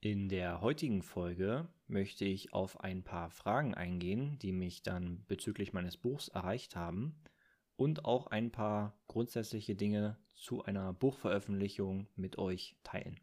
In 0.00 0.28
der 0.28 0.60
heutigen 0.60 1.02
Folge 1.02 1.68
möchte 1.86 2.26
ich 2.26 2.52
auf 2.52 2.80
ein 2.80 3.02
paar 3.02 3.30
Fragen 3.30 3.74
eingehen, 3.74 4.38
die 4.38 4.52
mich 4.52 4.82
dann 4.82 5.24
bezüglich 5.26 5.72
meines 5.72 5.96
Buchs 5.96 6.28
erreicht 6.28 6.76
haben 6.76 7.16
und 7.76 8.04
auch 8.04 8.26
ein 8.26 8.52
paar 8.52 8.98
grundsätzliche 9.08 9.74
Dinge 9.74 10.18
zu 10.34 10.62
einer 10.62 10.92
Buchveröffentlichung 10.92 12.08
mit 12.14 12.36
euch 12.36 12.76
teilen. 12.84 13.18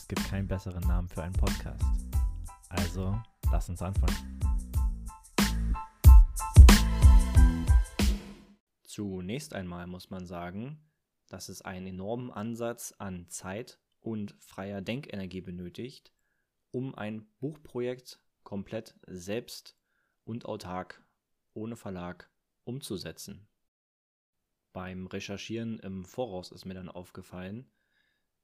Es 0.00 0.08
gibt 0.08 0.24
keinen 0.24 0.48
besseren 0.48 0.82
Namen 0.88 1.08
für 1.08 1.22
einen 1.22 1.34
Podcast. 1.34 1.84
Also, 2.70 3.20
lass 3.52 3.68
uns 3.68 3.82
anfangen. 3.82 4.40
Zunächst 8.82 9.52
einmal 9.52 9.86
muss 9.86 10.08
man 10.08 10.24
sagen, 10.26 10.80
dass 11.28 11.50
es 11.50 11.60
einen 11.60 11.88
enormen 11.88 12.30
Ansatz 12.30 12.94
an 12.96 13.28
Zeit 13.28 13.78
und 14.00 14.34
freier 14.38 14.80
Denkenergie 14.80 15.42
benötigt, 15.42 16.14
um 16.70 16.94
ein 16.94 17.26
Buchprojekt 17.38 18.20
komplett 18.42 18.98
selbst 19.06 19.76
und 20.24 20.46
autark, 20.46 21.04
ohne 21.52 21.76
Verlag, 21.76 22.30
umzusetzen. 22.64 23.46
Beim 24.72 25.06
Recherchieren 25.06 25.78
im 25.80 26.06
Voraus 26.06 26.52
ist 26.52 26.64
mir 26.64 26.74
dann 26.74 26.88
aufgefallen, 26.88 27.70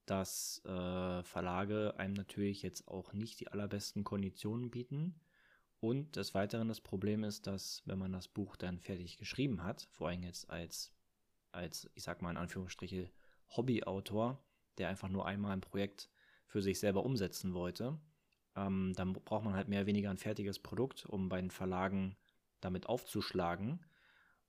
dass 0.07 0.65
äh, 0.65 1.23
Verlage 1.25 1.95
einem 1.99 2.15
natürlich 2.15 2.63
jetzt 2.63 2.89
auch 2.89 3.13
nicht 3.13 3.41
die 3.41 3.49
allerbesten 3.49 4.05
Konditionen 4.05 4.71
bieten. 4.71 5.21
Und 5.81 6.17
des 6.17 6.35
Weiteren 6.35 6.69
das 6.69 6.81
Problem 6.81 7.25
ist, 7.25 7.47
dass 7.47 7.83
wenn 7.87 7.99
man 7.99 8.13
das 8.13 8.29
Buch 8.29 8.57
dann 8.57 8.79
fertig 8.79 9.19
geschrieben 9.19 9.63
hat, 9.63 9.89
vor 9.91 10.09
allem 10.09 10.23
jetzt 10.23 10.49
als, 10.49 10.93
als 11.53 11.91
ich 11.95 12.03
sag 12.03 12.23
mal 12.23 12.31
in 12.31 12.37
Anführungsstriche, 12.37 13.11
Hobbyautor, 13.49 14.43
der 14.79 14.89
einfach 14.89 15.09
nur 15.09 15.27
einmal 15.27 15.53
ein 15.53 15.61
Projekt 15.61 16.09
für 16.47 16.63
sich 16.63 16.79
selber 16.79 17.05
umsetzen 17.05 17.53
wollte, 17.55 17.99
ähm, 18.57 18.93
dann 18.97 19.13
braucht 19.13 19.45
man 19.45 19.55
halt 19.55 19.69
mehr 19.69 19.81
oder 19.81 19.87
weniger 19.87 20.11
ein 20.11 20.19
fertiges 20.19 20.59
Produkt, 20.59 21.05
um 21.07 21.29
bei 21.29 21.41
den 21.41 21.51
Verlagen 21.51 22.17
damit 22.61 22.87
aufzuschlagen. 22.87 23.85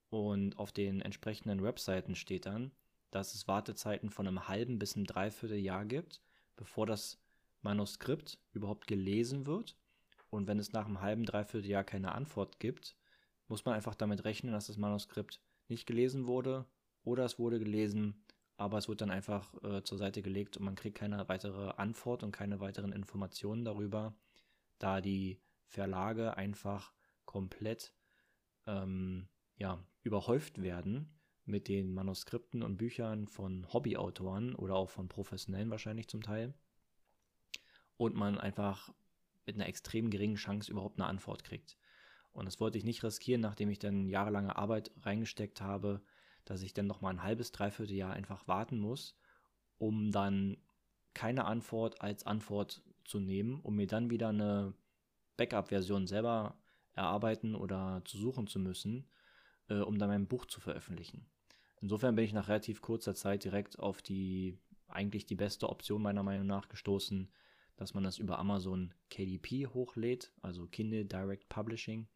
Und 0.09 0.57
auf 0.57 0.71
den 0.71 1.01
entsprechenden 1.01 1.61
Webseiten 1.61 2.15
steht 2.15 2.45
dann, 2.45 2.71
dass 3.11 3.33
es 3.33 3.47
Wartezeiten 3.47 4.09
von 4.09 4.27
einem 4.27 4.47
halben 4.47 4.79
bis 4.79 4.95
einem 4.95 5.05
Dreivierteljahr 5.05 5.85
gibt, 5.85 6.21
bevor 6.55 6.85
das 6.85 7.21
Manuskript 7.61 8.39
überhaupt 8.53 8.87
gelesen 8.87 9.45
wird. 9.45 9.77
Und 10.29 10.47
wenn 10.47 10.59
es 10.59 10.73
nach 10.73 10.85
einem 10.85 11.01
halben, 11.01 11.25
Dreivierteljahr 11.25 11.83
keine 11.83 12.13
Antwort 12.13 12.59
gibt, 12.59 12.95
muss 13.47 13.65
man 13.65 13.75
einfach 13.75 13.95
damit 13.95 14.25
rechnen, 14.25 14.51
dass 14.51 14.67
das 14.67 14.77
Manuskript 14.77 15.41
nicht 15.69 15.85
gelesen 15.85 16.27
wurde 16.27 16.65
oder 17.03 17.23
es 17.25 17.39
wurde 17.39 17.59
gelesen, 17.59 18.25
aber 18.57 18.77
es 18.77 18.89
wird 18.89 19.01
dann 19.01 19.11
einfach 19.11 19.53
äh, 19.63 19.83
zur 19.83 19.97
Seite 19.97 20.21
gelegt 20.21 20.57
und 20.57 20.65
man 20.65 20.75
kriegt 20.75 20.97
keine 20.97 21.29
weitere 21.29 21.69
Antwort 21.77 22.23
und 22.23 22.31
keine 22.31 22.59
weiteren 22.59 22.91
Informationen 22.91 23.63
darüber, 23.63 24.15
da 24.79 24.99
die 24.99 25.39
Verlage 25.65 26.35
einfach 26.35 26.93
komplett 27.25 27.93
ähm, 28.65 29.27
ja, 29.57 29.83
überhäuft 30.03 30.61
werden 30.61 31.16
mit 31.47 31.67
den 31.67 31.93
Manuskripten 31.93 32.61
und 32.61 32.77
Büchern 32.77 33.27
von 33.27 33.71
Hobbyautoren 33.71 34.55
oder 34.55 34.75
auch 34.75 34.89
von 34.89 35.07
Professionellen 35.07 35.69
wahrscheinlich 35.69 36.07
zum 36.07 36.21
Teil. 36.21 36.53
Und 37.97 38.15
man 38.15 38.37
einfach 38.37 38.93
mit 39.45 39.55
einer 39.55 39.67
extrem 39.67 40.09
geringen 40.09 40.35
Chance 40.35 40.71
überhaupt 40.71 40.99
eine 40.99 41.09
Antwort 41.09 41.43
kriegt. 41.43 41.77
Und 42.33 42.45
das 42.45 42.59
wollte 42.59 42.77
ich 42.77 42.83
nicht 42.83 43.03
riskieren, 43.03 43.41
nachdem 43.41 43.69
ich 43.69 43.79
dann 43.79 44.07
jahrelange 44.07 44.55
Arbeit 44.55 44.91
reingesteckt 45.01 45.61
habe, 45.61 46.01
dass 46.45 46.61
ich 46.61 46.73
dann 46.73 46.85
nochmal 46.85 47.13
ein 47.13 47.23
halbes, 47.23 47.51
dreiviertel 47.51 47.95
Jahr 47.95 48.13
einfach 48.13 48.47
warten 48.47 48.77
muss, 48.77 49.17
um 49.79 50.11
dann 50.11 50.57
keine 51.13 51.45
Antwort 51.45 52.01
als 52.01 52.25
Antwort 52.25 52.83
zu 53.05 53.19
nehmen, 53.19 53.59
um 53.61 53.75
mir 53.75 53.87
dann 53.87 54.11
wieder 54.11 54.29
eine 54.29 54.73
Backup-Version 55.37 56.07
selber 56.07 56.59
erarbeiten 56.93 57.55
oder 57.55 58.01
zu 58.05 58.17
suchen 58.17 58.47
zu 58.47 58.59
müssen, 58.59 59.09
äh, 59.69 59.79
um 59.79 59.97
dann 59.97 60.09
mein 60.09 60.27
Buch 60.27 60.45
zu 60.45 60.59
veröffentlichen. 60.59 61.25
Insofern 61.81 62.15
bin 62.15 62.25
ich 62.25 62.33
nach 62.33 62.47
relativ 62.47 62.81
kurzer 62.81 63.13
Zeit 63.13 63.43
direkt 63.43 63.79
auf 63.79 64.01
die 64.01 64.57
eigentlich 64.87 65.25
die 65.25 65.35
beste 65.35 65.69
Option 65.69 66.01
meiner 66.01 66.23
Meinung 66.23 66.47
nach 66.47 66.69
gestoßen, 66.69 67.29
dass 67.75 67.93
man 67.93 68.03
das 68.03 68.17
über 68.17 68.39
Amazon 68.39 68.93
KDP 69.09 69.67
hochlädt, 69.67 70.31
also 70.41 70.65
Kindle 70.67 71.05
Direct 71.05 71.47
Publishing. 71.49 72.07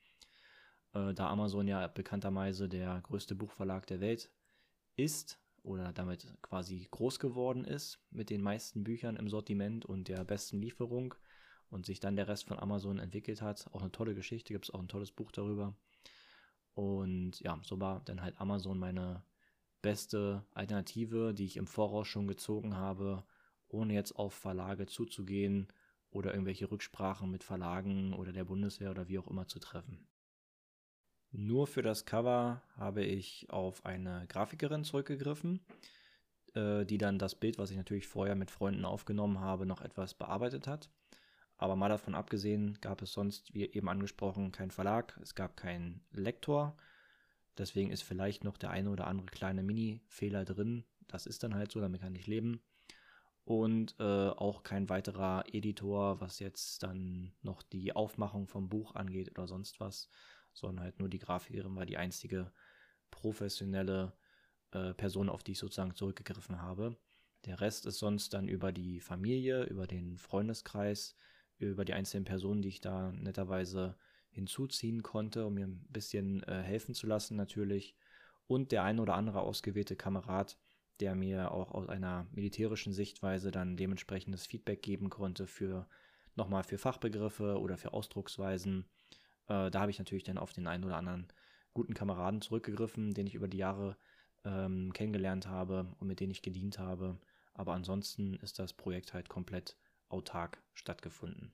Äh, 0.94 1.14
da 1.14 1.30
Amazon 1.30 1.68
ja 1.68 1.88
bekannterweise 1.88 2.68
der 2.68 3.02
größte 3.02 3.36
Buchverlag 3.36 3.86
der 3.88 4.00
Welt 4.00 4.32
ist 4.96 5.40
oder 5.64 5.94
damit 5.94 6.34
quasi 6.42 6.88
groß 6.90 7.20
geworden 7.20 7.66
ist 7.66 8.00
mit 8.10 8.30
den 8.30 8.42
meisten 8.42 8.84
Büchern 8.84 9.16
im 9.16 9.30
Sortiment 9.30 9.86
und 9.86 10.08
der 10.08 10.24
besten 10.24 10.60
Lieferung 10.60 11.14
und 11.70 11.86
sich 11.86 12.00
dann 12.00 12.16
der 12.16 12.28
Rest 12.28 12.48
von 12.48 12.60
Amazon 12.60 12.98
entwickelt 12.98 13.42
hat. 13.42 13.68
Auch 13.72 13.82
eine 13.82 13.92
tolle 13.92 14.16
Geschichte, 14.16 14.54
gibt 14.54 14.66
es 14.66 14.72
auch 14.72 14.80
ein 14.80 14.88
tolles 14.88 15.12
Buch 15.12 15.32
darüber. 15.32 15.76
Und 16.74 17.40
ja, 17.42 17.60
so 17.64 17.80
war 17.80 18.02
dann 18.06 18.22
halt 18.22 18.40
Amazon 18.40 18.80
meine 18.80 19.24
beste 19.82 20.46
Alternative, 20.54 21.34
die 21.34 21.46
ich 21.46 21.58
im 21.58 21.68
Voraus 21.68 22.08
schon 22.08 22.28
gezogen 22.28 22.76
habe, 22.76 23.24
ohne 23.68 23.94
jetzt 23.94 24.14
auf 24.14 24.34
Verlage 24.34 24.86
zuzugehen 24.86 25.68
oder 26.10 26.32
irgendwelche 26.32 26.70
Rücksprachen 26.70 27.32
mit 27.32 27.44
Verlagen 27.44 28.14
oder 28.14 28.32
der 28.32 28.44
Bundeswehr 28.44 28.92
oder 28.92 29.08
wie 29.08 29.20
auch 29.20 29.28
immer 29.28 29.48
zu 29.48 29.60
treffen. 29.60 30.08
Nur 31.32 31.66
für 31.66 31.82
das 31.82 32.06
Cover 32.06 32.62
habe 32.76 33.04
ich 33.04 33.50
auf 33.50 33.86
eine 33.86 34.26
Grafikerin 34.28 34.84
zurückgegriffen, 34.84 35.62
äh, 36.54 36.86
die 36.86 36.98
dann 36.98 37.20
das 37.20 37.36
Bild, 37.36 37.58
was 37.58 37.72
ich 37.72 37.78
natürlich 37.78 38.08
vorher 38.08 38.36
mit 38.36 38.52
Freunden 38.52 38.84
aufgenommen 38.84 39.40
habe, 39.40 39.66
noch 39.66 39.82
etwas 39.82 40.14
bearbeitet 40.14 40.68
hat. 40.68 40.90
Aber 41.56 41.78
mal 41.78 41.90
davon 41.90 42.16
abgesehen 42.16 42.78
gab 42.82 43.02
es 43.02 43.14
sonst, 43.14 43.54
wie 43.54 43.66
eben 43.66 43.88
angesprochen, 43.88 44.52
keinen 44.52 44.72
Verlag, 44.72 45.18
es 45.22 45.36
gab 45.36 45.56
keinen 45.56 46.04
Lektor, 46.12 46.76
Deswegen 47.58 47.92
ist 47.92 48.04
vielleicht 48.04 48.44
noch 48.44 48.58
der 48.58 48.72
eine 48.72 48.90
oder 48.90 49.08
andere 49.08 49.28
kleine 49.28 49.64
Mini-Fehler 49.64 50.46
drin. 50.46 50.86
Das 51.08 51.26
ist 51.26 51.44
dann 51.44 51.56
halt 51.56 51.72
so, 51.72 51.82
damit 51.82 52.02
kann 52.02 52.16
ich 52.16 52.28
leben. 52.28 52.62
Und 53.44 53.96
äh, 54.00 54.30
auch 54.30 54.64
kein 54.64 54.88
weiterer 54.90 55.44
Editor, 55.52 56.22
was 56.22 56.40
jetzt 56.40 56.84
dann 56.84 57.34
noch 57.42 57.64
die 57.64 57.94
Aufmachung 57.96 58.48
vom 58.48 58.70
Buch 58.70 58.96
angeht 58.96 59.32
oder 59.32 59.48
sonst 59.48 59.80
was, 59.80 60.10
sondern 60.54 60.84
halt 60.86 61.00
nur 61.00 61.10
die 61.10 61.20
Grafikerin 61.20 61.76
war 61.76 61.86
die 61.86 61.98
einzige 61.98 62.52
professionelle 63.10 64.14
äh, 64.72 64.94
Person, 64.94 65.28
auf 65.30 65.44
die 65.44 65.54
ich 65.54 65.60
sozusagen 65.60 65.96
zurückgegriffen 65.96 66.62
habe. 66.62 66.96
Der 67.46 67.60
Rest 67.60 67.86
ist 67.86 67.98
sonst 67.98 68.34
dann 68.34 68.48
über 68.48 68.72
die 68.72 69.00
Familie, 69.00 69.64
über 69.64 69.88
den 69.88 70.18
Freundeskreis, 70.18 71.16
über 71.58 71.84
die 71.84 71.94
einzelnen 71.94 72.26
Personen, 72.26 72.62
die 72.62 72.70
ich 72.70 72.82
da 72.82 73.12
netterweise 73.12 73.98
hinzuziehen 74.32 75.04
konnte, 75.04 75.46
um 75.46 75.56
mir 75.56 75.68
ein 75.68 75.86
bisschen 75.90 76.44
äh, 76.44 76.62
helfen 76.62 76.96
zu 76.96 77.08
lassen 77.08 77.36
natürlich. 77.36 77.96
Und 78.48 78.72
der 78.72 78.84
ein 78.84 79.00
oder 79.00 79.14
andere 79.14 79.42
ausgewählte 79.42 79.96
Kamerad, 79.96 80.58
der 81.00 81.16
mir 81.16 81.52
auch 81.52 81.72
aus 81.72 81.90
einer 81.90 82.28
militärischen 82.32 82.94
Sichtweise 82.94 83.52
dann 83.52 83.78
dementsprechendes 83.78 84.46
Feedback 84.46 84.82
geben 84.82 85.10
konnte 85.10 85.48
für 85.48 85.88
nochmal 86.36 86.64
für 86.64 86.78
Fachbegriffe 86.78 87.60
oder 87.60 87.78
für 87.78 87.94
Ausdrucksweisen. 87.94 88.86
Äh, 89.48 89.72
da 89.72 89.82
habe 89.82 89.92
ich 89.92 90.00
natürlich 90.00 90.24
dann 90.24 90.38
auf 90.38 90.54
den 90.54 90.68
einen 90.68 90.84
oder 90.84 90.98
anderen 90.98 91.28
guten 91.74 91.94
Kameraden 91.94 92.42
zurückgegriffen, 92.42 93.14
den 93.14 93.28
ich 93.28 93.36
über 93.36 93.48
die 93.48 93.58
Jahre 93.58 93.98
ähm, 94.44 94.92
kennengelernt 94.94 95.48
habe 95.48 95.96
und 96.00 96.08
mit 96.08 96.20
denen 96.20 96.32
ich 96.32 96.42
gedient 96.42 96.80
habe. 96.80 97.20
Aber 97.54 97.74
ansonsten 97.74 98.36
ist 98.36 98.60
das 98.60 98.74
Projekt 98.74 99.14
halt 99.14 99.30
komplett 99.30 99.78
autark 100.10 100.62
stattgefunden. 100.74 101.54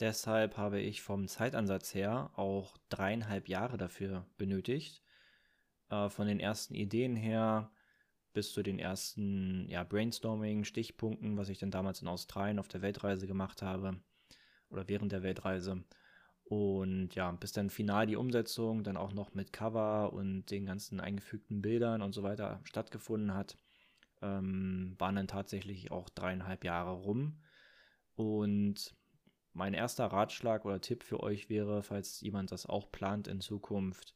Deshalb 0.00 0.56
habe 0.56 0.80
ich 0.80 1.00
vom 1.00 1.26
Zeitansatz 1.26 1.94
her 1.94 2.30
auch 2.36 2.76
dreieinhalb 2.90 3.48
Jahre 3.48 3.78
dafür 3.78 4.26
benötigt. 4.36 5.02
Äh, 5.90 6.08
von 6.10 6.26
den 6.26 6.40
ersten 6.40 6.74
Ideen 6.74 7.16
her 7.16 7.70
bis 8.34 8.52
zu 8.52 8.62
den 8.62 8.78
ersten 8.78 9.66
ja, 9.70 9.82
Brainstorming, 9.82 10.64
Stichpunkten, 10.64 11.38
was 11.38 11.48
ich 11.48 11.58
dann 11.58 11.70
damals 11.70 12.02
in 12.02 12.08
Australien 12.08 12.58
auf 12.58 12.68
der 12.68 12.82
Weltreise 12.82 13.26
gemacht 13.26 13.62
habe 13.62 13.98
oder 14.68 14.88
während 14.88 15.12
der 15.12 15.22
Weltreise. 15.22 15.84
Und 16.44 17.14
ja, 17.14 17.30
bis 17.32 17.52
dann 17.52 17.70
final 17.70 18.06
die 18.06 18.16
Umsetzung 18.16 18.84
dann 18.84 18.98
auch 18.98 19.14
noch 19.14 19.32
mit 19.34 19.52
Cover 19.52 20.12
und 20.12 20.50
den 20.50 20.66
ganzen 20.66 21.00
eingefügten 21.00 21.62
Bildern 21.62 22.02
und 22.02 22.12
so 22.12 22.22
weiter 22.22 22.60
stattgefunden 22.64 23.34
hat, 23.34 23.56
ähm, 24.22 24.94
waren 24.98 25.16
dann 25.16 25.28
tatsächlich 25.28 25.90
auch 25.90 26.10
dreieinhalb 26.10 26.62
Jahre 26.62 26.92
rum. 26.92 27.40
Und 28.14 28.94
mein 29.56 29.72
erster 29.72 30.06
Ratschlag 30.06 30.66
oder 30.66 30.82
Tipp 30.82 31.02
für 31.02 31.20
euch 31.20 31.48
wäre, 31.48 31.82
falls 31.82 32.20
jemand 32.20 32.52
das 32.52 32.66
auch 32.66 32.92
plant 32.92 33.26
in 33.26 33.40
Zukunft, 33.40 34.14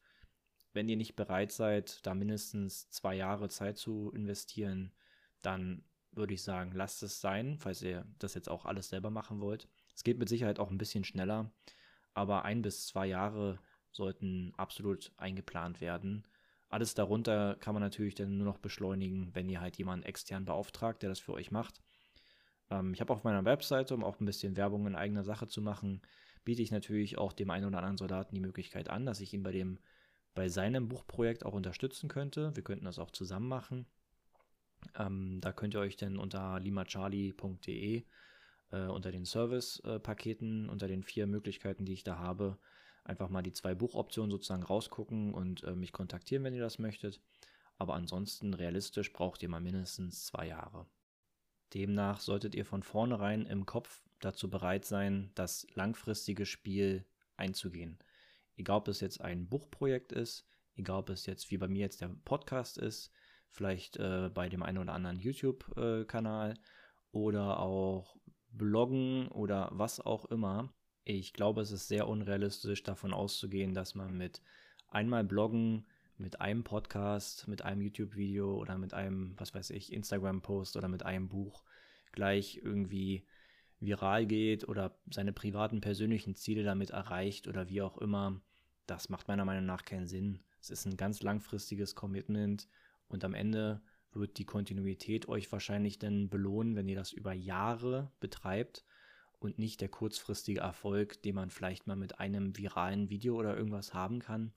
wenn 0.75 0.89
ihr 0.89 0.99
nicht 0.99 1.17
bereit 1.17 1.51
seid, 1.51 2.05
da 2.07 2.15
mindestens 2.15 2.91
zwei 2.91 3.15
Jahre 3.15 3.49
Zeit 3.49 3.79
zu 3.79 4.13
investieren, 4.15 4.93
dann 5.41 5.83
würde 6.13 6.35
ich 6.35 6.43
sagen, 6.43 6.73
lasst 6.75 7.03
es 7.03 7.23
sein, 7.23 7.57
falls 7.59 7.81
ihr 7.81 8.07
das 8.19 8.35
jetzt 8.35 8.51
auch 8.51 8.67
alles 8.67 8.91
selber 8.91 9.11
machen 9.11 9.41
wollt. 9.41 9.67
Es 9.95 10.05
geht 10.05 10.19
mit 10.19 10.29
Sicherheit 10.29 10.59
auch 10.59 10.71
ein 10.71 10.79
bisschen 10.79 11.05
schneller, 11.05 11.51
aber 12.13 12.45
ein 12.45 12.61
bis 12.61 12.87
zwei 12.87 13.07
Jahre 13.07 13.59
sollten 13.93 14.53
absolut 14.59 15.11
eingeplant 15.17 15.81
werden. 15.81 16.27
Alles 16.69 16.95
darunter 16.95 17.57
kann 17.57 17.75
man 17.75 17.83
natürlich 17.83 18.15
dann 18.15 18.37
nur 18.37 18.47
noch 18.47 18.59
beschleunigen, 18.59 19.35
wenn 19.35 19.49
ihr 19.49 19.63
halt 19.63 19.79
jemanden 19.79 20.05
extern 20.05 20.45
beauftragt, 20.45 21.03
der 21.03 21.09
das 21.09 21.19
für 21.19 21.33
euch 21.33 21.51
macht. 21.51 21.81
Ähm, 22.71 22.93
ich 22.95 23.01
habe 23.01 23.13
auf 23.13 23.25
meiner 23.25 23.45
Webseite, 23.45 23.95
um 23.95 24.05
auch 24.05 24.21
ein 24.21 24.27
bisschen 24.27 24.57
Werbung 24.57 24.87
in 24.87 24.97
eigener 24.97 25.25
Sache 25.25 25.49
zu 25.49 25.61
machen, 25.63 26.03
biete 26.45 26.63
ich 26.63 26.71
natürlich 26.71 27.19
auch 27.19 27.33
dem 27.33 27.51
einen 27.51 27.67
oder 27.67 27.79
anderen 27.79 27.99
Soldaten 27.99 28.35
die 28.35 28.41
Möglichkeit 28.41 28.89
an, 28.89 29.07
dass 29.07 29.21
ich 29.21 29.35
ihn 29.35 29.43
bei 29.43 29.53
dem 29.53 29.79
bei 30.35 30.49
seinem 30.49 30.89
Buchprojekt 30.89 31.45
auch 31.45 31.55
unterstützen 31.55 32.09
könnte. 32.09 32.55
Wir 32.55 32.63
könnten 32.63 32.85
das 32.85 33.01
auch 33.01 33.11
zusammen 33.11 33.49
machen. 33.49 33.87
Ähm, 34.97 35.41
da 35.41 35.53
könnt 35.53 35.75
ihr 35.75 35.81
euch 35.81 35.97
dann 35.97 36.19
unter 36.19 36.61
limacharlie.de 36.61 38.05
äh, 38.71 38.87
unter 38.87 39.11
den 39.11 39.25
Service-Paketen, 39.25 40.69
unter 40.69 40.89
den 40.89 41.03
vier 41.03 41.27
Möglichkeiten, 41.27 41.85
die 41.85 41.93
ich 41.93 42.05
da 42.05 42.19
habe, 42.19 42.59
einfach 43.05 43.29
mal 43.29 43.43
die 43.43 43.53
zwei 43.53 43.75
Buchoptionen 43.75 44.31
sozusagen 44.31 44.63
rausgucken 44.63 45.35
und 45.35 45.65
äh, 45.65 45.75
mich 45.75 45.93
kontaktieren, 45.93 46.45
wenn 46.45 46.55
ihr 46.55 46.63
das 46.63 46.79
möchtet. 46.79 47.21
Aber 47.79 47.95
ansonsten 47.95 48.55
realistisch 48.55 49.13
braucht 49.13 49.43
ihr 49.43 49.49
mal 49.49 49.61
mindestens 49.61 50.27
zwei 50.27 50.47
Jahre. 50.47 50.87
Demnach 51.75 52.21
solltet 52.21 52.55
ihr 52.55 52.65
von 52.65 52.83
vornherein 52.83 53.47
im 53.47 53.67
Kopf 53.67 54.03
dazu 54.21 54.51
bereit 54.51 54.85
sein, 54.85 55.31
das 55.35 55.67
langfristige 55.75 56.47
Spiel 56.47 57.05
einzugehen. 57.37 57.99
Egal, 58.57 58.79
ob 58.79 58.89
es 58.89 59.01
jetzt 59.01 59.21
ein 59.21 59.49
Buchprojekt 59.49 60.13
ist, 60.13 60.47
egal, 60.75 61.01
ob 61.01 61.11
es 61.11 61.27
jetzt 61.27 61.51
wie 61.51 61.59
bei 61.59 61.69
mir 61.69 61.81
jetzt 61.81 62.01
der 62.01 62.09
Podcast 62.25 62.77
ist, 62.79 63.11
vielleicht 63.49 63.97
äh, 63.97 64.31
bei 64.33 64.49
dem 64.49 64.63
einen 64.63 64.79
oder 64.79 64.93
anderen 64.93 65.19
YouTube-Kanal 65.19 66.55
oder 67.13 67.61
auch 67.61 68.17
Bloggen 68.51 69.29
oder 69.29 69.71
was 69.73 70.01
auch 70.01 70.27
immer. 70.27 70.73
Ich 71.05 71.33
glaube, 71.33 71.63
es 71.63 71.73
ist 71.73 71.89
sehr 71.89 72.09
unrealistisch 72.09 72.83
davon 72.83 73.13
auszugehen, 73.13 73.75
dass 73.75 73.95
man 73.95 74.17
mit 74.17 74.43
einmal 74.89 75.25
Bloggen, 75.25 75.87
mit 76.21 76.41
einem 76.41 76.63
Podcast, 76.63 77.49
mit 77.49 77.63
einem 77.63 77.81
YouTube-Video 77.81 78.57
oder 78.57 78.79
mit 78.79 78.95
einem, 78.95 79.35
was 79.39 79.55
weiß 79.55 79.71
ich, 79.71 79.93
Instagram-Post 79.93 80.77
oder 80.77 80.89
mit 80.89 81.03
einem 81.05 81.29
Buch 81.29 81.65
gleich 82.13 82.61
irgendwie 82.63 83.25
viral 83.81 84.27
geht 84.27 84.69
oder 84.69 84.99
seine 85.11 85.33
privaten 85.33 85.81
persönlichen 85.81 86.37
Ziele 86.37 86.63
damit 86.63 86.91
erreicht 86.91 87.49
oder 87.49 87.69
wie 87.69 87.83
auch 87.83 87.97
immer. 87.99 88.41
Das 88.87 89.09
macht 89.09 89.29
meiner 89.29 89.45
Meinung 89.45 89.65
nach 89.65 89.85
keinen 89.85 90.07
Sinn. 90.07 90.41
Es 90.61 90.71
ist 90.71 90.85
ein 90.85 90.97
ganz 90.97 91.23
langfristiges 91.23 91.95
Commitment 91.95 92.69
und 93.09 93.25
am 93.25 93.35
Ende 93.35 93.81
wird 94.13 94.39
die 94.39 94.45
Kontinuität 94.45 95.29
euch 95.29 95.51
wahrscheinlich 95.51 95.99
dann 95.99 96.29
belohnen, 96.29 96.77
wenn 96.77 96.89
ihr 96.89 96.97
das 96.97 97.13
über 97.13 97.33
Jahre 97.33 98.11
betreibt 98.21 98.85
und 99.39 99.59
nicht 99.59 99.81
der 99.81 99.89
kurzfristige 99.89 100.61
Erfolg, 100.61 101.23
den 101.23 101.37
man 101.37 101.49
vielleicht 101.49 101.87
mal 101.87 101.97
mit 101.97 102.19
einem 102.21 102.57
viralen 102.59 103.09
Video 103.09 103.37
oder 103.37 103.57
irgendwas 103.57 103.95
haben 103.95 104.19
kann, 104.19 104.53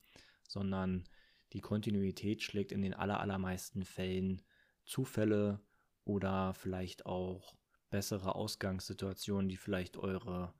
sondern 0.46 1.04
die 1.54 1.60
Kontinuität 1.60 2.42
schlägt 2.42 2.72
in 2.72 2.82
den 2.82 2.94
allermeisten 2.94 3.84
Fällen 3.84 4.42
Zufälle 4.84 5.60
oder 6.04 6.52
vielleicht 6.52 7.06
auch 7.06 7.56
bessere 7.90 8.34
Ausgangssituationen, 8.34 9.48
die 9.48 9.56
vielleicht 9.56 9.96
eure 9.96 10.52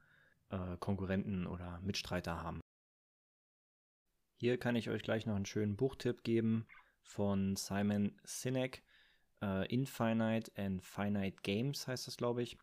äh, 0.50 0.76
Konkurrenten 0.78 1.46
oder 1.46 1.80
Mitstreiter 1.80 2.40
haben. 2.40 2.60
Hier 4.40 4.58
kann 4.58 4.76
ich 4.76 4.88
euch 4.88 5.02
gleich 5.02 5.26
noch 5.26 5.34
einen 5.34 5.46
schönen 5.46 5.76
Buchtipp 5.76 6.22
geben 6.22 6.66
von 7.02 7.56
Simon 7.56 8.18
Sinek. 8.24 8.82
Uh, 9.42 9.64
Infinite 9.68 10.50
and 10.56 10.82
Finite 10.82 11.36
Games 11.42 11.86
heißt 11.86 12.06
das, 12.06 12.16
glaube 12.16 12.42
ich. 12.42 12.56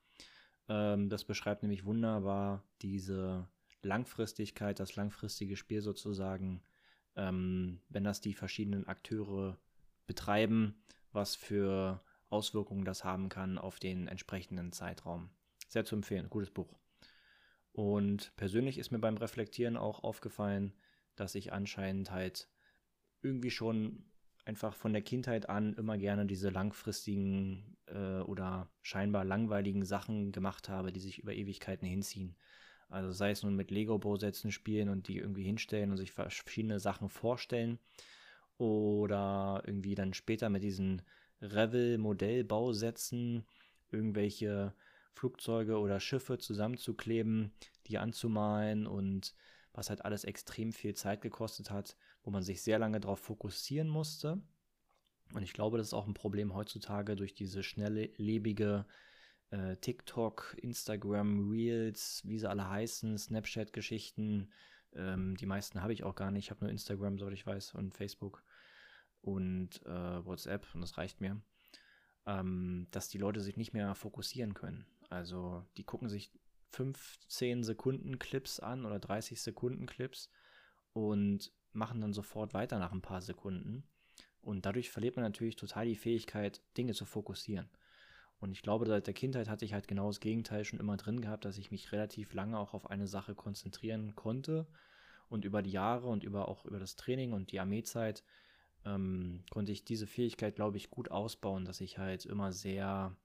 Ähm, 0.68 1.10
das 1.10 1.26
beschreibt 1.26 1.62
nämlich 1.62 1.86
wunderbar 1.86 2.64
diese 2.82 3.48
Langfristigkeit, 3.84 4.80
das 4.80 4.96
langfristige 4.96 5.58
Spiel 5.58 5.82
sozusagen, 5.82 6.64
ähm, 7.16 7.82
wenn 7.90 8.04
das 8.04 8.22
die 8.22 8.34
verschiedenen 8.34 8.88
Akteure 8.88 9.58
betreiben, 10.08 10.76
was 11.12 11.36
für 11.36 12.04
Auswirkungen 12.30 12.86
das 12.86 13.04
haben 13.04 13.30
kann 13.30 13.58
auf 13.58 13.80
den 13.80 14.08
entsprechenden 14.08 14.72
Zeitraum. 14.72 15.30
Sehr 15.68 15.86
zu 15.86 15.96
empfehlen, 15.96 16.30
gutes 16.30 16.52
Buch. 16.52 16.74
Und 17.74 18.34
persönlich 18.36 18.78
ist 18.78 18.92
mir 18.92 19.00
beim 19.00 19.18
Reflektieren 19.18 19.78
auch 19.78 20.04
aufgefallen, 20.04 20.74
dass 21.16 21.36
ich 21.36 21.54
anscheinend 21.54 22.12
halt 22.12 22.50
irgendwie 23.22 23.52
schon 23.52 24.06
einfach 24.46 24.76
von 24.76 24.94
der 24.94 25.02
Kindheit 25.02 25.50
an 25.50 25.74
immer 25.74 25.98
gerne 25.98 26.26
diese 26.26 26.50
langfristigen 26.50 27.78
äh, 27.86 28.20
oder 28.22 28.70
scheinbar 28.82 29.24
langweiligen 29.24 29.86
Sachen 29.86 30.32
gemacht 30.32 30.70
habe, 30.70 30.92
die 30.92 31.00
sich 31.00 31.20
über 31.20 31.34
Ewigkeiten 31.34 31.88
hinziehen. 31.88 32.36
Also 32.92 33.12
sei 33.12 33.32
es 33.32 33.42
nun 33.42 33.56
mit 33.56 33.72
Lego-Bausätzen 33.72 34.52
spielen 34.52 34.90
und 34.90 35.08
die 35.08 35.18
irgendwie 35.18 35.44
hinstellen 35.44 35.90
und 35.92 35.98
sich 35.98 36.12
verschiedene 36.12 36.80
Sachen 36.80 37.10
vorstellen 37.10 37.80
oder 38.58 39.64
irgendwie 39.66 39.96
dann 39.96 40.14
später 40.14 40.50
mit 40.50 40.62
diesen 40.62 41.02
Revel-Modellbausätzen 41.42 43.46
irgendwelche 43.92 44.74
Flugzeuge 45.14 45.80
oder 45.80 46.02
Schiffe 46.02 46.38
zusammenzukleben, 46.38 47.54
die 47.88 47.98
anzumalen 47.98 48.88
und 48.88 49.34
was 49.74 49.90
halt 49.90 50.04
alles 50.04 50.26
extrem 50.26 50.74
viel 50.74 50.94
Zeit 50.94 51.22
gekostet 51.22 51.72
hat, 51.72 51.96
wo 52.24 52.32
man 52.32 52.44
sich 52.44 52.62
sehr 52.62 52.78
lange 52.78 53.00
darauf 53.00 53.20
fokussieren 53.20 53.88
musste. 53.88 54.42
Und 55.34 55.44
ich 55.44 55.54
glaube, 55.54 55.78
das 55.78 55.88
ist 55.88 55.94
auch 55.94 56.08
ein 56.08 56.14
Problem 56.14 56.54
heutzutage 56.54 57.16
durch 57.16 57.34
diese 57.34 57.64
schnelllebige 57.64 58.86
äh, 59.52 59.78
TikTok, 59.78 60.58
Instagram, 60.62 61.50
Reels, 61.50 62.22
wie 62.26 62.40
sie 62.40 62.50
alle 62.50 62.70
heißen, 62.70 63.18
Snapchat-Geschichten. 63.18 64.50
Ähm, 64.94 65.36
die 65.38 65.46
meisten 65.46 65.82
habe 65.82 65.94
ich 65.94 66.04
auch 66.04 66.16
gar 66.16 66.32
nicht. 66.32 66.46
Ich 66.46 66.52
habe 66.52 66.66
nur 66.66 66.72
Instagram, 66.72 67.18
soweit 67.18 67.34
ich 67.34 67.46
weiß, 67.46 67.76
und 67.76 67.94
Facebook 67.94 68.44
und 69.22 69.86
äh, 69.86 70.26
WhatsApp 70.26 70.68
und 70.74 70.82
das 70.82 70.98
reicht 70.98 71.22
mir. 71.22 71.42
Ähm, 72.26 72.88
dass 72.92 73.10
die 73.10 73.18
Leute 73.18 73.42
sich 73.42 73.58
nicht 73.58 73.74
mehr 73.74 73.94
fokussieren 73.96 74.54
können. 74.54 74.86
Also 75.10 75.66
die 75.78 75.84
gucken 75.84 76.08
sich 76.08 76.32
15 76.70 77.64
Sekunden 77.64 78.20
Clips 78.20 78.60
an 78.60 78.86
oder 78.86 79.00
30 79.00 79.42
Sekunden 79.42 79.86
Clips 79.86 80.30
und 80.94 81.52
machen 81.74 82.02
dann 82.02 82.14
sofort 82.14 82.54
weiter 82.54 82.80
nach 82.80 82.92
ein 82.92 83.02
paar 83.02 83.22
Sekunden. 83.22 83.84
Und 84.42 84.66
dadurch 84.66 84.90
verliert 84.90 85.16
man 85.16 85.26
natürlich 85.26 85.56
total 85.56 85.86
die 85.86 85.96
Fähigkeit, 85.96 86.62
Dinge 86.78 86.94
zu 86.94 87.06
fokussieren. 87.06 87.70
Und 88.42 88.52
ich 88.52 88.64
glaube, 88.64 88.88
seit 88.88 89.06
der 89.06 89.14
Kindheit 89.14 89.48
hatte 89.48 89.66
ich 89.66 89.74
halt 89.74 89.88
genau 89.88 90.08
das 90.08 90.20
Gegenteil 90.20 90.66
schon 90.66 90.80
immer 90.80 90.98
drin 90.98 91.22
gehabt, 91.22 91.46
dass 91.46 91.60
ich 91.60 91.72
mich 91.72 91.92
relativ 91.92 92.34
lange 92.34 92.58
auch 92.58 92.74
auf 92.74 92.90
eine 92.90 93.08
Sache 93.08 93.36
konzentrieren 93.36 94.16
konnte. 94.16 94.68
Und 95.30 95.46
über 95.46 95.62
die 95.62 95.72
Jahre 95.72 96.08
und 96.08 96.24
über 96.24 96.48
auch 96.48 96.66
über 96.66 96.80
das 96.80 96.96
Training 96.96 97.34
und 97.34 97.52
die 97.52 97.60
Armeezeit 97.60 98.24
ähm, 98.84 99.44
konnte 99.52 99.72
ich 99.72 99.86
diese 99.86 100.08
Fähigkeit, 100.08 100.56
glaube 100.56 100.78
ich, 100.78 100.90
gut 100.90 101.12
ausbauen, 101.12 101.66
dass 101.66 101.82
ich 101.82 102.00
halt 102.00 102.26
immer 102.26 102.52
sehr, 102.52 103.16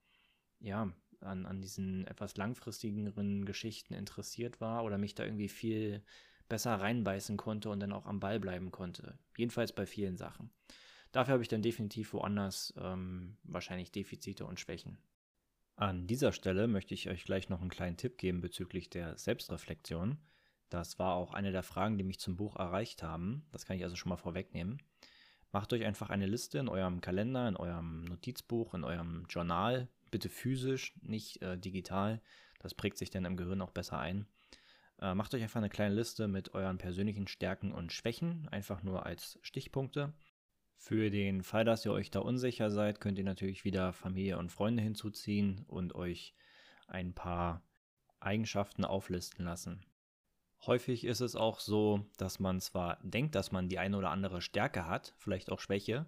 ja, 0.59 0.93
an, 1.19 1.47
an 1.47 1.61
diesen 1.61 2.05
etwas 2.05 2.37
langfristigeren 2.37 3.43
Geschichten 3.43 3.95
interessiert 3.95 4.61
war 4.61 4.83
oder 4.83 4.99
mich 4.99 5.15
da 5.15 5.25
irgendwie 5.25 5.49
viel 5.49 6.03
besser 6.47 6.75
reinbeißen 6.75 7.37
konnte 7.37 7.71
und 7.71 7.79
dann 7.79 7.91
auch 7.91 8.05
am 8.05 8.19
Ball 8.19 8.39
bleiben 8.39 8.69
konnte. 8.69 9.17
Jedenfalls 9.35 9.73
bei 9.73 9.87
vielen 9.87 10.15
Sachen. 10.15 10.51
Dafür 11.11 11.33
habe 11.33 11.43
ich 11.43 11.49
dann 11.49 11.61
definitiv 11.63 12.13
woanders 12.13 12.73
ähm, 12.77 13.37
wahrscheinlich 13.43 13.91
Defizite 13.91 14.45
und 14.45 14.59
Schwächen. 14.59 14.97
An 15.79 16.07
dieser 16.07 16.31
Stelle 16.31 16.67
möchte 16.67 16.95
ich 16.95 17.07
euch 17.07 17.23
gleich 17.23 17.49
noch 17.49 17.61
einen 17.61 17.69
kleinen 17.69 17.97
Tipp 17.97 18.17
geben 18.17 18.41
bezüglich 18.41 18.89
der 18.89 19.15
Selbstreflexion. 19.15 20.17
Das 20.69 20.97
war 20.97 21.13
auch 21.13 21.35
eine 21.35 21.51
der 21.51 21.61
Fragen, 21.61 21.99
die 21.99 22.03
mich 22.03 22.19
zum 22.19 22.35
Buch 22.35 22.55
erreicht 22.55 23.03
haben. 23.03 23.45
Das 23.51 23.67
kann 23.67 23.77
ich 23.77 23.83
also 23.83 23.95
schon 23.95 24.09
mal 24.09 24.17
vorwegnehmen. 24.17 24.81
Macht 25.51 25.71
euch 25.73 25.85
einfach 25.85 26.09
eine 26.09 26.25
Liste 26.25 26.57
in 26.57 26.67
eurem 26.67 26.99
Kalender, 26.99 27.47
in 27.47 27.55
eurem 27.55 28.05
Notizbuch, 28.05 28.73
in 28.73 28.83
eurem 28.83 29.27
Journal, 29.29 29.87
bitte 30.09 30.29
physisch, 30.29 30.95
nicht 31.03 31.43
äh, 31.43 31.59
digital. 31.59 32.21
Das 32.57 32.73
prägt 32.73 32.97
sich 32.97 33.11
dann 33.11 33.25
im 33.25 33.37
Gehirn 33.37 33.61
auch 33.61 33.71
besser 33.71 33.99
ein. 33.99 34.25
Äh, 34.99 35.13
macht 35.13 35.35
euch 35.35 35.43
einfach 35.43 35.59
eine 35.59 35.69
kleine 35.69 35.93
Liste 35.93 36.27
mit 36.27 36.55
euren 36.55 36.79
persönlichen 36.79 37.27
Stärken 37.27 37.71
und 37.71 37.93
Schwächen, 37.93 38.49
einfach 38.49 38.81
nur 38.81 39.05
als 39.05 39.37
Stichpunkte. 39.43 40.11
Für 40.77 41.09
den 41.09 41.43
Fall, 41.43 41.65
dass 41.65 41.85
ihr 41.85 41.91
euch 41.91 42.11
da 42.11 42.19
unsicher 42.19 42.69
seid, 42.69 43.01
könnt 43.01 43.17
ihr 43.17 43.23
natürlich 43.23 43.65
wieder 43.65 43.93
Familie 43.93 44.37
und 44.37 44.51
Freunde 44.51 44.83
hinzuziehen 44.83 45.65
und 45.67 45.95
euch 45.95 46.35
ein 46.87 47.13
paar 47.13 47.61
Eigenschaften 48.19 48.85
auflisten 48.85 49.43
lassen. 49.43 49.85
Häufig 50.65 51.03
ist 51.03 51.21
es 51.21 51.35
auch 51.35 51.59
so, 51.59 52.05
dass 52.17 52.39
man 52.39 52.61
zwar 52.61 52.99
denkt, 53.03 53.35
dass 53.35 53.51
man 53.51 53.69
die 53.69 53.79
eine 53.79 53.97
oder 53.97 54.11
andere 54.11 54.41
Stärke 54.41 54.87
hat, 54.87 55.13
vielleicht 55.17 55.51
auch 55.51 55.59
Schwäche, 55.59 56.07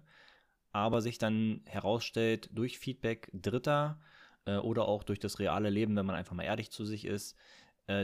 aber 0.72 1.02
sich 1.02 1.18
dann 1.18 1.62
herausstellt 1.66 2.48
durch 2.52 2.78
Feedback 2.78 3.30
Dritter 3.32 4.00
äh, 4.44 4.56
oder 4.56 4.86
auch 4.86 5.02
durch 5.02 5.18
das 5.18 5.38
reale 5.38 5.70
Leben, 5.70 5.96
wenn 5.96 6.06
man 6.06 6.16
einfach 6.16 6.34
mal 6.34 6.44
ehrlich 6.44 6.70
zu 6.70 6.84
sich 6.84 7.04
ist, 7.04 7.36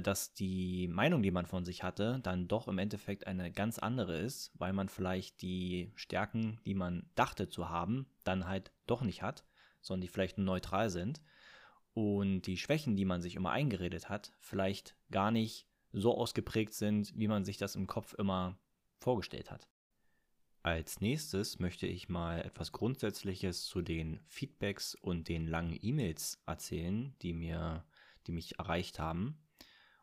dass 0.02 0.32
die 0.32 0.88
Meinung, 0.88 1.22
die 1.22 1.30
man 1.30 1.46
von 1.46 1.64
sich 1.64 1.82
hatte, 1.82 2.18
dann 2.22 2.48
doch 2.48 2.66
im 2.66 2.78
Endeffekt 2.78 3.26
eine 3.26 3.52
ganz 3.52 3.78
andere 3.78 4.18
ist, 4.18 4.50
weil 4.54 4.72
man 4.72 4.88
vielleicht 4.88 5.42
die 5.42 5.92
Stärken, 5.94 6.60
die 6.66 6.74
man 6.74 7.08
dachte 7.14 7.48
zu 7.48 7.68
haben, 7.68 8.06
dann 8.24 8.48
halt 8.48 8.72
doch 8.86 9.02
nicht 9.02 9.22
hat, 9.22 9.44
sondern 9.80 10.02
die 10.02 10.08
vielleicht 10.08 10.38
neutral 10.38 10.90
sind 10.90 11.20
und 11.94 12.42
die 12.42 12.56
Schwächen, 12.56 12.96
die 12.96 13.04
man 13.04 13.22
sich 13.22 13.36
immer 13.36 13.52
eingeredet 13.52 14.08
hat, 14.08 14.32
vielleicht 14.40 14.96
gar 15.10 15.30
nicht 15.30 15.66
so 15.92 16.14
ausgeprägt 16.14 16.74
sind, 16.74 17.16
wie 17.16 17.28
man 17.28 17.44
sich 17.44 17.56
das 17.56 17.74
im 17.74 17.86
Kopf 17.86 18.12
immer 18.14 18.58
vorgestellt 18.98 19.50
hat. 19.50 19.68
Als 20.62 21.00
nächstes 21.00 21.58
möchte 21.60 21.86
ich 21.86 22.08
mal 22.08 22.40
etwas 22.40 22.72
Grundsätzliches 22.72 23.64
zu 23.64 23.82
den 23.82 24.20
Feedbacks 24.26 24.96
und 24.96 25.28
den 25.28 25.46
langen 25.46 25.78
E-Mails 25.80 26.42
erzählen, 26.44 27.14
die 27.22 27.32
mir, 27.32 27.86
die 28.26 28.32
mich 28.32 28.58
erreicht 28.58 28.98
haben. 28.98 29.38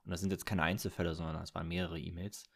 Und 0.06 0.12
das 0.12 0.22
sind 0.22 0.32
jetzt 0.32 0.46
keine 0.46 0.64
Einzelfälle, 0.64 1.16
sondern 1.16 1.36
das 1.36 1.56
waren 1.56 1.68
mehrere 1.68 2.00
E-Mails, 2.00 2.50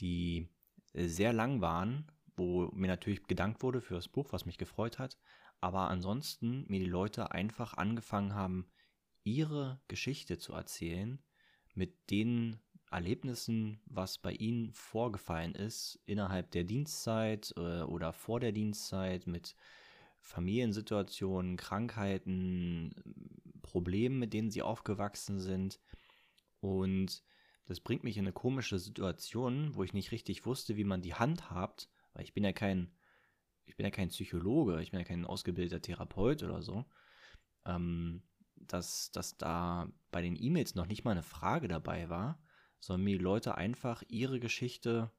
die 0.00 0.48
sehr 0.92 1.32
lang 1.32 1.60
waren, 1.60 2.10
wo 2.36 2.70
mir 2.72 2.88
natürlich 2.88 3.26
gedankt 3.26 3.62
wurde 3.62 3.80
für 3.80 3.94
das 3.94 4.08
Buch, 4.08 4.32
was 4.32 4.46
mich 4.46 4.58
gefreut 4.58 4.98
hat, 4.98 5.18
aber 5.60 5.88
ansonsten 5.88 6.64
mir 6.68 6.78
die 6.78 6.86
Leute 6.86 7.32
einfach 7.32 7.74
angefangen 7.74 8.34
haben, 8.34 8.70
ihre 9.24 9.80
Geschichte 9.88 10.38
zu 10.38 10.52
erzählen 10.52 11.22
mit 11.74 12.10
den 12.10 12.58
Erlebnissen, 12.90 13.80
was 13.84 14.18
bei 14.18 14.32
Ihnen 14.32 14.72
vorgefallen 14.72 15.54
ist 15.54 16.00
innerhalb 16.06 16.50
der 16.52 16.64
Dienstzeit 16.64 17.52
äh, 17.56 17.82
oder 17.82 18.12
vor 18.12 18.40
der 18.40 18.52
Dienstzeit 18.52 19.26
mit 19.26 19.54
Familiensituationen, 20.20 21.56
Krankheiten, 21.56 22.94
Problemen, 23.62 24.18
mit 24.18 24.32
denen 24.32 24.50
Sie 24.50 24.62
aufgewachsen 24.62 25.38
sind. 25.38 25.80
Und 26.60 27.22
das 27.66 27.80
bringt 27.80 28.04
mich 28.04 28.16
in 28.16 28.24
eine 28.24 28.32
komische 28.32 28.78
Situation, 28.78 29.74
wo 29.74 29.82
ich 29.82 29.92
nicht 29.92 30.12
richtig 30.12 30.46
wusste, 30.46 30.76
wie 30.76 30.84
man 30.84 31.02
die 31.02 31.14
handhabt, 31.14 31.88
weil 32.14 32.24
ich 32.24 32.34
bin 32.34 32.44
ja 32.44 32.52
kein, 32.52 32.90
ich 33.66 33.76
bin 33.76 33.84
ja 33.84 33.90
kein 33.90 34.08
Psychologe, 34.08 34.80
ich 34.82 34.90
bin 34.90 35.00
ja 35.00 35.04
kein 35.04 35.24
ausgebildeter 35.24 35.82
Therapeut 35.82 36.42
oder 36.42 36.62
so. 36.62 36.84
Ähm, 37.66 38.22
dass, 38.56 39.12
dass 39.12 39.36
da 39.36 39.90
bei 40.10 40.22
den 40.22 40.36
E-Mails 40.36 40.74
noch 40.74 40.86
nicht 40.86 41.04
mal 41.04 41.12
eine 41.12 41.22
Frage 41.22 41.68
dabei 41.68 42.08
war, 42.08 42.42
sondern 42.80 43.04
mir 43.04 43.18
Leute 43.18 43.56
einfach 43.56 44.02
ihre 44.08 44.40
Geschichte, 44.40 45.10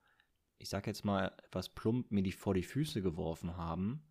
ich 0.58 0.70
sag 0.70 0.88
jetzt 0.88 1.06
mal 1.06 1.34
etwas 1.46 1.70
plump, 1.70 2.12
mir 2.12 2.24
die 2.24 2.32
vor 2.32 2.54
die 2.54 2.64
Füße 2.64 3.02
geworfen 3.02 3.58
haben. 3.58 4.04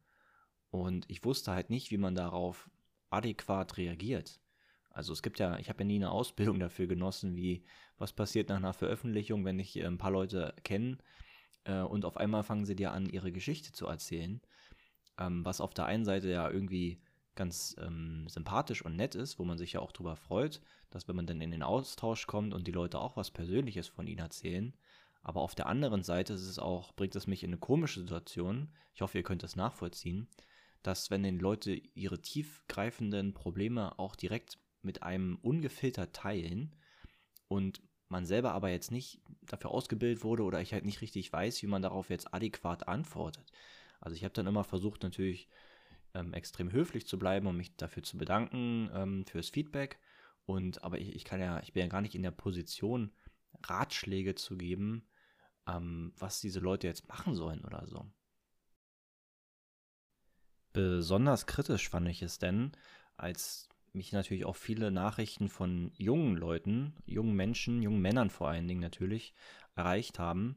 Und 0.71 1.11
ich 1.11 1.25
wusste 1.25 1.53
halt 1.53 1.71
nicht, 1.71 1.91
wie 1.91 1.99
man 1.99 2.15
darauf 2.15 2.71
adäquat 3.11 3.77
reagiert. 3.77 4.41
Also 4.99 5.13
es 5.13 5.23
gibt 5.23 5.39
ja, 5.39 5.57
ich 5.61 5.69
habe 5.69 5.85
ja 5.85 5.87
nie 5.87 5.95
eine 5.95 6.11
Ausbildung 6.11 6.59
dafür 6.59 6.89
genossen, 6.89 7.37
wie 7.37 7.63
was 7.99 8.13
passiert 8.13 8.49
nach 8.49 8.57
einer 8.57 8.73
Veröffentlichung, 8.73 9.45
wenn 9.45 9.61
ich 9.61 9.77
äh, 9.77 9.85
ein 9.85 9.97
paar 9.97 10.11
Leute 10.11 10.55
kenne 10.65 10.99
äh, 11.63 11.83
und 11.83 12.05
auf 12.05 12.17
einmal 12.17 12.43
fangen 12.43 12.65
sie 12.65 12.75
dir 12.75 12.91
an, 12.91 13.09
ihre 13.09 13.31
Geschichte 13.31 13.71
zu 13.71 13.87
erzählen. 13.87 14.41
Ähm, 15.17 15.45
was 15.45 15.61
auf 15.61 15.73
der 15.73 15.87
einen 15.87 16.05
Seite 16.05 16.29
ja 16.29 16.51
irgendwie 16.51 17.01
ganz 17.37 17.77
ähm, 17.79 18.27
sympathisch 18.29 18.85
und 18.85 18.97
nett 18.97 19.15
ist, 19.15 19.39
wo 19.39 19.45
man 19.45 19.57
sich 19.57 19.75
ja 19.75 19.81
auch 19.81 19.93
drüber 19.93 20.17
freut, 20.17 20.61
dass 20.91 21.07
wenn 21.07 21.15
man 21.15 21.27
dann 21.29 21.41
in 21.41 21.53
den 21.53 21.63
Austausch 21.63 22.27
kommt 22.27 22.53
und 22.53 22.67
die 22.67 22.73
Leute 22.73 22.99
auch 22.99 23.17
was 23.17 23.31
Persönliches 23.31 23.87
von 23.87 24.09
ihnen 24.09 24.19
erzählen. 24.19 24.75
Aber 25.23 25.43
auf 25.43 25.55
der 25.55 25.67
anderen 25.67 26.03
Seite 26.03 26.33
ist 26.33 26.43
es 26.49 26.59
auch, 26.59 26.93
bringt 26.93 27.15
es 27.15 27.29
mich 27.29 27.45
in 27.45 27.51
eine 27.51 27.59
komische 27.59 28.01
Situation. 28.01 28.73
Ich 28.95 29.01
hoffe, 29.01 29.19
ihr 29.19 29.25
könnt 29.25 29.45
das 29.45 29.55
nachvollziehen, 29.55 30.27
dass 30.83 31.13
wenn 31.13 31.23
die 31.23 31.31
Leute 31.31 31.81
ihre 31.95 32.21
tiefgreifenden 32.21 33.33
Probleme 33.33 33.97
auch 34.01 34.17
direkt 34.17 34.59
mit 34.83 35.03
einem 35.03 35.37
ungefiltert 35.43 36.15
teilen 36.15 36.75
und 37.49 37.83
man 38.09 38.25
selber 38.25 38.53
aber 38.53 38.71
jetzt 38.71 38.91
nicht 38.91 39.21
dafür 39.43 39.71
ausgebildet 39.71 40.25
wurde 40.25 40.43
oder 40.45 40.61
ich 40.61 40.73
halt 40.73 40.85
nicht 40.85 41.01
richtig 41.01 41.33
weiß, 41.33 41.63
wie 41.63 41.67
man 41.67 41.83
darauf 41.83 42.11
jetzt 42.11 42.33
adäquat 42.33 42.89
antwortet. 42.89 43.53
Also 44.01 44.17
ich 44.17 44.25
habe 44.25 44.35
dann 44.35 44.47
immer 44.47 44.65
versucht 44.65 45.03
natürlich 45.03 45.49
ähm, 46.15 46.33
extrem 46.33 46.73
höflich 46.73 47.07
zu 47.07 47.19
bleiben 47.19 47.47
und 47.47 47.57
mich 47.57 47.77
dafür 47.77 48.03
zu 48.03 48.17
bedanken 48.17 48.91
ähm, 48.95 49.27
fürs 49.27 49.51
Feedback. 49.51 49.99
Und 50.47 50.83
aber 50.83 50.99
ich, 50.99 51.15
ich 51.15 51.25
kann 51.25 51.41
ja, 51.41 51.61
ich 51.61 51.73
bin 51.73 51.83
ja 51.83 51.89
gar 51.89 52.01
nicht 52.01 52.15
in 52.15 52.23
der 52.23 52.31
Position, 52.31 53.13
Ratschläge 53.65 54.35
zu 54.35 54.57
geben, 54.57 55.07
ähm, 55.67 56.13
was 56.17 56.41
diese 56.41 56.61
Leute 56.61 56.87
jetzt 56.87 57.09
machen 57.09 57.35
sollen 57.35 57.65
oder 57.65 57.87
so. 57.87 58.07
Besonders 60.73 61.47
kritisch 61.47 61.89
fand 61.89 62.09
ich 62.09 62.23
es 62.23 62.39
denn, 62.39 62.73
als 63.17 63.69
mich 63.99 64.13
natürlich 64.13 64.47
auch 64.47 64.57
viele 64.57 64.91
Nachrichten 64.91 65.51
von 65.51 65.93
jungen 65.99 66.37
Leuten, 66.37 66.95
jungen 67.05 67.35
Menschen, 67.37 67.83
jungen 67.83 68.01
Männern 68.01 68.31
vor 68.31 68.49
allen 68.49 68.67
Dingen 68.67 68.81
natürlich 68.81 69.35
erreicht 69.77 70.19
haben, 70.19 70.57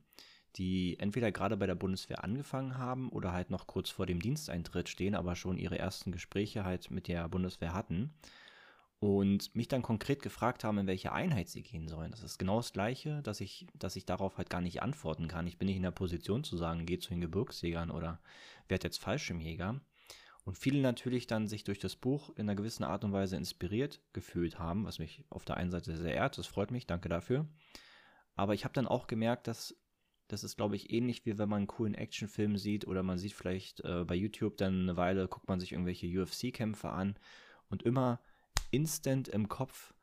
die 0.56 0.98
entweder 1.00 1.32
gerade 1.32 1.58
bei 1.58 1.68
der 1.68 1.76
Bundeswehr 1.76 2.24
angefangen 2.24 2.78
haben 2.78 3.10
oder 3.10 3.34
halt 3.34 3.50
noch 3.50 3.68
kurz 3.68 3.90
vor 3.90 4.06
dem 4.06 4.22
Diensteintritt 4.22 4.88
stehen, 4.88 5.16
aber 5.16 5.36
schon 5.36 5.58
ihre 5.58 5.78
ersten 5.78 6.14
Gespräche 6.14 6.64
halt 6.64 6.90
mit 6.92 7.10
der 7.10 7.28
Bundeswehr 7.28 7.74
hatten 7.74 8.14
und 9.00 9.56
mich 9.56 9.68
dann 9.68 9.82
konkret 9.82 10.22
gefragt 10.22 10.64
haben, 10.64 10.78
in 10.78 10.88
welche 10.88 11.12
Einheit 11.12 11.50
sie 11.50 11.64
gehen 11.64 11.88
sollen. 11.88 12.12
Das 12.12 12.22
ist 12.22 12.38
genau 12.38 12.58
das 12.58 12.72
Gleiche, 12.72 13.24
dass 13.24 13.42
ich, 13.42 13.66
dass 13.74 13.96
ich 13.96 14.06
darauf 14.06 14.38
halt 14.38 14.52
gar 14.52 14.62
nicht 14.62 14.84
antworten 14.84 15.28
kann. 15.28 15.48
Ich 15.48 15.58
bin 15.58 15.66
nicht 15.66 15.78
in 15.78 15.84
der 15.84 15.92
Position 15.92 16.44
zu 16.44 16.56
sagen, 16.56 16.86
geh 16.86 17.00
zu 17.00 17.10
den 17.10 17.22
Gebirgsjägern 17.22 17.90
oder 17.90 18.20
werd 18.68 18.84
jetzt 18.84 19.00
Fallschirmjäger. 19.00 19.82
Und 20.44 20.58
viele 20.58 20.82
natürlich 20.82 21.28
dann 21.28 21.48
sich 21.48 21.64
durch 21.64 21.80
das 21.80 21.96
Buch 21.96 22.30
in 22.32 22.50
einer 22.50 22.56
gewissen 22.56 22.84
Art 22.84 23.04
und 23.04 23.14
Weise 23.14 23.38
inspiriert 23.38 24.02
gefühlt 24.12 24.58
haben, 24.58 24.86
was 24.86 24.98
mich 24.98 25.24
auf 25.30 25.46
der 25.46 25.58
einen 25.58 25.72
Seite 25.72 25.96
sehr 25.96 26.16
ehrt, 26.16 26.38
das 26.38 26.48
freut 26.48 26.72
mich, 26.72 26.88
danke 26.88 27.10
dafür. 27.10 27.48
Aber 28.36 28.54
ich 28.54 28.64
habe 28.64 28.74
dann 28.74 28.88
auch 28.88 29.08
gemerkt, 29.08 29.48
dass 29.48 29.76
das 30.28 30.46
ist, 30.46 30.56
glaube 30.56 30.78
ich, 30.78 30.94
ähnlich 30.94 31.26
wie 31.26 31.38
wenn 31.38 31.50
man 31.50 31.58
einen 31.58 31.68
coolen 31.68 31.94
Actionfilm 31.94 32.58
sieht 32.58 32.88
oder 32.88 33.04
man 33.04 33.18
sieht 33.18 33.34
vielleicht 33.34 33.82
äh, 33.82 34.06
bei 34.06 34.16
YouTube 34.16 34.56
dann 34.58 34.84
eine 34.84 34.96
Weile, 34.96 35.28
guckt 35.28 35.50
man 35.50 35.60
sich 35.60 35.74
irgendwelche 35.74 36.08
UFC-Kämpfe 36.08 36.90
an 36.90 37.18
und 37.70 37.84
immer 37.84 38.22
instant 38.72 39.28
im 39.28 39.50
Kopf 39.50 39.94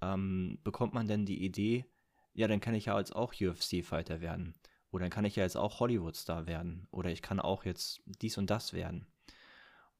ähm, 0.00 0.58
bekommt 0.62 0.94
man 0.94 1.08
dann 1.08 1.26
die 1.26 1.44
Idee, 1.44 1.84
ja, 2.32 2.48
dann 2.48 2.60
kann 2.60 2.74
ich 2.74 2.86
ja 2.86 2.98
jetzt 2.98 3.14
auch 3.14 3.34
UFC-Fighter 3.34 4.20
werden. 4.20 4.54
Oder 4.90 5.04
dann 5.04 5.10
kann 5.10 5.24
ich 5.24 5.36
ja 5.36 5.42
jetzt 5.42 5.56
auch 5.56 5.80
Hollywood-Star 5.80 6.46
werden. 6.46 6.86
Oder 6.90 7.10
ich 7.10 7.22
kann 7.22 7.40
auch 7.40 7.64
jetzt 7.64 8.02
dies 8.04 8.38
und 8.38 8.50
das 8.50 8.72
werden. 8.72 9.06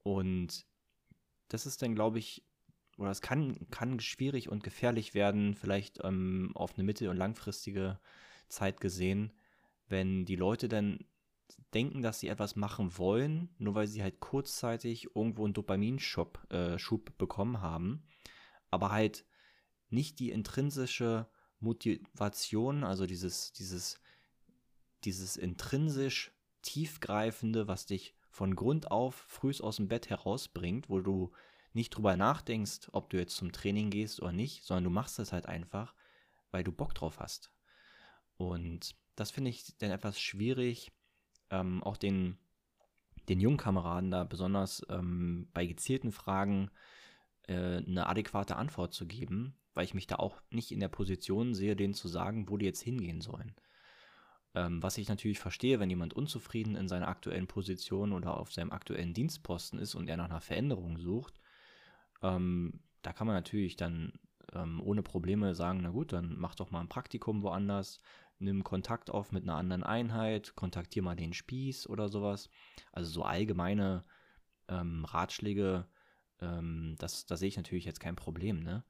Und 0.02 0.66
das 1.48 1.66
ist 1.66 1.82
dann, 1.82 1.94
glaube 1.94 2.18
ich, 2.18 2.44
oder 2.98 3.10
es 3.10 3.20
kann, 3.20 3.68
kann 3.70 4.00
schwierig 4.00 4.48
und 4.48 4.62
gefährlich 4.62 5.14
werden, 5.14 5.54
vielleicht 5.54 6.00
ähm, 6.04 6.52
auf 6.54 6.74
eine 6.74 6.84
mittel- 6.84 7.08
und 7.08 7.16
langfristige 7.16 7.98
Zeit 8.48 8.80
gesehen, 8.80 9.32
wenn 9.88 10.24
die 10.24 10.36
Leute 10.36 10.68
dann 10.68 11.04
denken, 11.74 12.02
dass 12.02 12.20
sie 12.20 12.28
etwas 12.28 12.56
machen 12.56 12.96
wollen, 12.98 13.54
nur 13.58 13.74
weil 13.74 13.86
sie 13.86 14.02
halt 14.02 14.20
kurzzeitig 14.20 15.14
irgendwo 15.16 15.44
einen 15.44 15.54
Dopaminschub 15.54 16.46
äh, 16.50 16.76
bekommen 17.18 17.60
haben, 17.60 18.06
aber 18.70 18.90
halt 18.90 19.26
nicht 19.88 20.18
die 20.18 20.30
intrinsische 20.30 21.28
Motivation, 21.60 22.84
also 22.84 23.06
dieses, 23.06 23.52
dieses, 23.52 24.00
dieses 25.04 25.36
intrinsisch 25.36 26.32
tiefgreifende, 26.62 27.68
was 27.68 27.86
dich 27.86 28.14
von 28.32 28.56
Grund 28.56 28.90
auf 28.90 29.14
frühs 29.14 29.60
aus 29.60 29.76
dem 29.76 29.88
Bett 29.88 30.08
herausbringt, 30.08 30.88
wo 30.88 31.00
du 31.00 31.30
nicht 31.74 31.90
drüber 31.90 32.16
nachdenkst, 32.16 32.88
ob 32.92 33.10
du 33.10 33.18
jetzt 33.18 33.36
zum 33.36 33.52
Training 33.52 33.90
gehst 33.90 34.20
oder 34.20 34.32
nicht, 34.32 34.64
sondern 34.64 34.84
du 34.84 34.90
machst 34.90 35.18
es 35.18 35.32
halt 35.32 35.46
einfach, 35.46 35.94
weil 36.50 36.64
du 36.64 36.72
Bock 36.72 36.94
drauf 36.94 37.20
hast. 37.20 37.52
Und 38.38 38.96
das 39.16 39.30
finde 39.30 39.50
ich 39.50 39.76
dann 39.78 39.90
etwas 39.90 40.18
schwierig, 40.18 40.92
ähm, 41.50 41.82
auch 41.82 41.98
den, 41.98 42.38
den 43.28 43.38
jungen 43.38 43.58
Kameraden 43.58 44.10
da 44.10 44.24
besonders 44.24 44.84
ähm, 44.88 45.48
bei 45.52 45.66
gezielten 45.66 46.10
Fragen 46.10 46.70
äh, 47.46 47.78
eine 47.78 48.06
adäquate 48.06 48.56
Antwort 48.56 48.94
zu 48.94 49.06
geben, 49.06 49.54
weil 49.74 49.84
ich 49.84 49.94
mich 49.94 50.06
da 50.06 50.16
auch 50.16 50.40
nicht 50.50 50.72
in 50.72 50.80
der 50.80 50.88
Position 50.88 51.54
sehe, 51.54 51.76
denen 51.76 51.94
zu 51.94 52.08
sagen, 52.08 52.48
wo 52.48 52.56
die 52.56 52.66
jetzt 52.66 52.82
hingehen 52.82 53.20
sollen. 53.20 53.54
Ähm, 54.54 54.82
was 54.82 54.98
ich 54.98 55.08
natürlich 55.08 55.38
verstehe, 55.38 55.80
wenn 55.80 55.90
jemand 55.90 56.14
unzufrieden 56.14 56.76
in 56.76 56.88
seiner 56.88 57.08
aktuellen 57.08 57.46
Position 57.46 58.12
oder 58.12 58.36
auf 58.36 58.52
seinem 58.52 58.70
aktuellen 58.70 59.14
Dienstposten 59.14 59.78
ist 59.78 59.94
und 59.94 60.08
er 60.08 60.16
nach 60.16 60.28
einer 60.28 60.40
Veränderung 60.40 60.98
sucht, 60.98 61.40
ähm, 62.22 62.80
da 63.02 63.12
kann 63.12 63.26
man 63.26 63.36
natürlich 63.36 63.76
dann 63.76 64.12
ähm, 64.52 64.80
ohne 64.82 65.02
Probleme 65.02 65.54
sagen, 65.54 65.80
na 65.82 65.90
gut, 65.90 66.12
dann 66.12 66.36
mach 66.38 66.54
doch 66.54 66.70
mal 66.70 66.80
ein 66.80 66.88
Praktikum 66.88 67.42
woanders, 67.42 68.00
nimm 68.38 68.64
Kontakt 68.64 69.10
auf 69.10 69.32
mit 69.32 69.44
einer 69.44 69.56
anderen 69.56 69.82
Einheit, 69.82 70.54
kontaktier 70.54 71.02
mal 71.02 71.16
den 71.16 71.32
Spieß 71.32 71.88
oder 71.88 72.08
sowas. 72.08 72.50
Also 72.92 73.10
so 73.10 73.22
allgemeine 73.22 74.04
ähm, 74.68 75.04
Ratschläge, 75.04 75.86
ähm, 76.40 76.96
das, 76.98 77.26
da 77.26 77.36
sehe 77.36 77.48
ich 77.48 77.56
natürlich 77.56 77.84
jetzt 77.84 78.00
kein 78.00 78.16
Problem, 78.16 78.60
ne? 78.60 78.84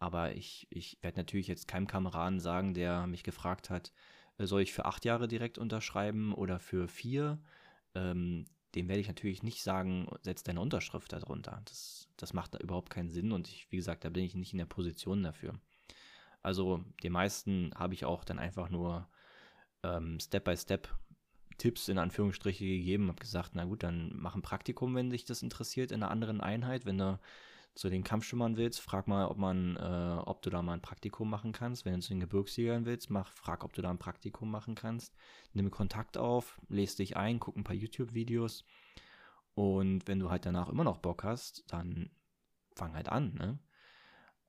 Aber 0.00 0.34
ich, 0.34 0.66
ich 0.70 0.98
werde 1.02 1.18
natürlich 1.18 1.46
jetzt 1.46 1.68
keinem 1.68 1.86
Kameraden 1.86 2.40
sagen, 2.40 2.74
der 2.74 3.06
mich 3.06 3.22
gefragt 3.22 3.70
hat, 3.70 3.92
soll 4.38 4.62
ich 4.62 4.72
für 4.72 4.84
acht 4.84 5.04
Jahre 5.04 5.28
direkt 5.28 5.58
unterschreiben 5.58 6.34
oder 6.34 6.58
für 6.58 6.88
vier? 6.88 7.38
Ähm, 7.94 8.46
dem 8.74 8.88
werde 8.88 9.00
ich 9.00 9.08
natürlich 9.08 9.42
nicht 9.42 9.62
sagen, 9.62 10.08
setz 10.22 10.42
deine 10.42 10.60
Unterschrift 10.60 11.12
darunter. 11.12 11.62
Das, 11.66 12.08
das 12.16 12.32
macht 12.32 12.54
da 12.54 12.58
überhaupt 12.58 12.90
keinen 12.90 13.10
Sinn 13.10 13.32
und 13.32 13.48
ich, 13.48 13.70
wie 13.70 13.76
gesagt, 13.76 14.04
da 14.04 14.10
bin 14.10 14.24
ich 14.24 14.34
nicht 14.34 14.52
in 14.52 14.58
der 14.58 14.66
Position 14.66 15.22
dafür. 15.22 15.58
Also 16.42 16.84
die 17.02 17.10
meisten 17.10 17.72
habe 17.74 17.94
ich 17.94 18.04
auch 18.04 18.24
dann 18.24 18.38
einfach 18.38 18.68
nur 18.68 19.08
ähm, 19.82 20.18
Step 20.20 20.44
by 20.44 20.56
Step 20.56 20.88
Tipps 21.56 21.88
in 21.88 21.98
Anführungsstriche 21.98 22.64
gegeben, 22.64 23.08
habe 23.08 23.20
gesagt, 23.20 23.52
na 23.54 23.64
gut, 23.64 23.84
dann 23.84 24.10
mach 24.14 24.34
ein 24.34 24.42
Praktikum, 24.42 24.94
wenn 24.96 25.10
dich 25.10 25.24
das 25.24 25.42
interessiert, 25.42 25.92
in 25.92 26.02
einer 26.02 26.10
anderen 26.10 26.40
Einheit. 26.40 26.84
Wenn 26.84 26.98
du 26.98 27.20
zu 27.74 27.90
den 27.90 28.04
Kampfschwimmern 28.04 28.56
willst, 28.56 28.80
frag 28.80 29.08
mal, 29.08 29.26
ob 29.26 29.36
man, 29.36 29.76
äh, 29.76 30.20
ob 30.24 30.42
du 30.42 30.50
da 30.50 30.62
mal 30.62 30.74
ein 30.74 30.82
Praktikum 30.82 31.28
machen 31.28 31.52
kannst. 31.52 31.84
Wenn 31.84 31.94
du 31.94 32.00
zu 32.00 32.10
den 32.10 32.20
Gebirgsjägern 32.20 32.84
willst, 32.86 33.10
mach, 33.10 33.32
frag, 33.32 33.64
ob 33.64 33.72
du 33.72 33.82
da 33.82 33.90
ein 33.90 33.98
Praktikum 33.98 34.50
machen 34.50 34.76
kannst. 34.76 35.14
Nimm 35.52 35.70
Kontakt 35.70 36.16
auf, 36.16 36.60
lese 36.68 36.98
dich 36.98 37.16
ein, 37.16 37.40
guck 37.40 37.56
ein 37.56 37.64
paar 37.64 37.74
YouTube-Videos. 37.74 38.64
Und 39.54 40.06
wenn 40.06 40.20
du 40.20 40.30
halt 40.30 40.46
danach 40.46 40.68
immer 40.68 40.84
noch 40.84 40.98
Bock 40.98 41.24
hast, 41.24 41.64
dann 41.66 42.10
fang 42.74 42.94
halt 42.94 43.08
an, 43.08 43.34
ne? 43.34 43.58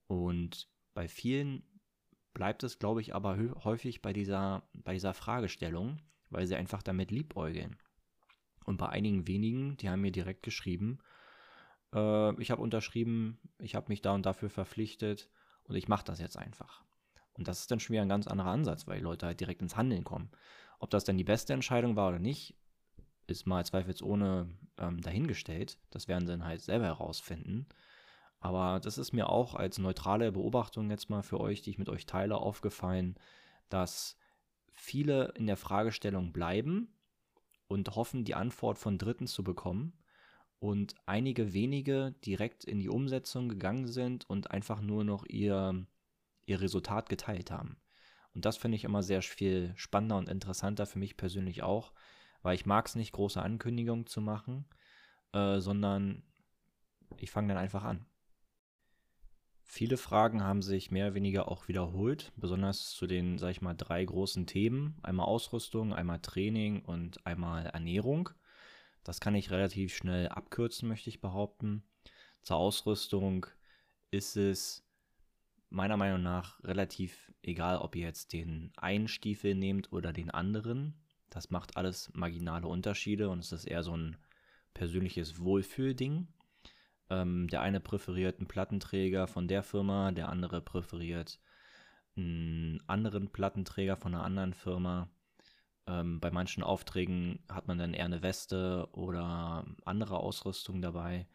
Und 0.08 0.70
bei 0.94 1.08
vielen 1.08 1.64
bleibt 2.34 2.64
es, 2.64 2.78
glaube 2.78 3.02
ich, 3.02 3.16
aber 3.16 3.38
häufig 3.64 4.04
bei 4.04 4.14
dieser, 4.14 4.68
bei 4.74 4.94
dieser 4.94 5.16
Fragestellung, 5.16 6.00
weil 6.30 6.46
sie 6.46 6.56
einfach 6.56 6.84
damit 6.84 7.10
liebäugeln. 7.10 7.78
Und 8.66 8.78
bei 8.78 8.90
einigen 8.90 9.28
wenigen, 9.28 9.78
die 9.78 9.90
haben 9.90 10.02
mir 10.02 10.12
direkt 10.12 10.44
geschrieben, 10.44 11.00
äh, 11.94 12.42
ich 12.42 12.52
habe 12.52 12.62
unterschrieben, 12.62 13.40
ich 13.60 13.76
habe 13.76 13.88
mich 13.90 14.02
da 14.02 14.14
und 14.14 14.26
dafür 14.26 14.50
verpflichtet 14.50 15.30
und 15.64 15.76
ich 15.76 15.88
mache 15.88 16.06
das 16.06 16.20
jetzt 16.20 16.38
einfach. 16.38 16.84
Und 17.34 17.48
das 17.48 17.60
ist 17.60 17.72
dann 17.72 17.80
schon 17.80 17.94
wieder 17.94 18.04
ein 18.04 18.10
ganz 18.10 18.28
anderer 18.28 18.52
Ansatz, 18.52 18.88
weil 18.88 18.98
die 18.98 19.04
Leute 19.04 19.26
halt 19.26 19.40
direkt 19.40 19.62
ins 19.62 19.76
Handeln 19.76 20.04
kommen. 20.04 20.30
Ob 20.80 20.90
das 20.90 21.04
dann 21.04 21.18
die 21.18 21.24
beste 21.24 21.54
Entscheidung 21.54 21.96
war 21.96 22.10
oder 22.10 22.20
nicht, 22.20 22.56
ist 23.28 23.48
mal 23.48 23.66
zweifelsohne 23.66 24.50
ähm, 24.78 25.02
dahingestellt. 25.02 25.80
Das 25.90 26.08
werden 26.08 26.26
sie 26.26 26.34
dann 26.34 26.46
halt 26.46 26.62
selber 26.62 26.86
herausfinden. 26.86 27.68
Aber 28.40 28.80
das 28.80 28.98
ist 28.98 29.12
mir 29.12 29.30
auch 29.30 29.56
als 29.56 29.80
neutrale 29.80 30.32
Beobachtung 30.32 30.90
jetzt 30.90 31.10
mal 31.10 31.24
für 31.24 31.40
euch, 31.40 31.62
die 31.62 31.72
ich 31.72 31.80
mit 31.80 31.90
euch 31.90 32.06
teile, 32.06 32.38
aufgefallen, 32.38 33.16
dass 33.70 34.18
viele 34.72 35.34
in 35.36 35.48
der 35.48 35.58
Fragestellung 35.58 36.32
bleiben 36.32 36.94
und 37.68 37.96
hoffen, 37.96 38.24
die 38.24 38.36
Antwort 38.36 38.78
von 38.78 38.98
Dritten 38.98 39.28
zu 39.28 39.44
bekommen 39.44 39.94
und 40.66 40.96
einige 41.06 41.54
wenige 41.54 42.16
direkt 42.26 42.66
in 42.66 42.80
die 42.80 42.90
Umsetzung 42.90 43.50
gegangen 43.50 43.88
sind 43.88 44.30
und 44.30 44.52
einfach 44.52 44.82
nur 44.82 45.04
noch 45.04 45.26
ihr, 45.28 45.86
ihr 46.46 46.62
Resultat 46.62 47.10
geteilt 47.10 47.52
haben. 47.52 47.78
Und 48.34 48.46
das 48.46 48.58
finde 48.58 48.76
ich 48.76 48.84
immer 48.84 49.04
sehr 49.04 49.22
viel 49.22 49.74
spannender 49.76 50.18
und 50.18 50.28
interessanter 50.28 50.86
für 50.86 51.00
mich 51.00 51.18
persönlich 51.18 51.64
auch, 51.64 51.94
weil 52.42 52.56
ich 52.56 52.66
mag 52.66 52.88
es 52.88 52.96
nicht, 52.96 53.12
große 53.12 53.42
Ankündigungen 53.42 54.08
zu 54.08 54.22
machen, 54.22 54.66
äh, 55.34 55.60
sondern 55.60 56.24
ich 57.18 57.32
fange 57.32 57.50
dann 57.50 57.58
einfach 57.58 57.84
an. 57.84 58.06
Viele 59.68 59.98
Fragen 59.98 60.44
haben 60.44 60.62
sich 60.62 60.92
mehr 60.92 61.08
oder 61.08 61.16
weniger 61.16 61.48
auch 61.48 61.68
wiederholt, 61.68 62.32
besonders 62.36 62.92
zu 62.92 63.08
den, 63.08 63.38
sag 63.38 63.52
ich 63.52 63.62
mal, 63.62 63.74
drei 63.74 64.06
großen 64.06 64.46
Themen. 64.46 64.98
Einmal 65.02 65.26
Ausrüstung, 65.26 65.94
einmal 65.94 66.20
Training 66.20 66.84
und 66.84 67.26
einmal 67.26 67.66
Ernährung. 67.68 68.30
Das 69.06 69.22
kann 69.22 69.36
ich 69.36 69.52
relativ 69.52 69.96
schnell 69.96 70.28
abkürzen, 70.28 70.90
möchte 70.90 71.10
ich 71.10 71.22
behaupten. 71.22 71.84
Zur 72.42 72.58
Ausrüstung 72.58 73.46
ist 74.12 74.36
es 74.36 74.84
meiner 75.70 75.96
Meinung 75.96 76.24
nach 76.24 76.62
relativ 76.64 77.32
egal, 77.44 77.78
ob 77.78 77.96
ihr 77.96 78.04
jetzt 78.04 78.34
den 78.34 78.74
einen 78.78 79.08
Stiefel 79.08 79.56
nehmt 79.56 79.94
oder 79.94 80.12
den 80.12 80.32
anderen. 80.32 80.96
Das 81.30 81.52
macht 81.52 81.78
alles 81.78 82.12
marginale 82.14 82.68
Unterschiede 82.68 83.30
und 83.30 83.40
es 83.40 83.52
ist 83.52 83.66
eher 83.66 83.84
so 83.84 83.96
ein 83.96 84.18
persönliches 84.74 85.40
Wohlfühlding. 85.40 86.28
Ähm, 87.12 87.48
der 87.48 87.62
eine 87.62 87.80
präferiert 87.80 88.40
einen 88.40 88.48
Plattenträger 88.48 89.28
von 89.28 89.48
der 89.48 89.62
Firma, 89.62 90.12
der 90.12 90.30
andere 90.30 90.62
präferiert 90.62 91.40
einen 92.18 92.82
anderen 92.88 93.30
Plattenträger 93.30 93.98
von 93.98 94.16
einer 94.16 94.24
anderen 94.24 94.54
Firma. 94.54 95.10
Ähm, 95.88 96.20
bei 96.20 96.32
manchen 96.32 96.64
Aufträgen 96.64 97.44
hat 97.50 97.68
man 97.68 97.78
dann 97.78 97.94
eher 97.94 98.06
eine 98.06 98.24
Weste 98.24 98.88
oder 98.94 99.66
andere 99.86 100.18
Ausrüstung 100.18 100.82
dabei. 100.82 101.28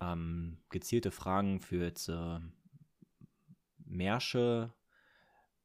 Ähm, 0.00 0.58
gezielte 0.68 1.10
Fragen 1.10 1.60
für 1.60 1.82
jetzt 1.82 2.08
äh, 2.08 2.38
Märsche, 3.78 4.72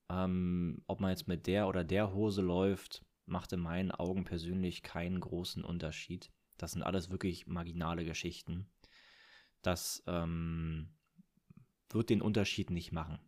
ähm, 0.09 0.83
ob 0.87 0.99
man 0.99 1.11
jetzt 1.11 1.27
mit 1.27 1.47
der 1.47 1.67
oder 1.67 1.83
der 1.83 2.13
Hose 2.13 2.41
läuft, 2.41 3.03
macht 3.25 3.53
in 3.53 3.59
meinen 3.59 3.91
Augen 3.91 4.23
persönlich 4.23 4.83
keinen 4.83 5.19
großen 5.19 5.63
Unterschied. 5.63 6.31
Das 6.57 6.71
sind 6.71 6.83
alles 6.83 7.09
wirklich 7.09 7.47
marginale 7.47 8.05
Geschichten 8.05 8.67
das 9.61 10.03
ähm, 10.07 10.89
wird 11.89 12.09
den 12.09 12.21
Unterschied 12.21 12.69
nicht 12.69 12.91
machen. 12.91 13.19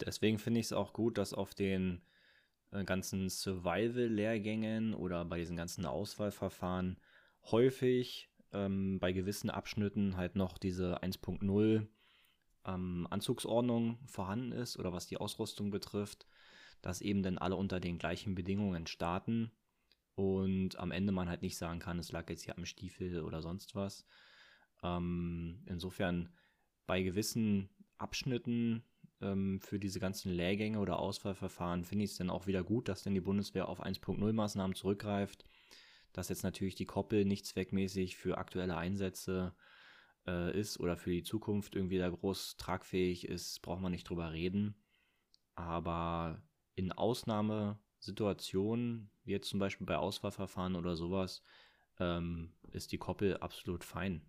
Deswegen 0.00 0.38
finde 0.38 0.60
ich 0.60 0.66
es 0.66 0.72
auch 0.72 0.92
gut, 0.92 1.18
dass 1.18 1.34
auf 1.34 1.54
den 1.54 2.02
ganzen 2.70 3.28
Survival-Lehrgängen 3.30 4.94
oder 4.94 5.24
bei 5.24 5.38
diesen 5.38 5.56
ganzen 5.56 5.86
Auswahlverfahren 5.86 6.98
häufig 7.50 8.30
ähm, 8.52 8.98
bei 8.98 9.12
gewissen 9.12 9.50
Abschnitten 9.50 10.16
halt 10.16 10.36
noch 10.36 10.58
diese 10.58 11.02
1.0 11.02 11.86
ähm, 12.66 13.06
Anzugsordnung 13.10 13.98
vorhanden 14.06 14.52
ist 14.52 14.78
oder 14.78 14.92
was 14.92 15.06
die 15.06 15.16
Ausrüstung 15.16 15.70
betrifft, 15.70 16.26
dass 16.82 17.00
eben 17.00 17.22
dann 17.22 17.38
alle 17.38 17.56
unter 17.56 17.80
den 17.80 17.98
gleichen 17.98 18.34
Bedingungen 18.34 18.86
starten 18.86 19.50
und 20.14 20.76
am 20.78 20.90
Ende 20.90 21.12
man 21.12 21.28
halt 21.28 21.42
nicht 21.42 21.56
sagen 21.56 21.78
kann, 21.78 21.98
es 21.98 22.12
lag 22.12 22.28
jetzt 22.28 22.42
hier 22.42 22.56
am 22.56 22.66
Stiefel 22.66 23.22
oder 23.22 23.40
sonst 23.40 23.74
was, 23.74 24.04
ähm, 24.82 25.62
insofern 25.66 26.30
bei 26.86 27.02
gewissen 27.02 27.68
Abschnitten 27.98 28.82
ähm, 29.20 29.60
für 29.60 29.78
diese 29.78 30.00
ganzen 30.00 30.32
Lehrgänge 30.32 30.78
oder 30.78 30.98
Auswahlverfahren 30.98 31.84
finde 31.84 32.04
ich 32.04 32.12
es 32.12 32.18
dann 32.18 32.30
auch 32.30 32.46
wieder 32.46 32.62
gut, 32.62 32.88
dass 32.88 33.02
dann 33.02 33.14
die 33.14 33.20
Bundeswehr 33.20 33.68
auf 33.68 33.82
1.0 33.82 34.32
Maßnahmen 34.32 34.74
zurückgreift, 34.74 35.44
dass 36.12 36.28
jetzt 36.28 36.42
natürlich 36.42 36.74
die 36.74 36.86
Koppel 36.86 37.24
nicht 37.24 37.46
zweckmäßig 37.46 38.16
für 38.16 38.38
aktuelle 38.38 38.76
Einsätze 38.76 39.54
äh, 40.26 40.58
ist 40.58 40.80
oder 40.80 40.96
für 40.96 41.10
die 41.10 41.22
Zukunft 41.22 41.74
irgendwie 41.74 41.98
da 41.98 42.08
groß 42.08 42.56
tragfähig 42.56 43.28
ist, 43.28 43.62
braucht 43.62 43.80
man 43.80 43.92
nicht 43.92 44.08
drüber 44.08 44.32
reden. 44.32 44.74
Aber 45.54 46.42
in 46.74 46.92
Ausnahmesituationen, 46.92 49.10
wie 49.24 49.32
jetzt 49.32 49.48
zum 49.48 49.58
Beispiel 49.58 49.86
bei 49.86 49.96
Auswahlverfahren 49.96 50.76
oder 50.76 50.96
sowas, 50.96 51.42
ähm, 51.98 52.52
ist 52.70 52.92
die 52.92 52.98
Koppel 52.98 53.36
absolut 53.38 53.84
fein. 53.84 54.22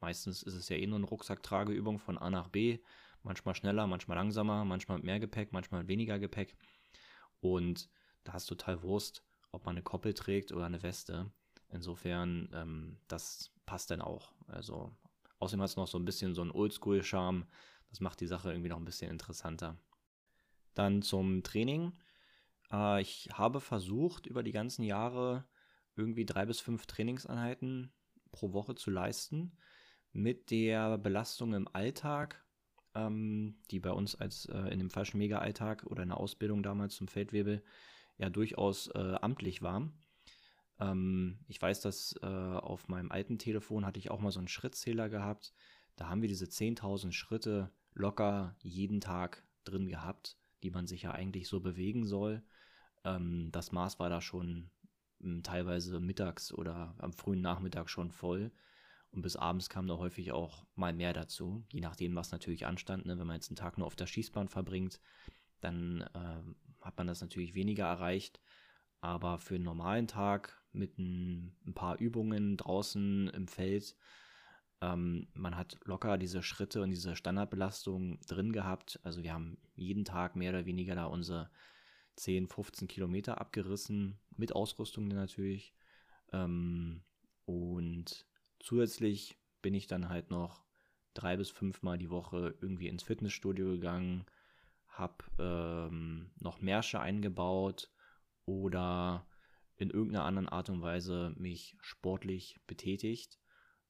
Meistens 0.00 0.42
ist 0.42 0.54
es 0.54 0.68
ja 0.68 0.76
eh 0.76 0.86
nur 0.86 0.98
eine 0.98 1.06
Rucksacktrageübung 1.06 1.98
von 1.98 2.18
A 2.18 2.30
nach 2.30 2.48
B. 2.48 2.78
Manchmal 3.24 3.54
schneller, 3.54 3.86
manchmal 3.86 4.18
langsamer, 4.18 4.64
manchmal 4.64 4.98
mit 4.98 5.06
mehr 5.06 5.18
Gepäck, 5.18 5.52
manchmal 5.52 5.80
mit 5.80 5.88
weniger 5.88 6.18
Gepäck. 6.18 6.56
Und 7.40 7.88
da 8.22 8.34
ist 8.34 8.46
total 8.46 8.82
Wurst, 8.82 9.24
ob 9.50 9.64
man 9.64 9.74
eine 9.74 9.82
Koppel 9.82 10.14
trägt 10.14 10.52
oder 10.52 10.66
eine 10.66 10.82
Weste. 10.82 11.32
Insofern, 11.70 12.48
ähm, 12.54 12.98
das 13.08 13.50
passt 13.66 13.90
dann 13.90 14.02
auch. 14.02 14.32
Also, 14.46 14.94
außerdem 15.38 15.62
hat 15.62 15.70
es 15.70 15.76
noch 15.76 15.88
so 15.88 15.98
ein 15.98 16.04
bisschen 16.04 16.34
so 16.34 16.42
einen 16.42 16.50
Oldschool-Charme. 16.50 17.46
Das 17.88 18.00
macht 18.00 18.20
die 18.20 18.26
Sache 18.26 18.50
irgendwie 18.50 18.68
noch 18.68 18.76
ein 18.76 18.84
bisschen 18.84 19.10
interessanter. 19.10 19.78
Dann 20.74 21.02
zum 21.02 21.42
Training. 21.42 21.98
Äh, 22.70 23.00
ich 23.00 23.30
habe 23.32 23.60
versucht, 23.60 24.26
über 24.26 24.42
die 24.42 24.52
ganzen 24.52 24.82
Jahre 24.82 25.46
irgendwie 25.96 26.26
drei 26.26 26.44
bis 26.44 26.60
fünf 26.60 26.86
Trainingseinheiten 26.86 27.92
pro 28.32 28.52
Woche 28.52 28.74
zu 28.74 28.90
leisten 28.90 29.56
mit 30.12 30.50
der 30.50 30.98
Belastung 30.98 31.54
im 31.54 31.68
Alltag, 31.72 32.43
ähm, 32.94 33.56
die 33.70 33.80
bei 33.80 33.90
uns 33.90 34.14
als 34.14 34.46
äh, 34.46 34.72
in 34.72 34.78
dem 34.78 34.90
falschen 34.90 35.18
Mega-Alltag 35.18 35.84
oder 35.86 36.02
in 36.02 36.10
der 36.10 36.18
Ausbildung 36.18 36.62
damals 36.62 36.94
zum 36.94 37.08
Feldwebel 37.08 37.62
ja 38.18 38.30
durchaus 38.30 38.88
äh, 38.88 39.16
amtlich 39.20 39.62
war. 39.62 39.90
Ähm, 40.80 41.38
ich 41.48 41.60
weiß, 41.60 41.80
dass 41.80 42.18
äh, 42.22 42.26
auf 42.26 42.88
meinem 42.88 43.10
alten 43.10 43.38
Telefon 43.38 43.84
hatte 43.84 43.98
ich 43.98 44.10
auch 44.10 44.20
mal 44.20 44.32
so 44.32 44.38
einen 44.38 44.48
Schrittzähler 44.48 45.08
gehabt. 45.08 45.52
Da 45.96 46.08
haben 46.08 46.22
wir 46.22 46.28
diese 46.28 46.46
10.000 46.46 47.12
Schritte 47.12 47.70
locker 47.94 48.56
jeden 48.60 49.00
Tag 49.00 49.44
drin 49.64 49.86
gehabt, 49.86 50.36
die 50.62 50.70
man 50.70 50.86
sich 50.86 51.02
ja 51.02 51.12
eigentlich 51.12 51.48
so 51.48 51.60
bewegen 51.60 52.06
soll. 52.06 52.42
Ähm, 53.04 53.50
das 53.52 53.72
Maß 53.72 53.98
war 53.98 54.10
da 54.10 54.20
schon 54.20 54.70
hm, 55.20 55.42
teilweise 55.42 56.00
mittags 56.00 56.52
oder 56.52 56.94
am 56.98 57.12
frühen 57.12 57.40
Nachmittag 57.40 57.88
schon 57.88 58.10
voll. 58.10 58.52
Und 59.14 59.22
bis 59.22 59.36
abends 59.36 59.68
kam 59.68 59.86
da 59.86 59.96
häufig 59.96 60.32
auch 60.32 60.66
mal 60.74 60.92
mehr 60.92 61.12
dazu, 61.12 61.64
je 61.70 61.80
nachdem, 61.80 62.16
was 62.16 62.32
natürlich 62.32 62.66
anstand. 62.66 63.06
Ne? 63.06 63.16
Wenn 63.18 63.26
man 63.26 63.36
jetzt 63.36 63.48
einen 63.48 63.56
Tag 63.56 63.78
nur 63.78 63.86
auf 63.86 63.94
der 63.94 64.08
Schießbahn 64.08 64.48
verbringt, 64.48 65.00
dann 65.60 66.00
äh, 66.14 66.84
hat 66.84 66.98
man 66.98 67.06
das 67.06 67.20
natürlich 67.20 67.54
weniger 67.54 67.86
erreicht. 67.86 68.40
Aber 69.00 69.38
für 69.38 69.54
einen 69.54 69.64
normalen 69.64 70.08
Tag 70.08 70.60
mit 70.72 70.98
ein, 70.98 71.54
ein 71.66 71.74
paar 71.74 71.98
Übungen 71.98 72.56
draußen 72.56 73.28
im 73.28 73.46
Feld, 73.46 73.96
ähm, 74.80 75.28
man 75.34 75.56
hat 75.56 75.78
locker 75.84 76.18
diese 76.18 76.42
Schritte 76.42 76.82
und 76.82 76.90
diese 76.90 77.14
Standardbelastung 77.14 78.18
drin 78.26 78.52
gehabt. 78.52 78.98
Also 79.04 79.22
wir 79.22 79.32
haben 79.32 79.58
jeden 79.76 80.04
Tag 80.04 80.34
mehr 80.34 80.50
oder 80.50 80.66
weniger 80.66 80.96
da 80.96 81.04
unsere 81.04 81.50
10, 82.16 82.48
15 82.48 82.88
Kilometer 82.88 83.40
abgerissen, 83.40 84.18
mit 84.36 84.54
Ausrüstung 84.54 85.06
natürlich. 85.06 85.72
Ähm, 86.32 87.02
und 87.44 88.26
Zusätzlich 88.64 89.36
bin 89.60 89.74
ich 89.74 89.88
dann 89.88 90.08
halt 90.08 90.30
noch 90.30 90.64
drei 91.12 91.36
bis 91.36 91.50
fünfmal 91.50 91.98
die 91.98 92.08
Woche 92.08 92.54
irgendwie 92.62 92.88
ins 92.88 93.02
Fitnessstudio 93.02 93.66
gegangen, 93.66 94.24
habe 94.88 95.22
ähm, 95.38 96.30
noch 96.40 96.62
Märsche 96.62 96.98
eingebaut 96.98 97.90
oder 98.46 99.26
in 99.76 99.90
irgendeiner 99.90 100.24
anderen 100.24 100.48
Art 100.48 100.70
und 100.70 100.80
Weise 100.80 101.34
mich 101.36 101.76
sportlich 101.82 102.58
betätigt, 102.66 103.38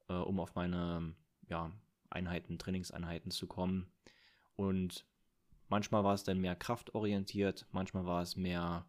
äh, 0.08 0.14
um 0.14 0.40
auf 0.40 0.56
meine 0.56 1.14
ja, 1.48 1.70
Einheiten, 2.10 2.58
Trainingseinheiten 2.58 3.30
zu 3.30 3.46
kommen. 3.46 3.92
Und 4.56 5.06
manchmal 5.68 6.02
war 6.02 6.14
es 6.14 6.24
dann 6.24 6.40
mehr 6.40 6.56
kraftorientiert, 6.56 7.68
manchmal 7.70 8.06
war 8.06 8.22
es 8.22 8.34
mehr, 8.34 8.86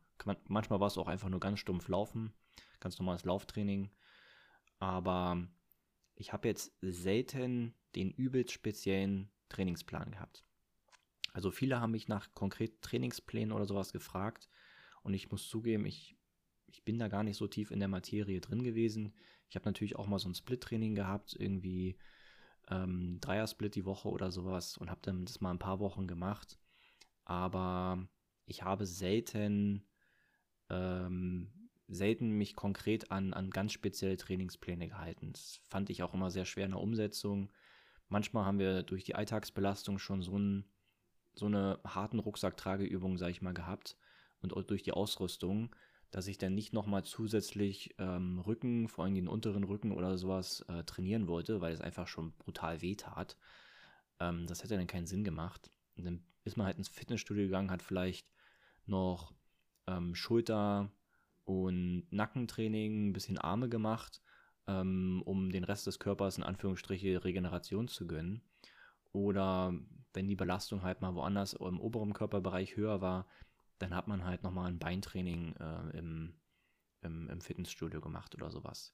manchmal 0.48 0.80
war 0.80 0.88
es 0.88 0.98
auch 0.98 1.08
einfach 1.08 1.30
nur 1.30 1.40
ganz 1.40 1.60
stumpf 1.60 1.90
Laufen, 1.90 2.34
ganz 2.80 2.98
normales 2.98 3.24
Lauftraining. 3.24 3.92
Aber 4.80 5.48
ich 6.16 6.34
habe 6.34 6.48
jetzt 6.48 6.74
selten 6.82 7.74
den 7.96 8.12
übelst 8.12 8.52
speziellen 8.52 9.30
Trainingsplan 9.50 10.12
gehabt. 10.12 10.46
Also 11.34 11.52
viele 11.52 11.82
haben 11.82 11.92
mich 11.92 12.08
nach 12.08 12.34
konkreten 12.34 12.82
Trainingsplänen 12.82 13.52
oder 13.52 13.66
sowas 13.66 13.92
gefragt 13.92 14.50
und 15.04 15.14
ich 15.14 15.30
muss 15.30 15.48
zugeben, 15.50 15.86
ich, 15.86 16.16
ich 16.68 16.84
bin 16.84 16.98
da 16.98 17.10
gar 17.10 17.24
nicht 17.24 17.38
so 17.38 17.48
tief 17.48 17.72
in 17.72 17.80
der 17.80 17.90
Materie 17.90 18.40
drin 18.40 18.64
gewesen. 18.64 19.14
Ich 19.50 19.56
habe 19.56 19.66
natürlich 19.66 19.98
auch 19.98 20.08
mal 20.08 20.20
so 20.20 20.30
ein 20.30 20.36
Split-Training 20.36 20.96
gehabt, 20.96 21.36
irgendwie 21.38 21.98
ähm, 22.70 23.20
Dreier-Split 23.22 23.76
die 23.76 23.86
Woche 23.86 24.10
oder 24.10 24.32
sowas 24.32 24.78
und 24.78 24.90
habe 24.90 25.02
dann 25.04 25.26
das 25.26 25.42
mal 25.42 25.52
ein 25.52 25.60
paar 25.60 25.80
Wochen 25.80 26.08
gemacht. 26.08 26.58
Aber 27.26 28.08
ich 28.46 28.64
habe 28.64 28.86
selten, 28.86 29.86
ähm, 30.70 31.65
selten 31.88 32.32
mich 32.32 32.56
konkret 32.56 33.12
an, 33.12 33.34
an 33.34 33.52
ganz 33.52 33.72
spezielle 33.72 34.18
Trainingspläne 34.18 34.88
gehalten. 34.88 35.32
Das 35.34 35.60
fand 35.70 35.90
ich 35.90 36.04
auch 36.04 36.14
immer 36.14 36.32
sehr 36.32 36.46
schwer 36.46 36.66
in 36.66 36.72
der 36.72 36.82
Umsetzung. 36.82 37.52
Manchmal 38.10 38.46
haben 38.46 38.60
wir 38.60 38.84
durch 38.84 39.04
die 39.04 39.16
Alltagsbelastung 39.16 40.00
schon 40.00 40.22
so, 40.22 40.38
ein, 40.38 40.66
so 41.34 41.46
eine 41.46 41.80
harten 41.86 42.20
Rucksacktrageübung, 42.20 43.18
sage 43.18 43.32
ich 43.32 43.42
mal, 43.42 43.54
gehabt 43.54 43.98
und 44.42 44.54
auch 44.54 44.64
durch 44.64 44.84
die 44.84 44.92
Ausrüstung, 44.92 45.76
dass 46.12 46.28
ich 46.28 46.38
dann 46.38 46.56
nicht 46.56 46.74
nochmal 46.74 47.04
zusätzlich 47.04 47.96
ähm, 47.98 48.40
Rücken, 48.40 48.88
vor 48.88 49.04
allem 49.04 49.16
den 49.16 49.28
unteren 49.28 49.64
Rücken 49.64 49.92
oder 49.92 50.18
sowas 50.18 50.62
äh, 50.68 50.84
trainieren 50.84 51.28
wollte, 51.28 51.62
weil 51.62 51.74
es 51.74 51.82
einfach 51.82 52.08
schon 52.08 52.32
brutal 52.38 52.82
weh 52.82 52.96
tat. 52.96 53.38
Ähm, 54.20 54.48
das 54.48 54.64
hätte 54.64 54.78
dann 54.78 54.88
keinen 54.88 55.08
Sinn 55.08 55.24
gemacht. 55.24 55.72
Und 55.98 56.06
dann 56.06 56.24
ist 56.44 56.58
man 56.58 56.68
halt 56.68 56.78
ins 56.78 56.90
Fitnessstudio 56.90 57.46
gegangen, 57.46 57.72
hat 57.72 57.82
vielleicht 57.82 58.28
noch 58.86 59.34
ähm, 59.88 60.16
Schulter- 60.16 60.92
und 61.46 62.08
Nackentraining, 62.12 63.10
ein 63.10 63.14
bisschen 63.14 63.38
Arme 63.38 63.70
gemacht, 63.70 64.22
ähm, 64.68 65.22
um 65.26 65.52
den 65.52 65.64
Rest 65.64 65.88
des 65.88 66.00
Körpers 66.00 66.38
in 66.38 66.44
Anführungsstriche 66.44 67.24
Regeneration 67.24 67.88
zu 67.88 68.08
gönnen. 68.08 68.42
Oder 69.12 69.74
wenn 70.14 70.28
die 70.28 70.36
Belastung 70.36 70.82
halt 70.82 71.02
mal 71.02 71.16
woanders 71.16 71.54
im 71.54 71.80
oberen 71.80 72.14
Körperbereich 72.14 72.76
höher 72.76 73.02
war, 73.02 73.28
dann 73.78 73.96
hat 73.96 74.08
man 74.08 74.26
halt 74.26 74.44
nochmal 74.44 74.70
ein 74.70 74.80
Beintraining 74.80 75.56
äh, 75.58 75.98
im, 75.98 76.34
im, 77.02 77.30
im 77.30 77.42
Fitnessstudio 77.42 78.02
gemacht 78.02 78.36
oder 78.36 78.50
sowas. 78.50 78.94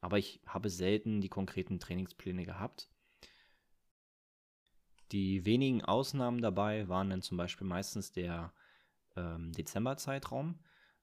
Aber 0.00 0.18
ich 0.18 0.40
habe 0.46 0.70
selten 0.70 1.20
die 1.20 1.28
konkreten 1.28 1.80
Trainingspläne 1.80 2.44
gehabt. 2.44 2.88
Die 5.12 5.44
wenigen 5.44 5.82
Ausnahmen 5.84 6.42
dabei 6.42 6.88
waren 6.88 7.10
dann 7.10 7.22
zum 7.22 7.38
Beispiel 7.38 7.66
meistens 7.66 8.12
der 8.12 8.52
ähm, 9.16 9.52
Dezemberzeitraum. 9.52 10.58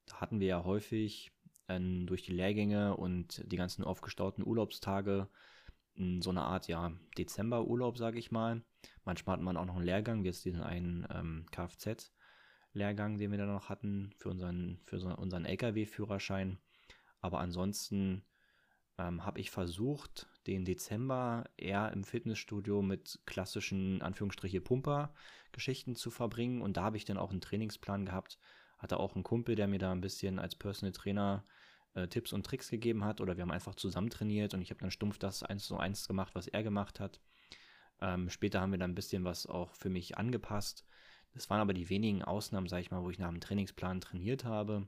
Da 0.05 0.21
hatten 0.21 0.39
wir 0.39 0.47
ja 0.47 0.63
häufig 0.63 1.31
äh, 1.67 1.79
durch 2.05 2.23
die 2.23 2.33
Lehrgänge 2.33 2.95
und 2.95 3.43
die 3.51 3.57
ganzen 3.57 3.83
aufgestauten 3.83 4.45
Urlaubstage 4.45 5.29
so 6.19 6.29
eine 6.29 6.41
Art, 6.41 6.67
ja, 6.67 6.91
Dezemberurlaub, 7.17 7.97
sage 7.97 8.19
ich 8.19 8.31
mal. 8.31 8.61
Manchmal 9.05 9.37
hat 9.37 9.43
man 9.43 9.57
auch 9.57 9.65
noch 9.65 9.77
einen 9.77 9.85
Lehrgang, 9.85 10.23
wie 10.23 10.27
jetzt 10.27 10.43
diesen 10.43 10.61
einen 10.61 11.07
ähm, 11.09 11.45
Kfz-Lehrgang, 11.51 13.17
den 13.17 13.31
wir 13.31 13.37
dann 13.37 13.53
noch 13.53 13.69
hatten 13.69 14.11
für 14.17 14.29
unseren, 14.29 14.79
für 14.83 14.99
so, 14.99 15.07
unseren 15.07 15.45
LKW-Führerschein. 15.45 16.57
Aber 17.21 17.39
ansonsten 17.39 18.23
ähm, 18.97 19.25
habe 19.25 19.39
ich 19.39 19.51
versucht, 19.51 20.27
den 20.47 20.65
Dezember 20.65 21.45
eher 21.55 21.91
im 21.93 22.03
Fitnessstudio 22.03 22.81
mit 22.81 23.19
klassischen, 23.25 24.01
Anführungsstriche, 24.01 24.59
Pumper-Geschichten 24.59 25.95
zu 25.95 26.11
verbringen. 26.11 26.61
Und 26.61 26.75
da 26.75 26.83
habe 26.83 26.97
ich 26.97 27.05
dann 27.05 27.17
auch 27.17 27.31
einen 27.31 27.41
Trainingsplan 27.41 28.05
gehabt. 28.05 28.37
Hatte 28.85 28.99
auch 28.99 29.15
einen 29.15 29.23
Kumpel, 29.23 29.55
der 29.55 29.67
mir 29.67 29.79
da 29.79 29.91
ein 29.91 30.01
bisschen 30.01 30.37
als 30.37 30.53
Personal 30.53 30.91
Trainer 30.91 31.43
äh, 31.95 32.07
Tipps 32.07 32.33
und 32.33 32.45
Tricks 32.45 32.69
gegeben 32.69 33.03
hat. 33.03 33.19
Oder 33.19 33.35
wir 33.35 33.41
haben 33.41 33.49
einfach 33.51 33.73
zusammen 33.73 34.11
trainiert 34.11 34.53
und 34.53 34.61
ich 34.61 34.69
habe 34.69 34.79
dann 34.79 34.91
stumpf 34.91 35.17
das 35.17 35.41
eins 35.41 35.65
zu 35.65 35.77
eins 35.77 36.07
gemacht, 36.07 36.35
was 36.35 36.47
er 36.47 36.61
gemacht 36.61 36.99
hat. 36.99 37.19
Ähm, 37.99 38.29
später 38.29 38.61
haben 38.61 38.71
wir 38.71 38.77
dann 38.77 38.91
ein 38.91 38.95
bisschen 38.95 39.23
was 39.23 39.47
auch 39.47 39.73
für 39.73 39.89
mich 39.89 40.19
angepasst. 40.19 40.85
Das 41.33 41.49
waren 41.49 41.61
aber 41.61 41.73
die 41.73 41.89
wenigen 41.89 42.21
Ausnahmen, 42.21 42.67
sage 42.67 42.83
ich 42.83 42.91
mal, 42.91 43.01
wo 43.01 43.09
ich 43.09 43.17
nach 43.17 43.29
dem 43.31 43.41
Trainingsplan 43.41 44.01
trainiert 44.01 44.45
habe. 44.45 44.87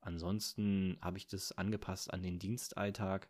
Ansonsten 0.00 0.96
habe 1.02 1.18
ich 1.18 1.26
das 1.26 1.52
angepasst 1.52 2.12
an 2.12 2.22
den 2.22 2.38
Dienstalltag 2.38 3.28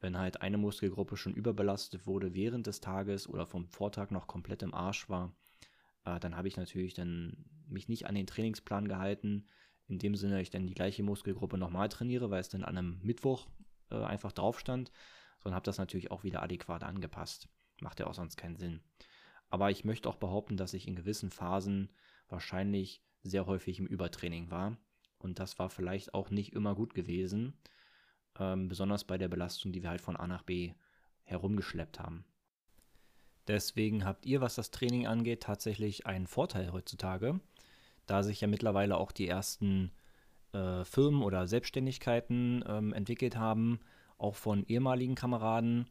wenn 0.00 0.18
halt 0.18 0.42
eine 0.42 0.58
Muskelgruppe 0.58 1.16
schon 1.16 1.34
überbelastet 1.34 2.06
wurde 2.06 2.34
während 2.34 2.66
des 2.66 2.80
Tages 2.80 3.28
oder 3.28 3.46
vom 3.46 3.66
Vortag 3.66 4.10
noch 4.10 4.26
komplett 4.26 4.62
im 4.62 4.74
Arsch 4.74 5.08
war, 5.08 5.34
äh, 6.06 6.18
dann 6.18 6.36
habe 6.36 6.48
ich 6.48 6.56
natürlich 6.56 6.94
dann 6.94 7.44
mich 7.68 7.88
nicht 7.88 8.06
an 8.06 8.14
den 8.14 8.26
Trainingsplan 8.26 8.88
gehalten. 8.88 9.46
In 9.88 9.98
dem 9.98 10.14
Sinne, 10.16 10.40
ich 10.40 10.50
dann 10.50 10.66
die 10.66 10.74
gleiche 10.74 11.02
Muskelgruppe 11.02 11.58
nochmal 11.58 11.88
trainiere, 11.88 12.30
weil 12.30 12.40
es 12.40 12.48
dann 12.48 12.64
an 12.64 12.78
einem 12.78 12.98
Mittwoch 13.02 13.46
äh, 13.90 14.02
einfach 14.02 14.32
drauf 14.32 14.58
stand, 14.58 14.90
sondern 15.42 15.56
habe 15.56 15.64
das 15.64 15.78
natürlich 15.78 16.10
auch 16.10 16.24
wieder 16.24 16.42
adäquat 16.42 16.82
angepasst. 16.82 17.48
Macht 17.80 18.00
ja 18.00 18.06
auch 18.06 18.14
sonst 18.14 18.36
keinen 18.36 18.56
Sinn. 18.56 18.80
Aber 19.50 19.70
ich 19.70 19.84
möchte 19.84 20.08
auch 20.08 20.16
behaupten, 20.16 20.56
dass 20.56 20.74
ich 20.74 20.88
in 20.88 20.96
gewissen 20.96 21.30
Phasen 21.30 21.92
wahrscheinlich 22.28 23.02
sehr 23.22 23.46
häufig 23.46 23.78
im 23.78 23.86
Übertraining 23.86 24.50
war. 24.50 24.76
Und 25.18 25.38
das 25.38 25.58
war 25.58 25.70
vielleicht 25.70 26.14
auch 26.14 26.30
nicht 26.30 26.52
immer 26.52 26.74
gut 26.74 26.94
gewesen 26.94 27.54
ähm, 28.38 28.68
besonders 28.68 29.04
bei 29.04 29.18
der 29.18 29.28
Belastung, 29.28 29.72
die 29.72 29.82
wir 29.82 29.90
halt 29.90 30.00
von 30.00 30.16
A 30.16 30.26
nach 30.26 30.42
B 30.42 30.74
herumgeschleppt 31.24 32.00
haben. 32.00 32.24
Deswegen 33.48 34.04
habt 34.04 34.26
ihr, 34.26 34.40
was 34.40 34.56
das 34.56 34.70
Training 34.70 35.06
angeht, 35.06 35.42
tatsächlich 35.42 36.06
einen 36.06 36.26
Vorteil 36.26 36.72
heutzutage, 36.72 37.40
da 38.06 38.22
sich 38.22 38.40
ja 38.40 38.48
mittlerweile 38.48 38.96
auch 38.96 39.12
die 39.12 39.28
ersten 39.28 39.92
äh, 40.52 40.84
Firmen 40.84 41.22
oder 41.22 41.46
Selbstständigkeiten 41.46 42.64
ähm, 42.66 42.92
entwickelt 42.92 43.36
haben, 43.36 43.80
auch 44.18 44.34
von 44.34 44.64
ehemaligen 44.66 45.14
Kameraden 45.14 45.88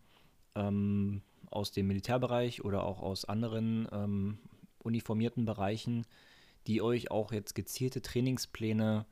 ähm, 0.55 1.21
aus 1.49 1.71
dem 1.71 1.87
Militärbereich 1.87 2.65
oder 2.65 2.83
auch 2.83 3.01
aus 3.01 3.25
anderen 3.25 3.87
ähm, 3.91 4.39
uniformierten 4.79 5.45
Bereichen, 5.45 6.05
die 6.67 6.81
euch 6.81 7.11
auch 7.11 7.31
jetzt 7.31 7.55
gezielte 7.55 8.01
Trainingspläne 8.01 9.05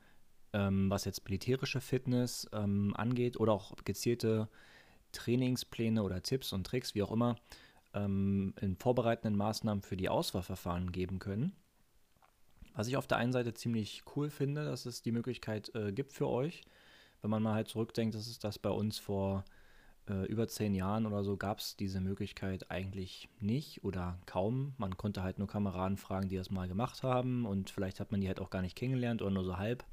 ähm, 0.54 0.88
was 0.88 1.04
jetzt 1.04 1.24
militärische 1.24 1.80
Fitness 1.80 2.48
ähm, 2.52 2.94
angeht 2.96 3.38
oder 3.38 3.52
auch 3.52 3.74
gezielte 3.84 4.48
Trainingspläne 5.12 6.02
oder 6.02 6.22
Tipps 6.22 6.52
und 6.52 6.64
Tricks, 6.64 6.94
wie 6.94 7.02
auch 7.02 7.12
immer, 7.12 7.36
ähm, 7.94 8.54
in 8.60 8.76
vorbereitenden 8.76 9.36
Maßnahmen 9.36 9.82
für 9.82 9.96
die 9.96 10.08
Auswahlverfahren 10.08 10.92
geben 10.92 11.18
können. 11.18 11.52
Was 12.74 12.88
ich 12.88 12.96
auf 12.96 13.06
der 13.06 13.18
einen 13.18 13.32
Seite 13.32 13.54
ziemlich 13.54 14.02
cool 14.14 14.30
finde, 14.30 14.64
dass 14.64 14.84
es 14.84 15.00
die 15.02 15.12
Möglichkeit 15.12 15.74
äh, 15.74 15.92
gibt 15.92 16.12
für 16.12 16.28
euch, 16.28 16.62
wenn 17.22 17.30
man 17.30 17.42
mal 17.42 17.54
halt 17.54 17.68
zurückdenkt, 17.68 18.14
dass 18.14 18.26
es 18.26 18.38
das 18.38 18.58
bei 18.58 18.70
uns 18.70 18.98
vor 18.98 19.44
äh, 20.08 20.26
über 20.26 20.48
zehn 20.48 20.74
Jahren 20.74 21.06
oder 21.06 21.24
so 21.24 21.36
gab 21.36 21.60
es 21.60 21.76
diese 21.76 22.00
Möglichkeit 22.00 22.70
eigentlich 22.70 23.28
nicht 23.40 23.84
oder 23.84 24.18
kaum. 24.26 24.74
Man 24.76 24.96
konnte 24.96 25.22
halt 25.22 25.38
nur 25.38 25.48
Kameraden 25.48 25.96
fragen, 25.96 26.28
die 26.28 26.36
das 26.36 26.50
mal 26.50 26.68
gemacht 26.68 27.02
haben 27.02 27.46
und 27.46 27.70
vielleicht 27.70 28.00
hat 28.00 28.10
man 28.10 28.20
die 28.20 28.26
halt 28.26 28.40
auch 28.40 28.50
gar 28.50 28.62
nicht 28.62 28.76
kennengelernt 28.76 29.22
oder 29.22 29.30
nur 29.30 29.44
so 29.44 29.56
halb. 29.56 29.84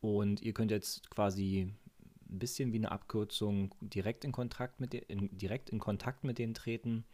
Und 0.00 0.42
ihr 0.42 0.52
könnt 0.52 0.72
jetzt 0.72 1.10
quasi 1.10 1.72
ein 2.32 2.38
bisschen 2.38 2.72
wie 2.72 2.78
eine 2.78 2.90
Abkürzung 2.90 3.74
direkt 3.80 4.24
in 4.24 4.32
Kontakt 4.32 4.80
mit, 4.80 4.92
de, 4.92 5.04
in, 5.08 5.36
direkt 5.36 5.70
in 5.70 5.78
Kontakt 5.78 6.24
mit 6.24 6.38
denen 6.38 6.54
treten. 6.54 7.04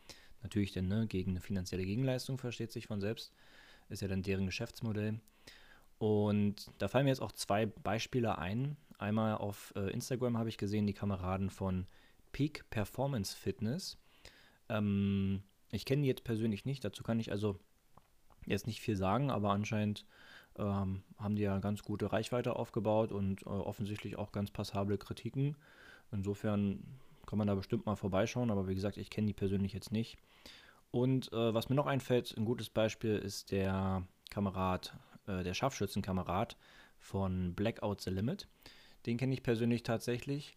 Natürlich 0.43 0.73
dann 0.73 0.89
ne, 0.89 1.07
gegen 1.07 1.33
eine 1.33 1.41
finanzielle 1.41 1.85
Gegenleistung, 1.85 2.39
versteht 2.39 2.73
sich 2.73 2.87
von 2.87 3.01
selbst. 3.01 3.33
Ist 3.89 4.03
ja 4.03 4.09
dann 4.09 4.23
deren 4.23 4.47
Geschäftsmodell. 4.47 5.21
Und 5.99 6.71
da 6.79 6.89
fallen 6.89 7.05
mir 7.05 7.11
jetzt 7.11 7.23
auch 7.23 7.33
zwei 7.33 7.67
Beispiele 7.67 8.39
ein. 8.39 8.77
Einmal 8.99 9.37
auf 9.37 9.73
äh, 9.77 9.91
Instagram 9.91 10.39
habe 10.39 10.49
ich 10.49 10.59
gesehen, 10.59 10.87
die 10.87 10.93
Kameraden 10.93 11.51
von 11.51 11.87
Peak 12.33 12.69
Performance 12.71 13.37
Fitness. 13.37 13.99
Ähm, 14.69 15.43
ich 15.71 15.85
kenne 15.85 16.03
die 16.03 16.09
jetzt 16.09 16.25
persönlich 16.25 16.65
nicht, 16.65 16.85
dazu 16.85 17.03
kann 17.03 17.19
ich 17.19 17.33
also 17.33 17.59
jetzt 18.47 18.67
nicht 18.67 18.81
viel 18.81 18.97
sagen, 18.97 19.31
aber 19.31 19.51
anscheinend 19.51 20.05
ähm, 20.59 21.03
haben 21.19 21.37
die 21.37 21.43
ja 21.43 21.59
ganz 21.59 21.83
gute 21.83 22.13
Reichweite 22.13 22.57
aufgebaut 22.57 23.13
und 23.13 23.43
äh, 23.43 23.49
offensichtlich 23.49 24.17
auch 24.17 24.33
ganz 24.33 24.51
passable 24.51 24.99
Kritiken. 24.99 25.57
Insofern 26.13 26.83
kann 27.27 27.39
man 27.39 27.47
da 27.47 27.55
bestimmt 27.55 27.87
mal 27.87 27.97
vorbeischauen, 27.97 28.51
aber 28.51 28.69
wie 28.69 28.75
gesagt, 28.75 28.97
ich 28.97 29.11
kenne 29.11 29.27
die 29.27 29.35
persönlich 29.35 29.73
jetzt 29.73 29.93
nicht. 29.93 30.19
Und 30.91 31.33
äh, 31.33 31.55
was 31.55 31.69
mir 31.69 31.77
noch 31.77 31.87
einfällt, 31.87 32.35
ein 32.37 32.45
gutes 32.45 32.71
Beispiel 32.71 33.17
ist 33.17 33.51
der 33.51 34.03
Kamerad, 34.31 34.97
äh, 35.27 35.43
der 35.43 35.55
Scharfschützenkamerad 35.55 36.57
von 36.99 37.55
Blackout 37.55 38.01
the 38.01 38.11
Limit. 38.11 38.49
Den 39.07 39.19
kenne 39.19 39.35
ich 39.35 39.43
persönlich 39.43 39.83
tatsächlich 39.83 40.57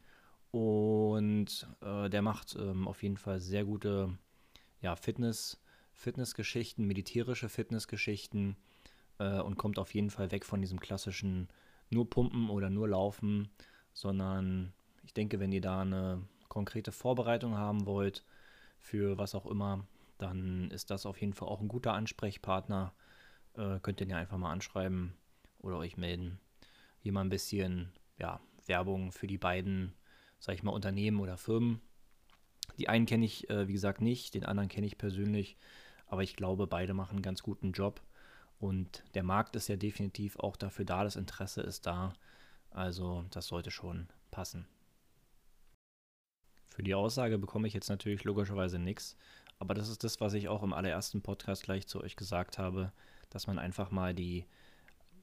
und 0.52 1.68
äh, 1.82 2.10
der 2.10 2.22
macht 2.22 2.56
ähm, 2.56 2.88
auf 2.88 3.04
jeden 3.04 3.18
Fall 3.18 3.40
sehr 3.40 3.66
gute 3.66 4.18
ja, 4.82 4.96
Fitness, 4.96 5.62
Fitnessgeschichten, 5.94 6.86
militärische 6.86 7.50
Fitnessgeschichten 7.50 8.56
äh, 9.22 9.42
und 9.42 9.58
kommt 9.58 9.78
auf 9.78 9.94
jeden 9.94 10.10
Fall 10.10 10.32
weg 10.32 10.46
von 10.46 10.62
diesem 10.62 10.80
klassischen 10.80 11.48
nur 11.90 12.10
pumpen 12.10 12.50
oder 12.50 12.70
nur 12.70 12.88
laufen, 12.88 13.50
sondern 13.94 14.74
ich 15.04 15.14
denke, 15.14 15.40
wenn 15.40 15.52
ihr 15.52 15.62
da 15.62 15.82
eine 15.82 16.22
konkrete 16.48 16.92
Vorbereitung 16.92 17.58
haben 17.58 17.86
wollt 17.86 18.24
für 18.80 19.18
was 19.18 19.36
auch 19.36 19.46
immer, 19.46 19.86
dann 20.18 20.72
ist 20.72 20.90
das 20.90 21.06
auf 21.06 21.20
jeden 21.20 21.34
Fall 21.34 21.48
auch 21.48 21.62
ein 21.62 21.68
guter 21.68 21.94
Ansprechpartner. 21.94 22.94
Äh, 23.56 23.80
könnt 23.82 24.02
ihr 24.02 24.08
ja 24.08 24.18
einfach 24.18 24.38
mal 24.38 24.52
anschreiben 24.52 25.14
oder 25.60 25.78
euch 25.78 25.98
melden. 25.98 26.40
Hier 27.00 27.12
mal 27.12 27.22
ein 27.22 27.30
bisschen 27.30 27.92
ja, 28.18 28.40
Werbung 28.66 29.12
für 29.12 29.28
die 29.28 29.38
beiden, 29.38 29.94
sag 30.40 30.56
ich 30.56 30.64
mal, 30.64 30.72
Unternehmen 30.72 31.20
oder 31.20 31.38
Firmen. 31.38 31.82
Die 32.78 32.88
einen 32.88 33.06
kenne 33.06 33.26
ich, 33.26 33.50
äh, 33.50 33.68
wie 33.68 33.74
gesagt, 33.74 34.02
nicht, 34.02 34.34
den 34.34 34.46
anderen 34.46 34.70
kenne 34.70 34.88
ich 34.88 34.98
persönlich, 34.98 35.58
aber 36.06 36.24
ich 36.24 36.36
glaube, 36.36 36.68
beide 36.68 36.94
machen 36.94 37.16
einen 37.16 37.22
ganz 37.22 37.44
guten 37.44 37.74
Job. 37.74 38.02
Und 38.62 39.04
der 39.16 39.24
Markt 39.24 39.56
ist 39.56 39.70
ja 39.70 39.76
definitiv 39.76 40.38
auch 40.38 40.56
dafür 40.56 40.86
da, 40.86 41.04
das 41.04 41.16
Interesse 41.16 41.62
ist 41.62 41.88
da. 41.88 42.14
Also 42.70 43.26
das 43.32 43.48
sollte 43.48 43.72
schon 43.72 44.08
passen. 44.30 44.68
Für 46.70 46.84
die 46.84 46.94
Aussage 46.94 47.40
bekomme 47.40 47.68
ich 47.68 47.74
jetzt 47.74 47.90
natürlich 47.90 48.24
logischerweise 48.24 48.78
nichts, 48.78 49.18
aber 49.58 49.74
das 49.74 49.90
ist 49.90 50.04
das, 50.04 50.22
was 50.22 50.34
ich 50.34 50.48
auch 50.48 50.62
im 50.62 50.74
allerersten 50.74 51.22
Podcast 51.22 51.64
gleich 51.64 51.88
zu 51.88 52.02
euch 52.02 52.16
gesagt 52.16 52.60
habe, 52.60 52.94
dass 53.32 53.48
man 53.48 53.58
einfach 53.58 53.90
mal 53.90 54.14
die 54.14 54.46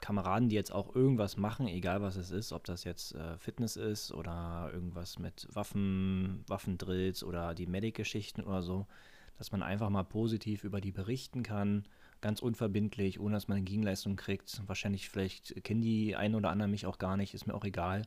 Kameraden, 0.01 0.49
die 0.49 0.57
jetzt 0.57 0.73
auch 0.73 0.95
irgendwas 0.95 1.37
machen, 1.37 1.69
egal 1.69 2.03
was 2.03 2.17
es 2.17 2.33
ist, 2.33 2.53
ob 2.53 2.65
das 2.65 2.83
jetzt 2.83 3.15
äh, 3.15 3.39
Fitness 3.39 3.77
ist 3.77 4.13
oder 4.13 4.71
irgendwas 4.73 5.19
mit 5.21 5.47
Waffen, 5.53 6.45
Waffendrills 6.49 7.23
oder 7.23 7.55
die 7.55 7.67
Medic-Geschichten 7.67 8.43
oder 8.43 8.63
so, 8.63 8.87
dass 9.39 9.53
man 9.53 9.63
einfach 9.63 9.91
mal 9.91 10.05
positiv 10.05 10.65
über 10.65 10.81
die 10.81 10.93
berichten 10.93 11.45
kann, 11.45 11.85
ganz 12.21 12.41
unverbindlich, 12.41 13.21
ohne 13.21 13.35
dass 13.35 13.49
man 13.49 13.59
eine 13.59 13.65
Gegenleistung 13.65 14.17
kriegt. 14.17 14.63
Wahrscheinlich, 14.67 15.09
vielleicht 15.09 15.63
kennen 15.65 15.81
die 15.81 16.17
einen 16.17 16.35
oder 16.35 16.51
anderen 16.51 16.71
mich 16.71 16.87
auch 16.87 16.99
gar 16.99 17.17
nicht, 17.17 17.35
ist 17.35 17.47
mir 17.47 17.55
auch 17.55 17.65
egal. 17.65 18.03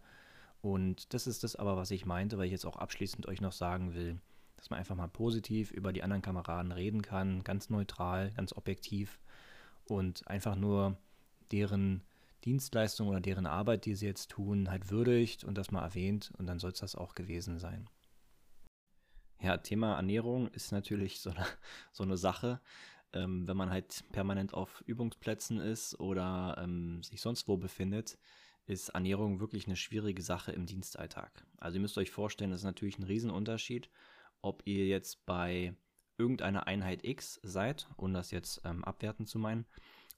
Und 0.62 1.14
das 1.14 1.28
ist 1.28 1.44
das 1.44 1.56
aber, 1.56 1.78
was 1.78 1.92
ich 1.92 2.06
meinte, 2.06 2.38
weil 2.38 2.46
ich 2.46 2.52
jetzt 2.52 2.66
auch 2.66 2.78
abschließend 2.78 3.26
euch 3.28 3.42
noch 3.42 3.52
sagen 3.52 3.94
will, 3.94 4.20
dass 4.58 4.70
man 4.70 4.80
einfach 4.80 4.96
mal 4.96 5.08
positiv 5.08 5.72
über 5.72 5.92
die 5.92 6.04
anderen 6.04 6.22
Kameraden 6.22 6.72
reden 6.72 7.02
kann, 7.02 7.44
ganz 7.44 7.70
neutral, 7.70 8.32
ganz 8.32 8.54
objektiv 8.54 9.20
und 9.86 10.28
einfach 10.28 10.56
nur 10.56 10.98
deren 11.52 12.04
Dienstleistung 12.46 13.08
oder 13.08 13.22
deren 13.22 13.46
Arbeit, 13.46 13.86
die 13.86 13.96
sie 13.96 14.06
jetzt 14.06 14.30
tun, 14.30 14.70
halt 14.70 14.92
würdigt 14.92 15.44
und 15.44 15.58
das 15.58 15.72
mal 15.72 15.84
erwähnt 15.84 16.32
und 16.38 16.48
dann 16.48 16.60
soll 16.60 16.72
es 16.72 16.80
das 16.80 16.96
auch 16.96 17.16
gewesen 17.16 17.58
sein. 17.60 17.88
Ja, 19.42 19.58
Thema 19.58 19.96
Ernährung 19.96 20.48
ist 20.50 20.72
natürlich 20.72 21.20
so 21.20 21.32
eine, 21.32 21.46
so 21.92 22.04
eine 22.04 22.18
Sache. 22.18 22.60
Ähm, 23.14 23.48
wenn 23.48 23.58
man 23.58 23.70
halt 23.70 24.04
permanent 24.12 24.54
auf 24.54 24.84
Übungsplätzen 24.86 25.60
ist 25.60 26.00
oder 26.00 26.58
ähm, 26.58 27.04
sich 27.04 27.22
sonst 27.22 27.48
wo 27.48 27.58
befindet, 27.58 28.18
ist 28.66 28.90
Ernährung 28.90 29.40
wirklich 29.40 29.66
eine 29.66 29.76
schwierige 29.76 30.22
Sache 30.22 30.52
im 30.52 30.66
Dienstalltag. 30.66 31.46
Also 31.58 31.78
ihr 31.78 31.82
müsst 31.82 31.98
euch 31.98 32.12
vorstellen, 32.12 32.52
das 32.52 32.62
ist 32.62 32.66
natürlich 32.66 33.00
ein 33.00 33.04
Riesenunterschied, 33.04 33.90
ob 34.42 34.62
ihr 34.66 34.88
jetzt 34.88 35.26
bei 35.26 35.76
irgendeiner 36.18 36.68
Einheit 36.68 37.04
X 37.04 37.40
seid, 37.44 37.88
um 37.98 38.14
das 38.14 38.32
jetzt 38.32 38.62
ähm, 38.64 38.84
abwerten 38.84 39.26
zu 39.26 39.40
meinen, 39.40 39.66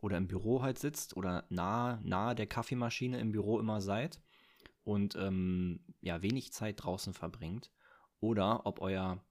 oder 0.01 0.17
im 0.17 0.27
Büro 0.27 0.61
halt 0.61 0.79
sitzt 0.79 1.15
oder 1.15 1.45
nahe, 1.49 1.99
nahe 2.03 2.35
der 2.35 2.47
Kaffeemaschine 2.47 3.19
im 3.19 3.31
Büro 3.31 3.59
immer 3.59 3.79
seid 3.79 4.19
und 4.83 5.15
ähm, 5.15 5.79
ja, 6.01 6.21
wenig 6.21 6.51
Zeit 6.51 6.83
draußen 6.83 7.13
verbringt, 7.13 7.71
oder 8.19 8.65
ob 8.65 8.81
euer 8.81 9.23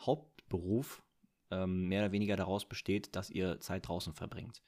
Hauptberuf 0.00 1.02
ähm, 1.50 1.88
mehr 1.88 2.02
oder 2.02 2.12
weniger 2.12 2.36
daraus 2.36 2.68
besteht, 2.68 3.14
dass 3.16 3.30
ihr 3.30 3.60
Zeit 3.60 3.88
draußen 3.88 4.14
verbringt. 4.14 4.62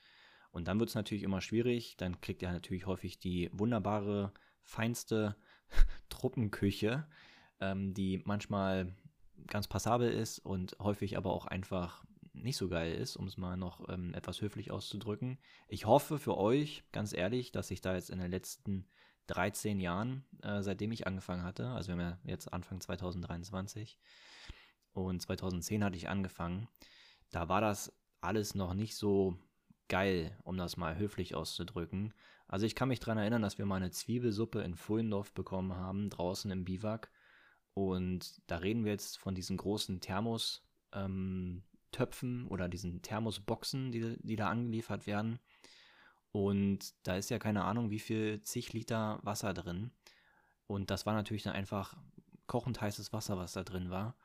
Und 0.51 0.69
dann 0.69 0.79
wird 0.79 0.88
es 0.88 0.95
natürlich 0.95 1.23
immer 1.23 1.41
schwierig. 1.41 1.97
Dann 1.97 2.21
kriegt 2.21 2.43
ihr 2.43 2.51
natürlich 2.51 2.87
häufig 2.87 3.19
die 3.19 3.51
wunderbare, 3.53 4.33
feinste 4.62 5.37
Truppenküche, 6.09 7.07
ähm, 7.61 7.95
die 7.95 8.23
manchmal 8.25 8.95
ganz 9.47 9.69
passabel 9.69 10.11
ist 10.11 10.38
und 10.38 10.77
häufig 10.81 11.17
aber 11.17 11.33
auch 11.33 11.47
einfach 11.47 12.05
nicht 12.33 12.57
so 12.57 12.69
geil 12.69 12.95
ist, 12.95 13.17
um 13.17 13.27
es 13.27 13.37
mal 13.37 13.57
noch 13.57 13.88
ähm, 13.88 14.14
etwas 14.14 14.41
höflich 14.41 14.71
auszudrücken. 14.71 15.38
Ich 15.67 15.87
hoffe 15.87 16.19
für 16.19 16.37
euch, 16.37 16.85
ganz 16.93 17.12
ehrlich, 17.12 17.53
dass 17.53 17.71
ich 17.71 17.81
da 17.81 17.95
jetzt 17.95 18.11
in 18.11 18.19
den 18.19 18.31
letzten 18.31 18.87
13 19.27 19.81
Jahren, 19.81 20.25
äh, 20.43 20.62
seitdem 20.62 20.93
ich 20.93 21.07
angefangen 21.07 21.43
hatte, 21.43 21.69
also 21.69 21.88
wir 21.88 21.93
haben 21.95 22.01
ja 22.01 22.19
jetzt 22.25 22.53
Anfang 22.53 22.81
2023 22.81 23.99
und 25.04 25.20
2010 25.20 25.84
hatte 25.84 25.96
ich 25.96 26.08
angefangen, 26.08 26.68
da 27.30 27.48
war 27.48 27.61
das 27.61 27.92
alles 28.20 28.54
noch 28.54 28.74
nicht 28.74 28.96
so 28.96 29.38
geil, 29.88 30.37
um 30.44 30.56
das 30.56 30.76
mal 30.76 30.96
höflich 30.96 31.34
auszudrücken. 31.34 32.14
Also 32.46 32.66
ich 32.66 32.74
kann 32.74 32.88
mich 32.88 33.00
daran 33.00 33.18
erinnern, 33.18 33.42
dass 33.42 33.58
wir 33.58 33.66
mal 33.66 33.76
eine 33.76 33.90
Zwiebelsuppe 33.90 34.61
in 34.62 34.74
Fullendorf 34.74 35.32
bekommen 35.32 35.74
haben, 35.74 36.11
draußen 36.11 36.50
im 36.50 36.64
Biwak. 36.64 37.11
Und 37.74 38.42
da 38.46 38.56
reden 38.56 38.84
wir 38.84 38.92
jetzt 38.92 39.18
von 39.18 39.34
diesen 39.34 39.56
großen 39.56 40.00
Thermostöpfen 40.00 41.62
ähm, 42.40 42.46
oder 42.48 42.68
diesen 42.68 43.02
Thermosboxen, 43.02 43.92
die, 43.92 44.16
die 44.20 44.37
da 44.37 44.48
angeliefert 44.48 45.06
werden. 45.06 45.38
Und 46.32 46.94
da 47.06 47.16
ist 47.16 47.30
ja 47.30 47.38
keine 47.38 47.64
Ahnung, 47.64 47.90
wie 47.90 47.98
viel 47.98 48.40
zig 48.42 48.72
Liter 48.72 49.20
Wasser 49.22 49.54
drin. 49.54 49.90
Und 50.66 50.90
das 50.90 51.06
war 51.06 51.14
natürlich 51.14 51.42
dann 51.42 51.54
einfach 51.54 51.96
kochend 52.46 52.80
heißes 52.80 53.12
Wasser, 53.12 53.37
was 53.38 53.52
da 53.52 53.62
drin 53.62 53.90
war. 53.90 54.16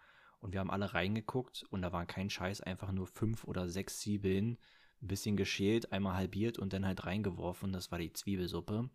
Und 0.43 0.51
wir 0.51 0.59
haben 0.59 0.71
alle 0.71 0.93
reingeguckt 0.93 1.63
und 1.69 1.81
da 1.83 1.93
war 1.93 2.05
kein 2.05 2.29
Scheiß, 2.29 2.59
einfach 2.59 2.91
nur 2.91 3.07
fünf 3.07 3.45
oder 3.45 3.69
sechs 3.69 4.01
Zwiebeln 4.01 4.57
ein 5.01 5.07
bisschen 5.07 5.37
geschält, 5.37 5.93
einmal 5.93 6.15
halbiert 6.15 6.59
und 6.59 6.73
dann 6.73 6.85
halt 6.85 7.05
reingeworfen. 7.05 7.71
Das 7.71 7.91
war 7.91 7.99
die 7.99 8.11
Zwiebelsuppe. 8.11 8.89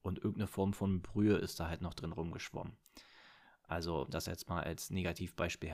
Und 0.00 0.18
irgendeine 0.18 0.46
Form 0.46 0.72
von 0.72 1.02
Brühe 1.02 1.36
ist 1.36 1.60
da 1.60 1.68
halt 1.68 1.82
noch 1.82 1.92
drin 1.92 2.12
rumgeschwommen. 2.12 2.78
Also 3.68 4.06
das 4.06 4.24
jetzt 4.24 4.48
mal 4.48 4.62
als 4.62 4.88
Negativbeispiel 4.88 5.68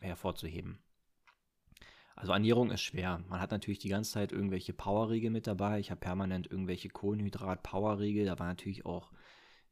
hervorzuheben. 0.00 0.80
Also 2.16 2.32
Ernährung 2.32 2.72
ist 2.72 2.82
schwer. 2.82 3.22
Man 3.28 3.40
hat 3.40 3.52
natürlich 3.52 3.78
die 3.78 3.88
ganze 3.90 4.10
Zeit 4.10 4.32
irgendwelche 4.32 4.72
Powerriegel 4.72 5.30
mit 5.30 5.46
dabei. 5.46 5.78
Ich 5.78 5.92
habe 5.92 6.00
permanent 6.00 6.50
irgendwelche 6.50 6.88
Kohlenhydrat-Powerriegel. 6.88 8.26
Da 8.26 8.40
war 8.40 8.48
natürlich 8.48 8.84
auch 8.86 9.12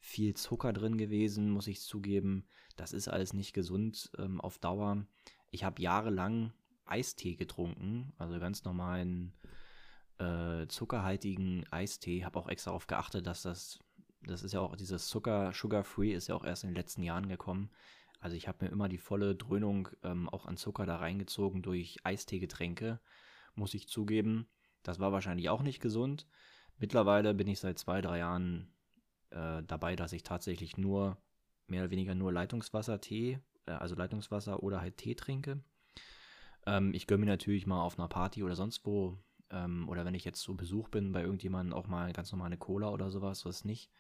viel 0.01 0.35
Zucker 0.35 0.73
drin 0.73 0.97
gewesen, 0.97 1.51
muss 1.51 1.67
ich 1.67 1.81
zugeben. 1.81 2.47
Das 2.77 2.93
ist 2.93 3.09
alles 3.09 3.33
nicht 3.33 3.53
gesund 3.53 4.11
ähm, 4.19 4.41
auf 4.41 4.59
Dauer. 4.59 5.07
Ich 5.51 5.65
habe 5.65 5.83
jahrelang 5.83 6.53
Eistee 6.87 7.35
getrunken, 7.35 8.13
also 8.19 8.39
ganz 8.39 8.65
normalen 8.65 9.33
äh, 10.19 10.67
zuckerhaltigen 10.69 11.65
Eistee. 11.71 12.25
Habe 12.25 12.39
auch 12.39 12.49
extra 12.49 12.71
darauf 12.71 12.87
geachtet, 12.87 13.27
dass 13.27 13.43
das, 13.43 13.79
das 14.23 14.43
ist 14.43 14.53
ja 14.53 14.61
auch 14.61 14.77
dieses 14.77 15.09
Zucker, 15.09 15.53
Sugar-Free 15.53 16.13
ist 16.13 16.29
ja 16.29 16.35
auch 16.35 16.45
erst 16.45 16.65
in 16.65 16.71
den 16.71 16.77
letzten 16.77 17.03
Jahren 17.03 17.29
gekommen. 17.29 17.71
Also 18.21 18.37
ich 18.37 18.49
habe 18.49 18.65
mir 18.65 18.71
immer 18.71 18.89
die 18.89 18.99
volle 18.99 19.37
Dröhnung 19.37 19.89
ähm, 20.03 20.29
auch 20.29 20.47
an 20.47 20.57
Zucker 20.57 20.87
da 20.87 20.97
reingezogen 20.97 21.63
durch 21.63 21.99
Eisteegetränke, 22.05 23.01
muss 23.55 23.75
ich 23.75 23.89
zugeben. 23.89 24.49
Das 24.83 24.99
war 24.99 25.13
wahrscheinlich 25.13 25.49
auch 25.49 25.63
nicht 25.63 25.81
gesund. 25.81 26.27
Mittlerweile 26.79 27.35
bin 27.35 27.49
ich 27.49 27.61
seit 27.61 27.79
zwei, 27.79 28.01
drei 28.01 28.19
Jahren 28.19 28.73
äh, 29.31 29.63
dabei, 29.63 29.97
dass 29.97 30.13
ich 30.13 30.23
tatsächlich 30.23 30.77
nur, 30.77 31.17
mehr 31.67 31.83
oder 31.83 31.91
weniger 31.91 32.15
nur 32.15 32.33
Leitungswasser-Tee, 32.33 33.39
äh, 33.67 33.71
also 33.71 33.95
Leitungswasser 33.95 34.63
oder 34.63 34.81
halt 34.81 34.97
Tee 34.97 35.15
trinke. 35.15 35.63
Ähm, 36.67 36.93
ich 36.95 37.07
gönne 37.07 37.25
mir 37.25 37.31
natürlich 37.31 37.67
mal 37.67 37.83
auf 37.83 37.99
einer 37.99 38.09
Party 38.09 38.43
oder 38.43 38.57
sonst 38.57 38.85
wo, 38.85 39.19
ähm, 39.51 39.89
oder 39.89 40.05
wenn 40.05 40.15
ich 40.15 40.25
jetzt 40.25 40.41
zu 40.41 40.57
Besuch 40.57 40.89
bin 40.89 41.13
bei 41.13 41.23
irgendjemandem 41.23 41.75
auch 41.75 41.87
mal 41.87 42.13
ganz 42.13 42.33
normal 42.33 42.47
eine 42.47 42.59
Cola 42.59 42.91
oder 42.91 43.11
sowas, 43.11 43.45
was 43.45 43.65
nicht. 43.65 43.91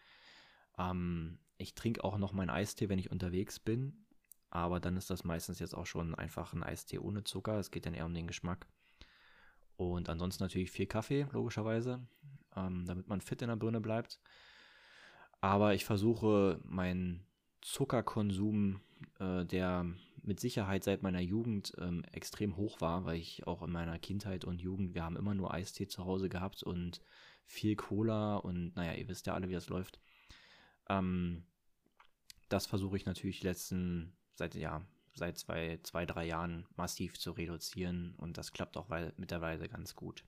Ähm, 0.78 1.38
ich 1.56 1.74
trinke 1.74 2.04
auch 2.04 2.18
noch 2.18 2.32
meinen 2.32 2.50
Eistee, 2.50 2.88
wenn 2.88 2.98
ich 2.98 3.10
unterwegs 3.10 3.58
bin, 3.58 4.06
aber 4.50 4.80
dann 4.80 4.96
ist 4.96 5.10
das 5.10 5.24
meistens 5.24 5.58
jetzt 5.58 5.74
auch 5.74 5.86
schon 5.86 6.14
einfach 6.14 6.52
ein 6.52 6.62
Eistee 6.62 6.98
ohne 6.98 7.24
Zucker. 7.24 7.58
Es 7.58 7.70
geht 7.70 7.86
dann 7.86 7.94
eher 7.94 8.06
um 8.06 8.14
den 8.14 8.26
Geschmack. 8.26 8.66
Und 9.76 10.08
ansonsten 10.08 10.42
natürlich 10.42 10.70
viel 10.70 10.86
Kaffee, 10.86 11.26
logischerweise, 11.32 12.00
ähm, 12.56 12.84
damit 12.86 13.08
man 13.08 13.20
fit 13.20 13.42
in 13.42 13.48
der 13.48 13.56
Birne 13.56 13.80
bleibt. 13.80 14.20
Aber 15.40 15.74
ich 15.74 15.84
versuche 15.84 16.60
meinen 16.64 17.24
Zuckerkonsum, 17.60 18.80
äh, 19.20 19.44
der 19.44 19.86
mit 20.22 20.40
Sicherheit 20.40 20.84
seit 20.84 21.02
meiner 21.02 21.20
Jugend 21.20 21.72
ähm, 21.78 22.04
extrem 22.12 22.56
hoch 22.56 22.80
war, 22.80 23.04
weil 23.04 23.18
ich 23.18 23.46
auch 23.46 23.62
in 23.62 23.70
meiner 23.70 23.98
Kindheit 23.98 24.44
und 24.44 24.60
Jugend, 24.60 24.94
wir 24.94 25.04
haben 25.04 25.16
immer 25.16 25.34
nur 25.34 25.54
Eistee 25.54 25.86
zu 25.86 26.04
Hause 26.04 26.28
gehabt 26.28 26.62
und 26.62 27.00
viel 27.46 27.76
Cola 27.76 28.36
und 28.36 28.76
naja, 28.76 28.92
ihr 28.92 29.08
wisst 29.08 29.26
ja 29.26 29.34
alle, 29.34 29.48
wie 29.48 29.54
das 29.54 29.68
läuft. 29.68 30.00
Ähm, 30.88 31.44
das 32.48 32.66
versuche 32.66 32.96
ich 32.96 33.06
natürlich 33.06 33.42
letzten, 33.42 34.12
seit, 34.34 34.54
ja, 34.54 34.82
seit 35.14 35.38
zwei, 35.38 35.78
zwei, 35.82 36.04
drei 36.04 36.26
Jahren 36.26 36.66
massiv 36.76 37.18
zu 37.18 37.30
reduzieren 37.30 38.14
und 38.18 38.38
das 38.38 38.52
klappt 38.52 38.76
auch 38.76 38.90
weil, 38.90 39.12
mittlerweile 39.16 39.68
ganz 39.68 39.94
gut. 39.94 40.24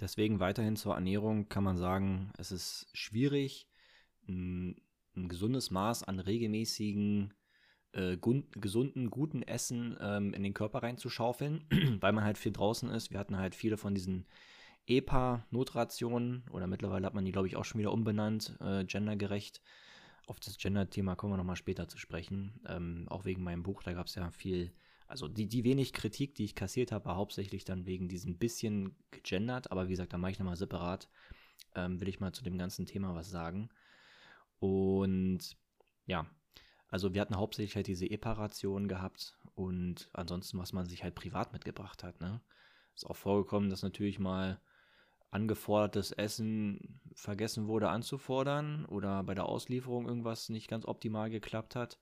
Deswegen 0.00 0.40
weiterhin 0.40 0.76
zur 0.76 0.94
Ernährung 0.94 1.48
kann 1.48 1.64
man 1.64 1.76
sagen, 1.76 2.32
es 2.38 2.52
ist 2.52 2.88
schwierig, 2.92 3.68
ein, 4.28 4.76
ein 5.16 5.28
gesundes 5.28 5.70
Maß 5.70 6.04
an 6.04 6.20
regelmäßigen, 6.20 7.34
äh, 7.92 8.16
gesunden, 8.16 9.10
guten 9.10 9.42
Essen 9.42 9.96
ähm, 10.00 10.34
in 10.34 10.42
den 10.42 10.54
Körper 10.54 10.82
reinzuschaufeln, 10.82 11.64
weil 12.00 12.12
man 12.12 12.24
halt 12.24 12.38
viel 12.38 12.52
draußen 12.52 12.90
ist. 12.90 13.10
Wir 13.10 13.18
hatten 13.18 13.38
halt 13.38 13.54
viele 13.54 13.76
von 13.76 13.94
diesen 13.94 14.26
EPA-Notrationen 14.86 16.44
oder 16.50 16.66
mittlerweile 16.66 17.06
hat 17.06 17.14
man 17.14 17.24
die, 17.24 17.32
glaube 17.32 17.48
ich, 17.48 17.56
auch 17.56 17.64
schon 17.64 17.80
wieder 17.80 17.92
umbenannt, 17.92 18.56
äh, 18.60 18.84
gendergerecht. 18.84 19.60
Auf 20.26 20.40
das 20.40 20.58
Gender-Thema 20.58 21.16
kommen 21.16 21.32
wir 21.32 21.38
nochmal 21.38 21.56
später 21.56 21.88
zu 21.88 21.98
sprechen. 21.98 22.60
Ähm, 22.66 23.06
auch 23.08 23.24
wegen 23.24 23.42
meinem 23.42 23.62
Buch, 23.62 23.82
da 23.82 23.92
gab 23.92 24.06
es 24.06 24.14
ja 24.14 24.30
viel, 24.30 24.72
also 25.08 25.26
die, 25.26 25.46
die 25.48 25.64
wenig 25.64 25.92
Kritik, 25.92 26.34
die 26.34 26.44
ich 26.44 26.54
kassiert 26.54 26.92
habe, 26.92 27.06
war 27.06 27.16
hauptsächlich 27.16 27.64
dann 27.64 27.86
wegen 27.86 28.08
diesem 28.08 28.38
bisschen 28.38 28.94
gegendert, 29.10 29.72
aber 29.72 29.86
wie 29.86 29.92
gesagt, 29.92 30.12
da 30.12 30.18
mache 30.18 30.32
ich 30.32 30.38
nochmal 30.38 30.56
separat. 30.56 31.08
Ähm, 31.74 32.00
will 32.00 32.08
ich 32.08 32.20
mal 32.20 32.32
zu 32.32 32.44
dem 32.44 32.58
ganzen 32.58 32.86
Thema 32.86 33.14
was 33.14 33.30
sagen. 33.30 33.70
Und 34.60 35.56
ja, 36.06 36.26
also 36.88 37.14
wir 37.14 37.20
hatten 37.20 37.36
hauptsächlich 37.36 37.76
halt 37.76 37.86
diese 37.86 38.06
EPA-Ration 38.06 38.86
gehabt 38.86 39.36
und 39.54 40.08
ansonsten, 40.12 40.58
was 40.58 40.72
man 40.72 40.86
sich 40.86 41.02
halt 41.02 41.14
privat 41.14 41.52
mitgebracht 41.52 42.04
hat. 42.04 42.20
Ne? 42.20 42.40
Ist 42.94 43.06
auch 43.06 43.16
vorgekommen, 43.16 43.70
dass 43.70 43.82
natürlich 43.82 44.18
mal 44.18 44.60
angefordertes 45.30 46.12
Essen 46.12 47.00
vergessen 47.14 47.66
wurde 47.66 47.90
anzufordern 47.90 48.86
oder 48.86 49.22
bei 49.22 49.34
der 49.34 49.46
Auslieferung 49.46 50.06
irgendwas 50.06 50.48
nicht 50.48 50.68
ganz 50.68 50.86
optimal 50.86 51.28
geklappt 51.28 51.76
hat. 51.76 51.98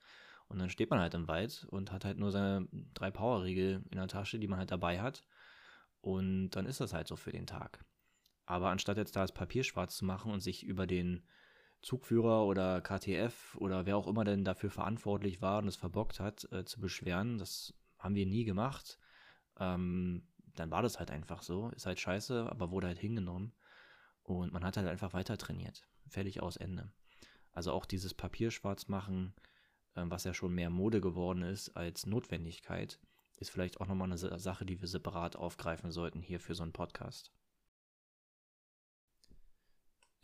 Und 0.48 0.59
dann 0.59 0.70
steht 0.70 0.90
man 0.90 1.00
halt 1.00 1.14
im 1.14 1.28
Wald 1.28 1.66
und 1.70 1.92
hat 1.92 2.04
halt 2.04 2.18
nur 2.18 2.30
seine 2.30 2.68
drei 2.94 3.11
Powerriegel 3.11 3.82
in 3.90 3.98
der 3.98 4.09
Tasche, 4.09 4.38
die 4.38 4.46
man 4.46 4.59
halt 4.59 4.70
dabei 4.70 5.00
hat. 5.00 5.24
Und 6.00 6.50
dann 6.50 6.66
ist 6.66 6.80
das 6.80 6.92
halt 6.92 7.09
so 7.09 7.16
für 7.16 7.32
den 7.32 7.46
Tag. 7.46 7.85
Aber 8.44 8.70
anstatt 8.70 8.96
jetzt 8.96 9.16
da 9.16 9.22
das 9.22 9.32
Papier 9.32 9.64
schwarz 9.64 9.96
zu 9.96 10.04
machen 10.04 10.32
und 10.32 10.40
sich 10.40 10.64
über 10.64 10.87
den 10.87 11.26
Zugführer 11.82 12.46
oder 12.46 12.80
KTF 12.80 13.56
oder 13.56 13.87
wer 13.87 13.96
auch 13.96 14.06
immer 14.06 14.24
denn 14.24 14.44
dafür 14.44 14.70
verantwortlich 14.70 15.42
war 15.42 15.59
und 15.59 15.68
es 15.68 15.76
verbockt 15.76 16.20
hat, 16.20 16.50
äh, 16.52 16.64
zu 16.64 16.80
beschweren, 16.80 17.38
das 17.38 17.74
haben 17.98 18.14
wir 18.14 18.26
nie 18.26 18.44
gemacht. 18.44 18.98
Ähm, 19.59 20.28
dann 20.54 20.70
war 20.70 20.82
das 20.82 20.98
halt 20.98 21.11
einfach 21.11 21.42
so. 21.42 21.70
Ist 21.70 21.87
halt 21.87 22.00
scheiße, 22.00 22.48
aber 22.50 22.70
wurde 22.70 22.87
halt 22.87 22.98
hingenommen. 22.98 23.52
Und 24.22 24.52
man 24.52 24.64
hat 24.64 24.76
halt 24.76 24.88
einfach 24.88 25.12
weiter 25.12 25.37
trainiert. 25.37 25.87
Fertig 26.09 26.40
aus 26.42 26.56
Ende. 26.56 26.92
Also 27.52 27.72
auch 27.72 27.87
dieses 27.87 28.14
Papierschwarz 28.14 28.88
machen, 28.88 29.35
äh, 29.37 29.56
was 29.96 30.24
ja 30.24 30.35
schon 30.35 30.54
mehr 30.54 30.70
Mode 30.70 31.00
geworden 31.00 31.42
ist 31.42 31.76
als 31.76 32.06
Notwendigkeit, 32.06 33.00
ist 33.38 33.50
vielleicht 33.50 33.80
auch 33.80 33.87
nochmal 33.87 34.11
eine 34.11 34.38
Sache, 34.38 34.64
die 34.64 34.80
wir 34.80 34.88
separat 34.88 35.37
aufgreifen 35.37 35.90
sollten 35.90 36.20
hier 36.20 36.40
für 36.40 36.54
so 36.54 36.62
einen 36.62 36.72
Podcast. 36.72 37.32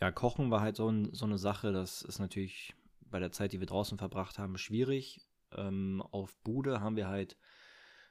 Ja, 0.01 0.11
Kochen 0.11 0.51
war 0.51 0.61
halt 0.61 0.77
so, 0.77 0.89
ein, 0.89 1.15
so 1.15 1.27
eine 1.27 1.39
Sache, 1.39 1.73
das 1.73 2.03
ist 2.03 2.19
natürlich 2.19 2.75
bei 3.01 3.21
der 3.21 3.31
Zeit, 3.31 3.53
die 3.53 3.61
wir 3.61 3.67
draußen 3.67 3.99
verbracht 3.99 4.39
haben, 4.39 4.59
schwierig. 4.59 5.21
Ähm, 5.53 6.03
auf 6.11 6.37
Bude 6.43 6.81
haben 6.81 6.97
wir 6.97 7.09
halt 7.09 7.37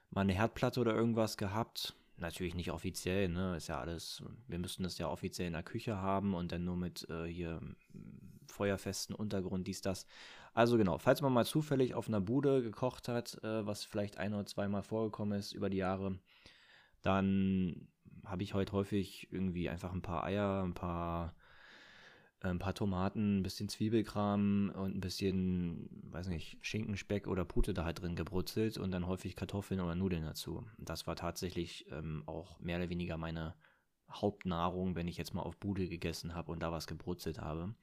mal 0.09 0.21
eine 0.21 0.33
Herdplatte 0.33 0.79
oder 0.79 0.95
irgendwas 0.95 1.37
gehabt. 1.37 1.95
Natürlich 2.17 2.53
nicht 2.53 2.71
offiziell, 2.71 3.29
ne? 3.29 3.57
Ist 3.57 3.67
ja 3.67 3.79
alles, 3.79 4.23
wir 4.47 4.59
müssten 4.59 4.83
das 4.83 4.99
ja 4.99 5.09
offiziell 5.09 5.47
in 5.47 5.53
der 5.53 5.63
Küche 5.63 5.97
haben 5.97 6.35
und 6.35 6.51
dann 6.51 6.63
nur 6.63 6.77
mit 6.77 7.09
äh, 7.09 7.25
hier 7.25 7.59
feuerfesten 8.51 9.15
Untergrund, 9.15 9.67
dies, 9.67 9.81
das. 9.81 10.05
Also 10.53 10.77
genau, 10.77 10.97
falls 10.97 11.21
man 11.21 11.33
mal 11.33 11.45
zufällig 11.45 11.95
auf 11.95 12.07
einer 12.07 12.21
Bude 12.21 12.61
gekocht 12.61 13.07
hat, 13.07 13.43
äh, 13.43 13.65
was 13.65 13.83
vielleicht 13.83 14.17
ein 14.17 14.33
oder 14.33 14.45
zweimal 14.45 14.83
vorgekommen 14.83 15.39
ist 15.39 15.53
über 15.53 15.69
die 15.69 15.77
Jahre, 15.77 16.19
dann 17.01 17.87
habe 18.25 18.43
ich 18.43 18.53
heute 18.53 18.73
häufig 18.73 19.27
irgendwie 19.31 19.69
einfach 19.69 19.93
ein 19.93 20.01
paar 20.01 20.23
Eier, 20.23 20.63
ein 20.63 20.73
paar 20.73 21.33
ein 22.49 22.59
paar 22.59 22.73
Tomaten, 22.73 23.39
ein 23.39 23.43
bisschen 23.43 23.69
Zwiebelkram 23.69 24.71
und 24.75 24.95
ein 24.95 25.01
bisschen, 25.01 25.89
weiß 26.11 26.27
nicht, 26.27 26.57
Schinken, 26.61 26.97
Speck 26.97 27.27
oder 27.27 27.45
Pute 27.45 27.73
da 27.73 27.85
halt 27.85 28.01
drin 28.01 28.15
gebrutzelt 28.15 28.77
und 28.77 28.91
dann 28.91 29.05
häufig 29.07 29.35
Kartoffeln 29.35 29.79
oder 29.79 29.95
Nudeln 29.95 30.23
dazu. 30.23 30.65
Das 30.77 31.05
war 31.05 31.15
tatsächlich 31.15 31.85
ähm, 31.91 32.23
auch 32.25 32.59
mehr 32.59 32.77
oder 32.77 32.89
weniger 32.89 33.17
meine 33.17 33.53
Hauptnahrung, 34.09 34.95
wenn 34.95 35.07
ich 35.07 35.17
jetzt 35.17 35.33
mal 35.33 35.43
auf 35.43 35.57
Bude 35.57 35.87
gegessen 35.87 36.33
habe 36.33 36.51
und 36.51 36.61
da 36.61 36.71
was 36.71 36.87
gebrutzelt 36.87 37.39
habe. 37.39 37.75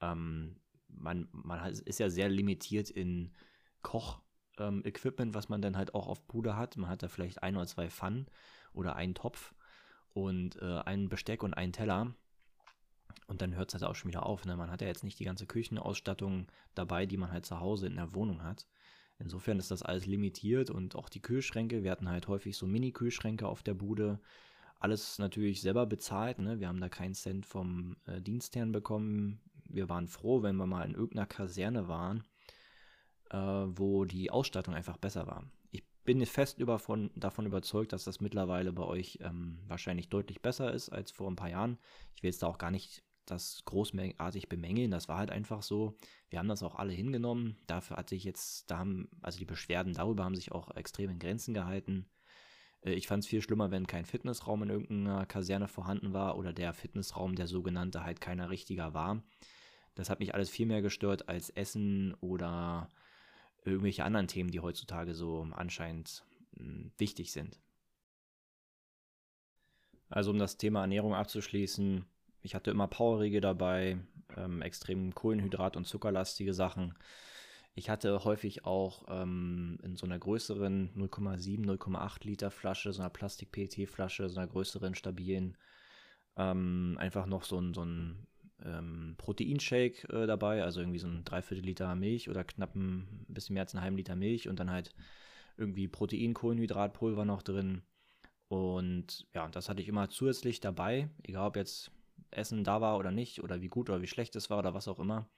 Ähm, 0.00 0.56
man, 0.88 1.28
man 1.32 1.70
ist 1.70 2.00
ja 2.00 2.08
sehr 2.08 2.28
limitiert 2.28 2.90
in 2.90 3.32
Koch-Equipment, 3.82 5.28
ähm, 5.28 5.34
was 5.34 5.48
man 5.48 5.62
dann 5.62 5.76
halt 5.76 5.94
auch 5.94 6.06
auf 6.08 6.22
Bude 6.26 6.56
hat. 6.56 6.76
Man 6.76 6.90
hat 6.90 7.02
da 7.02 7.08
vielleicht 7.08 7.42
ein 7.42 7.56
oder 7.56 7.66
zwei 7.66 7.90
Pfannen 7.90 8.26
oder 8.72 8.96
einen 8.96 9.14
Topf 9.14 9.54
und 10.12 10.56
äh, 10.62 10.80
ein 10.80 11.08
Besteck 11.08 11.42
und 11.42 11.54
einen 11.54 11.72
Teller 11.72 12.14
und 13.26 13.42
dann 13.42 13.54
hört 13.54 13.70
es 13.70 13.74
halt 13.74 13.90
auch 13.90 13.94
schon 13.94 14.10
wieder 14.10 14.24
auf. 14.24 14.44
Ne? 14.44 14.56
Man 14.56 14.70
hat 14.70 14.80
ja 14.80 14.86
jetzt 14.86 15.04
nicht 15.04 15.18
die 15.18 15.24
ganze 15.24 15.46
Küchenausstattung 15.46 16.46
dabei, 16.74 17.06
die 17.06 17.16
man 17.16 17.32
halt 17.32 17.46
zu 17.46 17.60
Hause 17.60 17.86
in 17.86 17.96
der 17.96 18.14
Wohnung 18.14 18.42
hat. 18.42 18.66
Insofern 19.18 19.58
ist 19.58 19.70
das 19.70 19.82
alles 19.82 20.06
limitiert 20.06 20.70
und 20.70 20.94
auch 20.94 21.08
die 21.08 21.22
Kühlschränke. 21.22 21.82
Wir 21.82 21.90
hatten 21.90 22.08
halt 22.08 22.28
häufig 22.28 22.56
so 22.56 22.66
Mini-Kühlschränke 22.66 23.48
auf 23.48 23.62
der 23.62 23.74
Bude. 23.74 24.20
Alles 24.78 25.18
natürlich 25.18 25.62
selber 25.62 25.86
bezahlt. 25.86 26.38
Ne? 26.38 26.60
Wir 26.60 26.68
haben 26.68 26.80
da 26.80 26.88
keinen 26.88 27.14
Cent 27.14 27.46
vom 27.46 27.96
äh, 28.06 28.20
Dienstherrn 28.20 28.72
bekommen. 28.72 29.40
Wir 29.68 29.88
waren 29.88 30.08
froh, 30.08 30.42
wenn 30.42 30.56
wir 30.56 30.66
mal 30.66 30.86
in 30.86 30.94
irgendeiner 30.94 31.26
Kaserne 31.26 31.88
waren, 31.88 32.24
äh, 33.30 33.36
wo 33.38 34.04
die 34.04 34.30
Ausstattung 34.30 34.74
einfach 34.74 34.96
besser 34.96 35.26
war. 35.26 35.44
Ich 35.70 35.84
bin 36.04 36.24
fest 36.26 36.58
über 36.58 36.78
von, 36.78 37.10
davon 37.14 37.46
überzeugt, 37.46 37.92
dass 37.92 38.04
das 38.04 38.20
mittlerweile 38.20 38.72
bei 38.72 38.84
euch 38.84 39.18
ähm, 39.22 39.58
wahrscheinlich 39.66 40.08
deutlich 40.08 40.40
besser 40.42 40.72
ist 40.72 40.90
als 40.90 41.10
vor 41.10 41.30
ein 41.30 41.36
paar 41.36 41.50
Jahren. 41.50 41.78
Ich 42.14 42.22
will 42.22 42.30
jetzt 42.30 42.42
da 42.42 42.46
auch 42.46 42.58
gar 42.58 42.70
nicht 42.70 43.02
das 43.26 43.62
großartig 43.64 44.48
bemängeln. 44.48 44.90
Das 44.90 45.08
war 45.08 45.18
halt 45.18 45.30
einfach 45.30 45.62
so. 45.62 45.96
Wir 46.30 46.38
haben 46.38 46.48
das 46.48 46.62
auch 46.62 46.76
alle 46.76 46.92
hingenommen. 46.92 47.56
Dafür 47.66 47.96
hat 47.96 48.08
sich 48.08 48.24
jetzt, 48.24 48.70
da 48.70 48.78
haben, 48.78 49.08
also 49.20 49.38
die 49.38 49.44
Beschwerden 49.44 49.94
darüber 49.94 50.24
haben 50.24 50.36
sich 50.36 50.52
auch 50.52 50.74
extrem 50.76 51.10
in 51.10 51.18
Grenzen 51.18 51.52
gehalten. 51.52 52.06
Äh, 52.82 52.92
ich 52.92 53.06
fand 53.06 53.24
es 53.24 53.28
viel 53.28 53.42
schlimmer, 53.42 53.70
wenn 53.70 53.86
kein 53.86 54.06
Fitnessraum 54.06 54.62
in 54.62 54.70
irgendeiner 54.70 55.26
Kaserne 55.26 55.68
vorhanden 55.68 56.12
war 56.12 56.38
oder 56.38 56.52
der 56.52 56.72
Fitnessraum, 56.72 57.34
der 57.34 57.46
sogenannte, 57.46 58.04
halt 58.04 58.20
keiner 58.20 58.50
richtiger 58.50 58.94
war. 58.94 59.22
Das 59.96 60.10
hat 60.10 60.20
mich 60.20 60.34
alles 60.34 60.50
viel 60.50 60.66
mehr 60.66 60.82
gestört 60.82 61.28
als 61.28 61.50
Essen 61.50 62.14
oder 62.20 62.90
irgendwelche 63.64 64.04
anderen 64.04 64.28
Themen, 64.28 64.50
die 64.50 64.60
heutzutage 64.60 65.14
so 65.14 65.48
anscheinend 65.52 66.24
hm, 66.56 66.92
wichtig 66.98 67.32
sind. 67.32 67.58
Also 70.08 70.30
um 70.30 70.38
das 70.38 70.56
Thema 70.56 70.82
Ernährung 70.82 71.14
abzuschließen, 71.14 72.04
ich 72.42 72.54
hatte 72.54 72.70
immer 72.70 72.86
Powerriegel 72.86 73.40
dabei, 73.40 73.98
ähm, 74.36 74.62
extrem 74.62 75.12
Kohlenhydrat- 75.14 75.76
und 75.76 75.86
zuckerlastige 75.86 76.54
Sachen. 76.54 76.94
Ich 77.74 77.90
hatte 77.90 78.24
häufig 78.24 78.64
auch 78.64 79.04
ähm, 79.08 79.78
in 79.82 79.96
so 79.96 80.06
einer 80.06 80.18
größeren 80.18 80.94
0,7, 80.94 81.64
0,8 81.66 82.24
Liter 82.24 82.50
Flasche, 82.50 82.92
so 82.92 83.02
einer 83.02 83.10
Plastik-PET-Flasche, 83.10 84.28
so 84.28 84.38
einer 84.38 84.48
größeren, 84.48 84.94
stabilen, 84.94 85.56
ähm, 86.36 86.96
einfach 86.98 87.26
noch 87.26 87.44
so 87.44 87.58
ein, 87.58 87.74
so 87.74 87.84
ein 87.84 88.26
ähm, 88.64 89.14
Proteinshake 89.18 90.08
äh, 90.08 90.26
dabei, 90.26 90.62
also 90.62 90.80
irgendwie 90.80 90.98
so 90.98 91.08
ein 91.08 91.24
Dreiviertel 91.24 91.64
Liter 91.64 91.94
Milch 91.94 92.28
oder 92.28 92.44
knapp 92.44 92.74
ein 92.74 93.26
bisschen 93.28 93.54
mehr 93.54 93.62
als 93.64 93.74
einen 93.74 93.82
halben 93.82 93.96
Liter 93.96 94.16
Milch 94.16 94.48
und 94.48 94.58
dann 94.58 94.70
halt 94.70 94.94
irgendwie 95.56 95.88
Protein, 95.88 96.34
Kohlenhydratpulver 96.34 97.24
noch 97.24 97.42
drin. 97.42 97.82
Und 98.48 99.26
ja, 99.34 99.48
das 99.48 99.68
hatte 99.68 99.82
ich 99.82 99.88
immer 99.88 100.08
zusätzlich 100.08 100.60
dabei, 100.60 101.10
egal 101.22 101.48
ob 101.48 101.56
jetzt 101.56 101.90
Essen 102.30 102.64
da 102.64 102.80
war 102.80 102.98
oder 102.98 103.10
nicht 103.10 103.42
oder 103.42 103.60
wie 103.60 103.68
gut 103.68 103.90
oder 103.90 104.02
wie 104.02 104.06
schlecht 104.06 104.36
es 104.36 104.50
war 104.50 104.58
oder 104.58 104.74
was 104.74 104.88
auch 104.88 104.98
immer. 104.98 105.28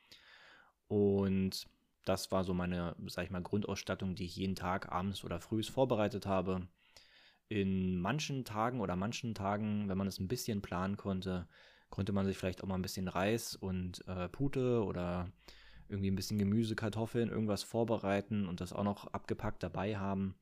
Und 0.89 1.67
das 2.05 2.31
war 2.31 2.45
so 2.45 2.55
meine, 2.55 2.97
sag 3.07 3.25
ich 3.25 3.31
mal, 3.31 3.43
Grundausstattung, 3.43 4.15
die 4.15 4.25
ich 4.25 4.37
jeden 4.37 4.57
Tag 4.57 4.91
abends 4.91 5.25
oder 5.25 5.41
frühs 5.41 5.69
vorbereitet 5.69 6.27
habe. 6.27 6.69
In 7.49 7.99
manchen 8.01 8.45
Tagen 8.45 8.81
oder 8.81 8.97
manchen 8.97 9.35
Tagen, 9.35 9.89
wenn 9.89 9.99
man 9.99 10.07
es 10.07 10.19
ein 10.19 10.29
bisschen 10.29 10.63
planen 10.63 10.97
konnte, 10.97 11.49
konnte 11.91 12.13
man 12.13 12.27
sich 12.27 12.37
vielleicht 12.37 12.63
auch 12.63 12.69
mal 12.69 12.75
ein 12.75 12.83
bisschen 12.83 13.09
Reis 13.09 13.57
und 13.57 14.07
äh, 14.07 14.29
Pute 14.29 14.85
oder 14.85 15.31
irgendwie 15.89 16.11
ein 16.11 16.17
bisschen 16.17 16.39
Gemüse, 16.39 16.77
Kartoffeln, 16.77 17.31
irgendwas 17.31 17.63
vorbereiten 17.63 18.47
und 18.47 18.61
das 18.61 18.73
auch 18.73 18.85
noch 18.85 19.07
abgepackt 19.09 19.63
dabei 19.63 19.97
haben. 19.97 20.35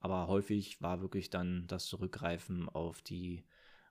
Aber 0.00 0.28
häufig 0.28 0.80
war 0.82 1.00
wirklich 1.00 1.30
dann 1.30 1.66
das 1.66 1.86
Zurückgreifen 1.86 2.68
auf 2.68 3.02
die 3.02 3.44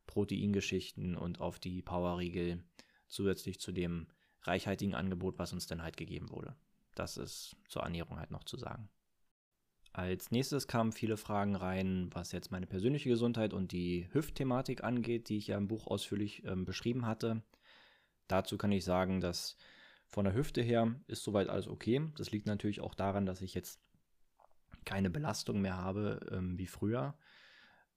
Proteingeschichten 0.08 1.16
und 1.16 1.42
auf 1.42 1.60
die 1.60 1.82
Powerriegel 1.82 2.64
zusätzlich 3.08 3.60
zu 3.60 3.72
dem 3.72 4.08
reichhaltigen 4.44 4.96
Angebot, 4.96 5.40
was 5.40 5.54
uns 5.54 5.68
dann 5.68 5.82
halt 5.82 5.98
gegeben 5.98 6.30
wurde. 6.30 6.56
Das 6.96 7.18
ist 7.18 7.56
zur 7.68 7.84
Ernährung 7.84 8.20
halt 8.20 8.32
noch 8.32 8.44
zu 8.44 8.58
sagen. 8.58 8.90
Als 9.94 10.32
nächstes 10.32 10.68
kamen 10.68 10.92
viele 10.92 11.18
Fragen 11.18 11.56
rein, 11.56 12.10
was 12.14 12.32
jetzt 12.32 12.52
meine 12.52 12.66
persönliche 12.66 13.10
Gesundheit 13.10 13.54
und 13.54 13.72
die 13.72 14.10
Hüftthematik 14.12 14.84
angeht, 14.84 15.30
die 15.30 15.38
ich 15.38 15.48
ja 15.48 15.58
im 15.58 15.68
Buch 15.68 15.86
ausführlich 15.86 16.44
ähm, 16.46 16.66
beschrieben 16.66 17.06
hatte. 17.06 17.44
Dazu 18.28 18.58
kann 18.58 18.72
ich 18.72 18.84
sagen, 18.84 19.22
dass 19.22 19.56
von 20.08 20.26
der 20.26 20.34
Hüfte 20.34 20.64
her 20.64 20.96
ist 21.06 21.24
soweit 21.24 21.48
alles 21.48 21.68
okay. 21.68 22.02
Das 22.18 22.32
liegt 22.32 22.48
natürlich 22.48 22.82
auch 22.82 22.96
daran, 22.96 23.28
dass 23.28 23.42
ich 23.42 23.54
jetzt 23.54 23.80
keine 24.84 25.12
Belastung 25.12 25.62
mehr 25.62 25.78
habe 25.78 26.20
ähm, 26.32 26.58
wie 26.58 26.68
früher. 26.68 27.16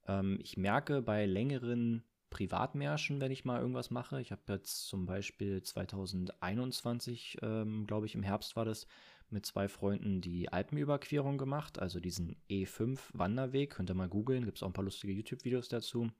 Ähm, 0.07 0.39
ich 0.43 0.59
merke 0.59 1.01
bei 1.01 1.25
längeren 1.25 2.05
Privatmärschen, 2.29 3.23
wenn 3.23 3.33
ich 3.33 3.47
mal 3.47 3.61
irgendwas 3.61 3.91
mache. 3.91 4.21
Ich 4.21 4.33
habe 4.33 4.43
jetzt 4.49 4.87
zum 4.87 5.07
Beispiel 5.07 5.63
2021, 5.63 7.39
ähm, 7.41 7.87
glaube 7.87 8.05
ich, 8.05 8.15
im 8.15 8.23
Herbst 8.23 8.55
war 8.57 8.67
das, 8.67 8.87
mit 9.31 9.47
zwei 9.47 9.69
Freunden 9.69 10.21
die 10.21 10.49
Alpenüberquerung 10.49 11.39
gemacht, 11.39 11.79
also 11.79 12.01
diesen 12.01 12.37
E5 12.49 13.01
Wanderweg. 13.13 13.71
Könnt 13.71 13.91
ihr 13.91 13.95
mal 13.95 14.09
googeln, 14.09 14.45
gibt 14.45 14.59
es 14.59 14.63
auch 14.63 14.69
ein 14.69 14.73
paar 14.73 14.85
lustige 14.85 15.13
YouTube-Videos 15.13 15.69
dazu. 15.69 16.11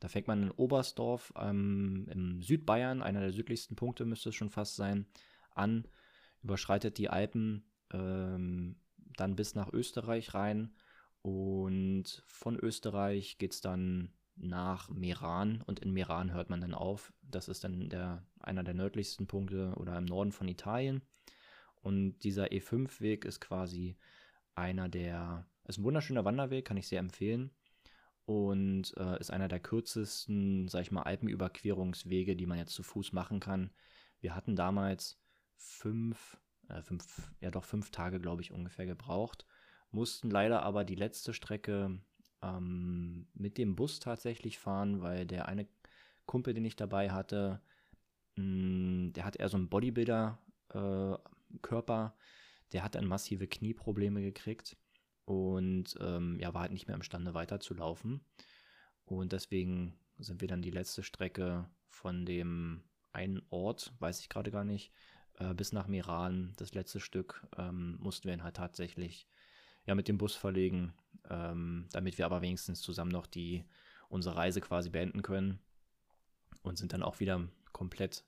Da 0.00 0.08
fängt 0.08 0.28
man 0.28 0.42
in 0.42 0.50
Oberstdorf 0.50 1.32
ähm, 1.36 2.06
im 2.10 2.42
Südbayern, 2.42 3.02
einer 3.02 3.20
der 3.20 3.32
südlichsten 3.32 3.76
Punkte 3.76 4.04
müsste 4.04 4.30
es 4.30 4.34
schon 4.34 4.50
fast 4.50 4.76
sein, 4.76 5.06
an, 5.54 5.86
überschreitet 6.42 6.98
die 6.98 7.08
Alpen 7.08 7.64
ähm, 7.92 8.76
dann 9.16 9.36
bis 9.36 9.54
nach 9.54 9.72
Österreich 9.72 10.34
rein 10.34 10.74
und 11.22 12.22
von 12.26 12.56
Österreich 12.56 13.38
geht 13.38 13.54
es 13.54 13.60
dann 13.60 14.12
nach 14.36 14.90
Meran 14.90 15.62
und 15.62 15.80
in 15.80 15.92
Meran 15.92 16.32
hört 16.32 16.50
man 16.50 16.60
dann 16.60 16.74
auf. 16.74 17.12
Das 17.22 17.48
ist 17.48 17.64
dann 17.64 17.88
der, 17.88 18.26
einer 18.40 18.64
der 18.64 18.74
nördlichsten 18.74 19.26
Punkte 19.26 19.72
oder 19.76 19.96
im 19.96 20.04
Norden 20.04 20.32
von 20.32 20.48
Italien. 20.48 21.02
Und 21.84 22.20
dieser 22.20 22.46
E5-Weg 22.46 23.26
ist 23.26 23.40
quasi 23.40 23.98
einer 24.54 24.88
der, 24.88 25.46
ist 25.68 25.78
ein 25.78 25.84
wunderschöner 25.84 26.24
Wanderweg, 26.24 26.64
kann 26.64 26.78
ich 26.78 26.88
sehr 26.88 26.98
empfehlen. 26.98 27.50
Und 28.24 28.96
äh, 28.96 29.20
ist 29.20 29.30
einer 29.30 29.48
der 29.48 29.60
kürzesten, 29.60 30.66
sag 30.68 30.80
ich 30.80 30.92
mal, 30.92 31.02
Alpenüberquerungswege, 31.02 32.36
die 32.36 32.46
man 32.46 32.56
jetzt 32.56 32.72
zu 32.72 32.82
Fuß 32.82 33.12
machen 33.12 33.38
kann. 33.38 33.70
Wir 34.20 34.34
hatten 34.34 34.56
damals 34.56 35.20
fünf, 35.58 36.38
äh, 36.68 36.80
fünf, 36.80 37.30
ja 37.40 37.50
doch 37.50 37.64
fünf 37.64 37.90
Tage, 37.90 38.18
glaube 38.18 38.40
ich, 38.40 38.50
ungefähr 38.50 38.86
gebraucht. 38.86 39.44
Mussten 39.90 40.30
leider 40.30 40.62
aber 40.62 40.84
die 40.84 40.94
letzte 40.94 41.34
Strecke 41.34 41.98
ähm, 42.40 43.26
mit 43.34 43.58
dem 43.58 43.76
Bus 43.76 44.00
tatsächlich 44.00 44.58
fahren, 44.58 45.02
weil 45.02 45.26
der 45.26 45.48
eine 45.48 45.68
Kumpel, 46.24 46.54
den 46.54 46.64
ich 46.64 46.76
dabei 46.76 47.10
hatte, 47.10 47.60
mh, 48.36 48.44
mm, 48.44 49.12
der 49.12 49.26
hat 49.26 49.36
eher 49.36 49.50
so 49.50 49.58
einen 49.58 49.68
Bodybuilder-Körper, 49.68 51.20
äh, 51.20 51.33
der 52.72 52.82
hat 52.82 52.94
dann 52.94 53.06
massive 53.06 53.46
Knieprobleme 53.46 54.20
gekriegt 54.20 54.76
und 55.24 55.96
ähm, 56.00 56.38
ja, 56.40 56.52
war 56.54 56.62
halt 56.62 56.72
nicht 56.72 56.86
mehr 56.86 56.96
imstande 56.96 57.34
weiterzulaufen. 57.34 58.20
Und 59.04 59.32
deswegen 59.32 59.96
sind 60.18 60.40
wir 60.40 60.48
dann 60.48 60.62
die 60.62 60.70
letzte 60.70 61.02
Strecke 61.02 61.68
von 61.88 62.26
dem 62.26 62.82
einen 63.12 63.42
Ort, 63.50 63.92
weiß 64.00 64.20
ich 64.20 64.28
gerade 64.28 64.50
gar 64.50 64.64
nicht, 64.64 64.92
äh, 65.38 65.54
bis 65.54 65.72
nach 65.72 65.86
Meran, 65.86 66.52
das 66.56 66.74
letzte 66.74 67.00
Stück, 67.00 67.46
ähm, 67.56 67.96
mussten 68.00 68.26
wir 68.26 68.34
ihn 68.34 68.42
halt 68.42 68.56
tatsächlich 68.56 69.28
ja 69.86 69.94
mit 69.94 70.08
dem 70.08 70.18
Bus 70.18 70.34
verlegen, 70.34 70.94
ähm, 71.28 71.86
damit 71.92 72.18
wir 72.18 72.26
aber 72.26 72.42
wenigstens 72.42 72.80
zusammen 72.80 73.10
noch 73.10 73.26
die 73.26 73.64
unsere 74.08 74.36
Reise 74.36 74.60
quasi 74.60 74.90
beenden 74.90 75.22
können 75.22 75.58
und 76.62 76.78
sind 76.78 76.92
dann 76.92 77.02
auch 77.02 77.20
wieder 77.20 77.46
komplett 77.72 78.24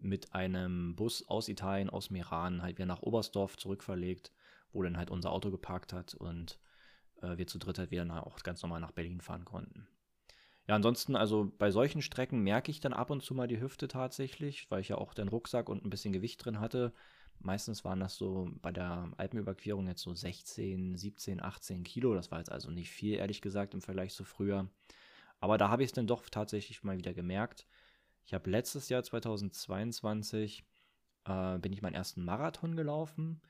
mit 0.00 0.34
einem 0.34 0.94
Bus 0.96 1.26
aus 1.28 1.48
Italien, 1.48 1.90
aus 1.90 2.10
Meran, 2.10 2.62
halt 2.62 2.78
wieder 2.78 2.86
nach 2.86 3.02
Oberstdorf 3.02 3.56
zurückverlegt, 3.56 4.32
wo 4.72 4.82
dann 4.82 4.96
halt 4.96 5.10
unser 5.10 5.32
Auto 5.32 5.50
geparkt 5.50 5.92
hat 5.92 6.14
und 6.14 6.58
äh, 7.22 7.36
wir 7.36 7.46
zu 7.46 7.58
dritt 7.58 7.78
halt 7.78 7.90
wieder 7.90 8.04
nach, 8.04 8.22
auch 8.22 8.38
ganz 8.42 8.62
normal 8.62 8.80
nach 8.80 8.92
Berlin 8.92 9.20
fahren 9.20 9.44
konnten. 9.44 9.88
Ja, 10.68 10.74
ansonsten, 10.74 11.16
also 11.16 11.50
bei 11.56 11.70
solchen 11.70 12.02
Strecken 12.02 12.40
merke 12.40 12.70
ich 12.70 12.80
dann 12.80 12.92
ab 12.92 13.10
und 13.10 13.22
zu 13.22 13.34
mal 13.34 13.48
die 13.48 13.60
Hüfte 13.60 13.88
tatsächlich, 13.88 14.70
weil 14.70 14.82
ich 14.82 14.88
ja 14.88 14.98
auch 14.98 15.14
den 15.14 15.28
Rucksack 15.28 15.70
und 15.70 15.84
ein 15.84 15.90
bisschen 15.90 16.12
Gewicht 16.12 16.44
drin 16.44 16.60
hatte. 16.60 16.92
Meistens 17.40 17.84
waren 17.84 18.00
das 18.00 18.16
so 18.16 18.50
bei 18.60 18.70
der 18.70 19.10
Alpenüberquerung 19.16 19.86
jetzt 19.86 20.02
so 20.02 20.12
16, 20.12 20.96
17, 20.96 21.42
18 21.42 21.84
Kilo. 21.84 22.14
Das 22.14 22.30
war 22.30 22.38
jetzt 22.38 22.52
also 22.52 22.70
nicht 22.70 22.90
viel, 22.90 23.14
ehrlich 23.14 23.40
gesagt, 23.40 23.72
im 23.72 23.80
Vergleich 23.80 24.12
zu 24.12 24.24
früher. 24.24 24.68
Aber 25.40 25.56
da 25.56 25.70
habe 25.70 25.82
ich 25.82 25.88
es 25.88 25.92
dann 25.94 26.06
doch 26.06 26.28
tatsächlich 26.28 26.82
mal 26.82 26.98
wieder 26.98 27.14
gemerkt. 27.14 27.66
Ich 28.28 28.34
habe 28.34 28.50
letztes 28.50 28.90
Jahr 28.90 29.02
2022 29.02 30.62
äh, 31.24 31.58
bin 31.60 31.72
ich 31.72 31.80
meinen 31.80 31.94
ersten 31.94 32.26
Marathon 32.26 32.76
gelaufen 32.76 33.40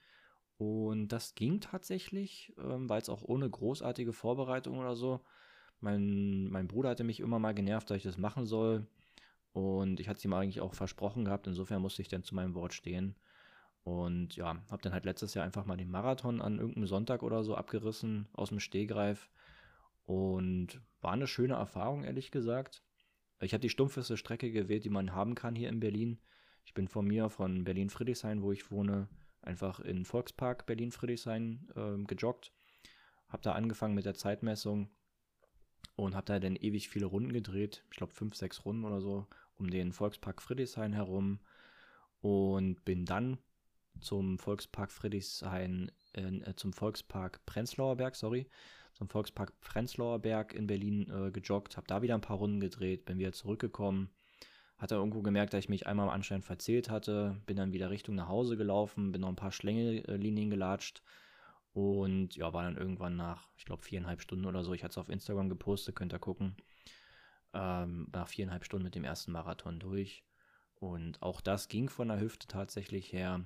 und 0.56 1.08
das 1.08 1.34
ging 1.34 1.60
tatsächlich, 1.60 2.54
ähm, 2.58 2.88
weil 2.88 3.02
es 3.02 3.08
auch 3.08 3.24
ohne 3.24 3.50
großartige 3.50 4.12
Vorbereitung 4.12 4.78
oder 4.78 4.94
so. 4.94 5.20
Mein, 5.80 6.48
mein 6.48 6.68
Bruder 6.68 6.90
hatte 6.90 7.02
mich 7.02 7.18
immer 7.18 7.40
mal 7.40 7.54
genervt, 7.54 7.90
dass 7.90 7.96
ich 7.96 8.04
das 8.04 8.18
machen 8.18 8.46
soll 8.46 8.86
und 9.52 9.98
ich 9.98 10.08
hatte 10.08 10.18
es 10.18 10.24
ihm 10.24 10.32
eigentlich 10.32 10.60
auch 10.60 10.74
versprochen 10.74 11.24
gehabt. 11.24 11.48
Insofern 11.48 11.82
musste 11.82 12.02
ich 12.02 12.08
dann 12.08 12.22
zu 12.22 12.36
meinem 12.36 12.54
Wort 12.54 12.72
stehen. 12.72 13.16
Und 13.82 14.36
ja, 14.36 14.62
habe 14.70 14.82
dann 14.82 14.92
halt 14.92 15.06
letztes 15.06 15.34
Jahr 15.34 15.44
einfach 15.44 15.66
mal 15.66 15.76
den 15.76 15.90
Marathon 15.90 16.40
an 16.40 16.60
irgendeinem 16.60 16.86
Sonntag 16.86 17.24
oder 17.24 17.42
so 17.42 17.56
abgerissen 17.56 18.28
aus 18.32 18.50
dem 18.50 18.60
Stehgreif. 18.60 19.28
Und 20.06 20.80
war 21.00 21.14
eine 21.14 21.26
schöne 21.26 21.54
Erfahrung, 21.54 22.04
ehrlich 22.04 22.30
gesagt. 22.30 22.84
Ich 23.40 23.52
habe 23.52 23.60
die 23.60 23.68
stumpfeste 23.68 24.16
Strecke 24.16 24.50
gewählt, 24.50 24.84
die 24.84 24.90
man 24.90 25.14
haben 25.14 25.34
kann 25.34 25.54
hier 25.54 25.68
in 25.68 25.80
Berlin. 25.80 26.18
Ich 26.64 26.74
bin 26.74 26.88
von 26.88 27.06
mir, 27.06 27.30
von 27.30 27.64
Berlin-Friedrichshain, 27.64 28.42
wo 28.42 28.52
ich 28.52 28.70
wohne, 28.70 29.08
einfach 29.42 29.80
in 29.80 30.04
Volkspark 30.04 30.66
Berlin-Friedrichshain 30.66 31.68
äh, 31.76 32.04
gejoggt. 32.04 32.52
Habe 33.28 33.42
da 33.42 33.52
angefangen 33.52 33.94
mit 33.94 34.06
der 34.06 34.14
Zeitmessung 34.14 34.90
und 35.96 36.14
habe 36.14 36.26
da 36.26 36.38
dann 36.38 36.56
ewig 36.56 36.88
viele 36.88 37.06
Runden 37.06 37.32
gedreht. 37.32 37.84
Ich 37.90 37.96
glaube 37.96 38.12
fünf, 38.12 38.34
sechs 38.34 38.64
Runden 38.64 38.84
oder 38.84 39.00
so 39.00 39.26
um 39.56 39.70
den 39.70 39.92
Volkspark 39.92 40.42
Friedrichshain 40.42 40.92
herum. 40.92 41.40
Und 42.20 42.84
bin 42.84 43.04
dann 43.04 43.38
zum 44.00 44.38
Volkspark 44.38 44.90
Friedrichshain, 44.90 45.90
äh, 46.12 46.54
zum 46.54 46.72
Volkspark 46.72 47.44
Prenzlauer 47.46 47.96
Berg, 47.96 48.16
sorry, 48.16 48.48
zum 48.94 49.08
Volkspark 49.08 49.58
Prenzlauer 49.60 50.18
Berg 50.18 50.52
in 50.54 50.66
Berlin 50.66 51.10
äh, 51.10 51.30
gejoggt, 51.30 51.76
habe 51.76 51.86
da 51.86 52.02
wieder 52.02 52.14
ein 52.14 52.20
paar 52.20 52.38
Runden 52.38 52.60
gedreht, 52.60 53.04
bin 53.04 53.18
wieder 53.18 53.32
zurückgekommen, 53.32 54.10
hatte 54.76 54.94
irgendwo 54.94 55.22
gemerkt, 55.22 55.52
dass 55.52 55.60
ich 55.60 55.68
mich 55.68 55.86
einmal 55.86 56.08
am 56.08 56.14
Anschein 56.14 56.42
verzählt 56.42 56.90
hatte, 56.90 57.40
bin 57.46 57.56
dann 57.56 57.72
wieder 57.72 57.90
Richtung 57.90 58.14
nach 58.14 58.28
Hause 58.28 58.56
gelaufen, 58.56 59.12
bin 59.12 59.20
noch 59.20 59.28
ein 59.28 59.36
paar 59.36 59.52
Schlängelinien 59.52 60.50
gelatscht 60.50 61.02
und 61.72 62.34
ja, 62.36 62.52
war 62.52 62.64
dann 62.64 62.76
irgendwann 62.76 63.16
nach, 63.16 63.48
ich 63.56 63.64
glaube, 63.64 63.82
viereinhalb 63.82 64.20
Stunden 64.20 64.46
oder 64.46 64.64
so, 64.64 64.72
ich 64.72 64.82
hatte 64.82 64.92
es 64.92 64.98
auf 64.98 65.08
Instagram 65.08 65.48
gepostet, 65.48 65.94
könnt 65.94 66.12
ihr 66.12 66.18
gucken, 66.18 66.56
ähm, 67.54 68.08
nach 68.12 68.28
viereinhalb 68.28 68.64
Stunden 68.64 68.84
mit 68.84 68.94
dem 68.94 69.04
ersten 69.04 69.32
Marathon 69.32 69.78
durch. 69.78 70.24
Und 70.74 71.22
auch 71.22 71.40
das 71.40 71.68
ging 71.68 71.88
von 71.88 72.08
der 72.08 72.20
Hüfte 72.20 72.46
tatsächlich 72.46 73.12
her. 73.12 73.44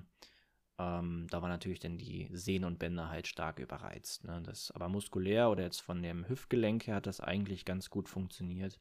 Ähm, 0.79 1.27
da 1.29 1.41
war 1.41 1.49
natürlich 1.49 1.79
dann 1.79 1.97
die 1.97 2.29
Sehnen 2.31 2.65
und 2.65 2.79
Bänder 2.79 3.09
halt 3.09 3.27
stark 3.27 3.59
überreizt. 3.59 4.23
Ne? 4.25 4.41
Das, 4.43 4.71
aber 4.71 4.89
muskulär 4.89 5.49
oder 5.49 5.63
jetzt 5.63 5.81
von 5.81 6.01
dem 6.01 6.27
Hüftgelenk 6.27 6.87
her 6.87 6.95
hat 6.95 7.07
das 7.07 7.19
eigentlich 7.19 7.65
ganz 7.65 7.89
gut 7.89 8.09
funktioniert. 8.09 8.79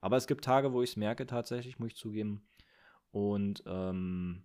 Aber 0.00 0.16
es 0.16 0.26
gibt 0.26 0.44
Tage, 0.44 0.72
wo 0.72 0.82
ich 0.82 0.90
es 0.90 0.96
merke 0.96 1.26
tatsächlich, 1.26 1.78
muss 1.78 1.92
ich 1.92 1.96
zugeben. 1.96 2.48
Und 3.12 3.62
ähm, 3.66 4.42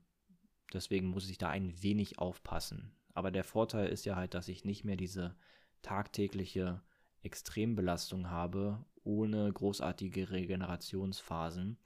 deswegen 0.73 1.07
muss 1.07 1.29
ich 1.29 1.37
da 1.37 1.49
ein 1.49 1.81
wenig 1.81 2.19
aufpassen. 2.19 2.91
Aber 3.13 3.31
der 3.31 3.43
Vorteil 3.43 3.89
ist 3.89 4.05
ja 4.05 4.15
halt, 4.15 4.35
dass 4.35 4.47
ich 4.47 4.65
nicht 4.65 4.83
mehr 4.83 4.97
diese 4.97 5.35
tagtägliche 5.81 6.81
Extrembelastung 7.23 8.29
habe, 8.29 8.85
ohne 9.03 9.51
großartige 9.51 10.29
Regenerationsphasen. 10.29 11.79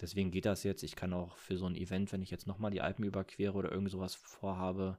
Deswegen 0.00 0.30
geht 0.30 0.44
das 0.44 0.62
jetzt. 0.62 0.82
Ich 0.82 0.96
kann 0.96 1.12
auch 1.12 1.36
für 1.36 1.56
so 1.56 1.66
ein 1.66 1.74
Event, 1.74 2.12
wenn 2.12 2.22
ich 2.22 2.30
jetzt 2.30 2.46
nochmal 2.46 2.70
die 2.70 2.82
Alpen 2.82 3.04
überquere 3.04 3.54
oder 3.54 3.72
irgend 3.72 3.90
sowas 3.90 4.14
vorhabe, 4.14 4.98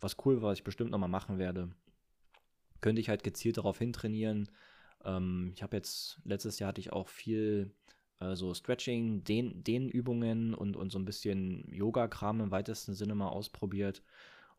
was 0.00 0.16
cool 0.24 0.42
war, 0.42 0.50
was 0.50 0.58
ich 0.58 0.64
bestimmt 0.64 0.90
nochmal 0.90 1.08
machen 1.08 1.38
werde, 1.38 1.70
könnte 2.80 3.00
ich 3.00 3.08
halt 3.08 3.22
gezielt 3.22 3.56
darauf 3.56 3.78
hintrainieren. 3.78 4.50
Ähm, 5.04 5.52
ich 5.54 5.62
habe 5.62 5.76
jetzt, 5.76 6.20
letztes 6.24 6.58
Jahr 6.58 6.68
hatte 6.68 6.80
ich 6.80 6.92
auch 6.92 7.08
viel 7.08 7.72
äh, 8.18 8.34
so 8.34 8.52
Stretching, 8.52 9.22
Den 9.22 9.62
Dehnübungen 9.62 10.54
und, 10.54 10.76
und 10.76 10.90
so 10.90 10.98
ein 10.98 11.04
bisschen 11.04 11.72
Yoga-Kram 11.72 12.40
im 12.40 12.50
weitesten 12.50 12.94
Sinne 12.94 13.14
mal 13.14 13.28
ausprobiert. 13.28 14.02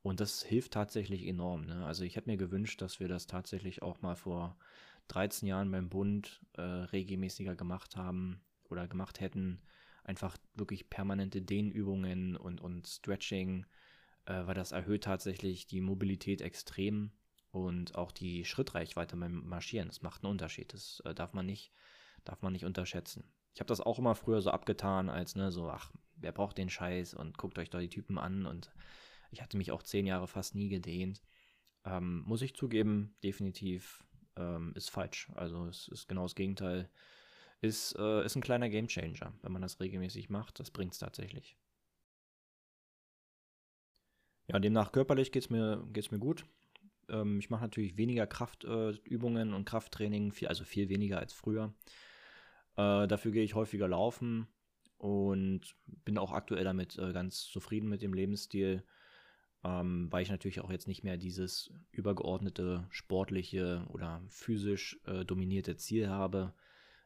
Und 0.02 0.20
das 0.22 0.44
hilft 0.44 0.74
tatsächlich 0.74 1.26
enorm. 1.26 1.66
Ne? 1.66 1.86
Also 1.86 2.04
ich 2.04 2.16
hätte 2.16 2.30
mir 2.30 2.38
gewünscht, 2.38 2.82
dass 2.82 3.00
wir 3.00 3.10
das 3.10 3.28
tatsächlich 3.28 3.82
auch 3.82 4.02
mal 4.02 4.16
vor 4.16 4.58
13 5.10 5.48
Jahren 5.48 5.72
beim 5.72 5.90
Bund 5.90 6.42
äh, 6.54 6.62
regelmäßiger 6.62 7.56
gemacht 7.56 7.98
haben 7.98 8.42
oder 8.70 8.88
gemacht 8.88 9.20
hätten 9.20 9.62
einfach 10.04 10.38
wirklich 10.56 10.90
permanente 10.90 11.42
Dehnübungen 11.42 12.36
und, 12.36 12.62
und 12.62 12.88
Stretching, 12.88 13.66
äh, 14.26 14.46
weil 14.46 14.56
das 14.56 14.72
erhöht 14.72 15.06
tatsächlich 15.06 15.68
die 15.68 15.82
Mobilität 15.82 16.42
extrem 16.42 17.12
und 17.52 17.96
auch 17.96 18.12
die 18.12 18.46
Schrittreichweite 18.46 19.16
beim 19.16 19.48
Marschieren. 19.48 19.88
Das 19.88 20.02
macht 20.02 20.24
einen 20.24 20.32
Unterschied. 20.32 20.74
Das 20.74 21.02
äh, 21.06 21.14
darf 21.14 21.34
man 21.34 21.46
nicht, 21.46 21.72
darf 22.26 22.42
man 22.42 22.54
nicht 22.54 22.66
unterschätzen. 22.66 23.32
Ich 23.54 23.60
habe 23.60 23.68
das 23.68 23.82
auch 23.82 24.00
immer 24.00 24.16
früher 24.16 24.42
so 24.42 24.50
abgetan, 24.50 25.10
als 25.10 25.36
ne, 25.36 25.52
so, 25.52 25.70
ach, 25.70 25.92
wer 26.16 26.32
braucht 26.32 26.58
den 26.58 26.70
Scheiß 26.70 27.14
und 27.14 27.38
guckt 27.38 27.58
euch 27.60 27.70
da 27.70 27.80
die 27.80 27.90
Typen 27.90 28.18
an 28.18 28.46
und 28.46 28.72
ich 29.32 29.42
hatte 29.42 29.58
mich 29.58 29.72
auch 29.72 29.84
zehn 29.84 30.06
Jahre 30.06 30.28
fast 30.28 30.56
nie 30.56 30.70
gedehnt. 30.70 31.22
Ähm, 31.86 32.24
muss 32.26 32.42
ich 32.42 32.56
zugeben, 32.56 33.16
definitiv 33.24 34.04
ähm, 34.36 34.74
ist 34.76 34.90
falsch. 34.90 35.30
Also 35.36 35.68
es 35.68 35.88
ist 35.90 36.08
genau 36.08 36.24
das 36.24 36.36
Gegenteil 36.36 36.90
ist, 37.64 37.96
äh, 37.98 38.26
ist 38.26 38.36
ein 38.36 38.42
kleiner 38.42 38.70
Gamechanger, 38.70 39.34
wenn 39.42 39.52
man 39.52 39.62
das 39.62 39.80
regelmäßig 39.80 40.30
macht. 40.30 40.60
Das 40.60 40.70
bringt 40.70 40.94
es 40.94 41.00
tatsächlich. 41.00 41.56
Ja, 44.48 44.60
demnach 44.60 44.92
körperlich 44.92 45.32
geht 45.32 45.44
es 45.44 45.50
mir, 45.50 45.88
geht's 45.94 46.12
mir 46.12 46.20
gut. 46.20 46.46
Ähm, 47.08 47.40
ich 47.40 47.50
mache 47.50 47.62
natürlich 47.64 47.96
weniger 47.96 48.28
Kraftübungen 48.28 49.52
äh, 49.52 49.56
und 49.56 49.64
Krafttraining, 49.64 50.34
viel, 50.34 50.50
also 50.50 50.66
viel 50.66 50.90
weniger 50.90 51.20
als 51.20 51.32
früher. 51.32 51.74
Äh, 52.76 53.08
dafür 53.08 53.32
gehe 53.32 53.44
ich 53.44 53.56
häufiger 53.56 53.88
laufen 53.88 54.48
und 54.98 55.62
bin 55.86 56.18
auch 56.18 56.34
aktuell 56.34 56.66
damit 56.66 56.98
äh, 56.98 57.14
ganz 57.14 57.46
zufrieden 57.46 57.88
mit 57.88 58.02
dem 58.02 58.14
Lebensstil, 58.14 58.84
ähm, 59.64 60.12
weil 60.12 60.24
ich 60.24 60.32
natürlich 60.32 60.60
auch 60.60 60.72
jetzt 60.72 60.90
nicht 60.90 61.06
mehr 61.06 61.16
dieses 61.16 61.72
übergeordnete 61.92 62.88
sportliche 62.90 63.86
oder 63.88 64.22
physisch 64.28 65.00
äh, 65.06 65.24
dominierte 65.24 65.78
Ziel 65.78 66.10
habe, 66.10 66.54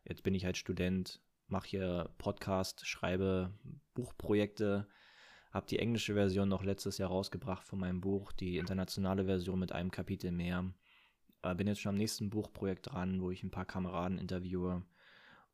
Jetzt 0.08 0.24
bin 0.24 0.34
ich 0.34 0.46
halt 0.46 0.56
Student, 0.56 1.20
mache 1.48 1.68
hier 1.68 2.10
Podcast, 2.18 2.88
schreibe 2.88 3.52
Buchprojekte, 3.94 4.88
habe 5.52 5.68
die 5.68 5.80
englische 5.80 6.14
Version 6.14 6.48
noch 6.48 6.64
letztes 6.64 6.98
Jahr 6.98 7.10
rausgebracht 7.10 7.66
von 7.66 7.80
meinem 7.80 8.00
Buch, 8.00 8.32
die 8.32 8.58
internationale 8.58 9.26
Version 9.26 9.60
mit 9.60 9.74
einem 9.74 9.92
Kapitel 9.92 10.32
mehr. 10.32 10.72
Äh, 11.42 11.56
bin 11.56 11.68
jetzt 11.68 11.82
schon 11.82 11.90
am 11.90 11.98
nächsten 11.98 12.30
Buchprojekt 12.30 12.90
dran, 12.90 13.22
wo 13.22 13.32
ich 13.32 13.44
ein 13.44 13.52
paar 13.52 13.66
Kameraden 13.66 14.18
interviewe. 14.18 14.86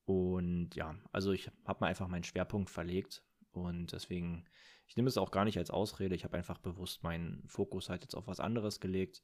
Und 0.05 0.75
ja, 0.75 0.95
also 1.11 1.31
ich 1.31 1.49
habe 1.65 1.79
mal 1.81 1.87
einfach 1.87 2.07
meinen 2.07 2.23
Schwerpunkt 2.23 2.69
verlegt 2.69 3.23
und 3.53 3.91
deswegen, 3.91 4.45
ich 4.85 4.95
nehme 4.95 5.07
es 5.07 5.17
auch 5.17 5.31
gar 5.31 5.45
nicht 5.45 5.57
als 5.57 5.71
Ausrede. 5.71 6.13
Ich 6.13 6.25
habe 6.25 6.37
einfach 6.37 6.59
bewusst 6.59 7.01
meinen 7.01 7.43
Fokus 7.47 7.89
halt 7.89 8.03
jetzt 8.03 8.15
auf 8.15 8.27
was 8.27 8.39
anderes 8.39 8.79
gelegt 8.79 9.23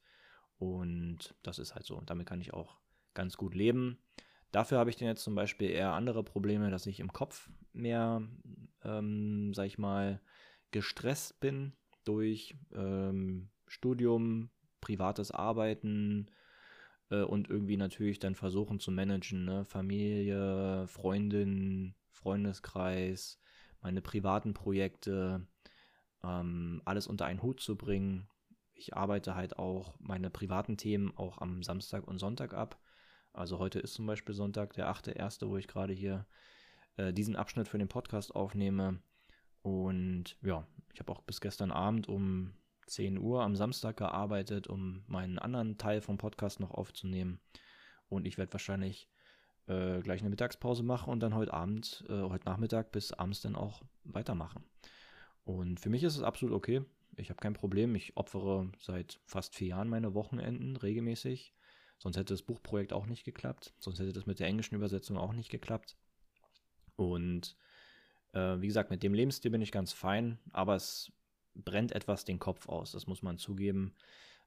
und 0.58 1.36
das 1.44 1.60
ist 1.60 1.76
halt 1.76 1.86
so. 1.86 1.96
Und 1.98 2.10
damit 2.10 2.26
kann 2.26 2.42
ich 2.42 2.52
auch 2.52 2.80
ganz 3.14 3.38
gut 3.38 3.54
leben. 3.54 4.00
Dafür 4.52 4.80
habe 4.80 4.90
ich 4.90 4.96
dann 4.96 5.08
jetzt 5.08 5.24
zum 5.24 5.36
Beispiel 5.36 5.70
eher 5.70 5.94
andere 5.94 6.24
Probleme, 6.24 6.72
dass 6.72 6.88
ich 6.88 7.00
im 7.00 7.14
Kopf 7.14 7.50
mehr, 7.74 8.22
ähm, 8.84 9.54
sag 9.54 9.66
ich 9.68 9.78
mal, 9.78 10.22
gestresst 10.72 11.40
bin 11.40 11.74
durch 12.04 12.56
ähm, 12.74 13.50
Studium, 13.68 14.50
privates 14.82 15.32
Arbeiten 15.32 16.28
äh, 17.10 17.22
und 17.22 17.50
irgendwie 17.50 17.78
natürlich 17.78 18.20
dann 18.20 18.36
versuchen 18.36 18.80
zu 18.80 18.92
managen, 18.92 19.46
ne? 19.46 19.66
Familie, 19.66 20.88
Freundin, 20.88 21.96
Freundeskreis, 22.10 23.40
meine 23.82 24.02
privaten 24.02 24.54
Projekte, 24.54 25.48
ähm, 26.24 26.82
alles 26.86 27.08
unter 27.08 27.26
einen 27.26 27.42
Hut 27.42 27.60
zu 27.60 27.78
bringen. 27.78 28.28
Ich 28.74 28.96
arbeite 28.96 29.36
halt 29.36 29.60
auch 29.60 29.96
meine 30.00 30.30
privaten 30.30 30.78
Themen 30.78 31.16
auch 31.16 31.40
am 31.40 31.64
Samstag 31.64 32.08
und 32.08 32.18
Sonntag 32.18 32.54
ab. 32.54 32.80
Also 33.40 33.58
heute 33.58 33.80
ist 33.80 33.94
zum 33.94 34.06
Beispiel 34.06 34.36
Sonntag, 34.36 34.74
der 34.74 34.94
8.1., 34.94 35.48
wo 35.48 35.56
ich 35.56 35.70
gerade 35.70 35.94
hier 35.94 36.26
äh, 36.98 37.14
diesen 37.14 37.38
Abschnitt 37.38 37.70
für 37.70 37.78
den 37.78 37.88
Podcast 37.88 38.36
aufnehme. 38.36 39.00
Und 39.62 40.36
ja, 40.42 40.68
ich 40.94 41.00
habe 41.00 41.14
auch 41.14 41.22
bis 41.22 41.40
gestern 41.40 41.72
Abend 41.72 42.10
um 42.10 42.52
10 42.88 43.18
Uhr 43.18 43.42
am 43.42 43.56
Samstag 43.56 43.96
gearbeitet, 43.96 44.68
um 44.68 45.06
meinen 45.08 45.40
anderen 45.40 45.78
Teil 45.78 46.02
vom 46.02 46.18
Podcast 46.18 46.60
noch 46.60 46.72
aufzunehmen. 46.72 47.40
Und 48.10 48.28
ich 48.28 48.38
werde 48.38 48.52
wahrscheinlich 48.52 49.08
äh, 49.68 50.02
gleich 50.02 50.20
eine 50.20 50.32
Mittagspause 50.32 50.84
machen 50.84 51.10
und 51.10 51.22
dann 51.22 51.34
heute 51.34 51.54
Abend, 51.54 52.04
äh, 52.10 52.24
heute 52.24 52.44
Nachmittag 52.44 52.92
bis 52.92 53.14
abends 53.14 53.40
dann 53.40 53.56
auch 53.56 53.84
weitermachen. 54.04 54.66
Und 55.46 55.80
für 55.80 55.90
mich 55.90 56.04
ist 56.04 56.18
es 56.18 56.24
absolut 56.24 56.54
okay. 56.54 56.84
Ich 57.16 57.30
habe 57.30 57.40
kein 57.40 57.54
Problem. 57.54 57.96
Ich 57.96 58.18
opfere 58.18 58.70
seit 58.80 59.22
fast 59.24 59.56
vier 59.56 59.70
Jahren 59.70 59.88
meine 59.88 60.14
Wochenenden 60.14 60.76
regelmäßig. 60.76 61.54
Sonst 62.00 62.18
hätte 62.18 62.34
das 62.34 62.42
Buchprojekt 62.42 62.94
auch 62.94 63.06
nicht 63.06 63.26
geklappt. 63.26 63.74
Sonst 63.78 64.00
hätte 64.00 64.14
das 64.14 64.26
mit 64.26 64.40
der 64.40 64.48
englischen 64.48 64.76
Übersetzung 64.76 65.18
auch 65.18 65.34
nicht 65.34 65.50
geklappt. 65.50 65.96
Und 66.96 67.56
äh, 68.34 68.60
wie 68.60 68.68
gesagt, 68.68 68.90
mit 68.90 69.04
dem 69.04 69.14
Lebensstil 69.14 69.52
bin 69.52 69.62
ich 69.62 69.72
ganz 69.72 69.94
fein, 69.94 70.40
aber 70.52 70.76
es 70.76 71.12
brennt 71.56 71.92
etwas 71.92 72.26
den 72.26 72.40
Kopf 72.40 72.68
aus, 72.70 72.92
das 72.92 73.08
muss 73.08 73.22
man 73.22 73.38
zugeben. 73.38 73.94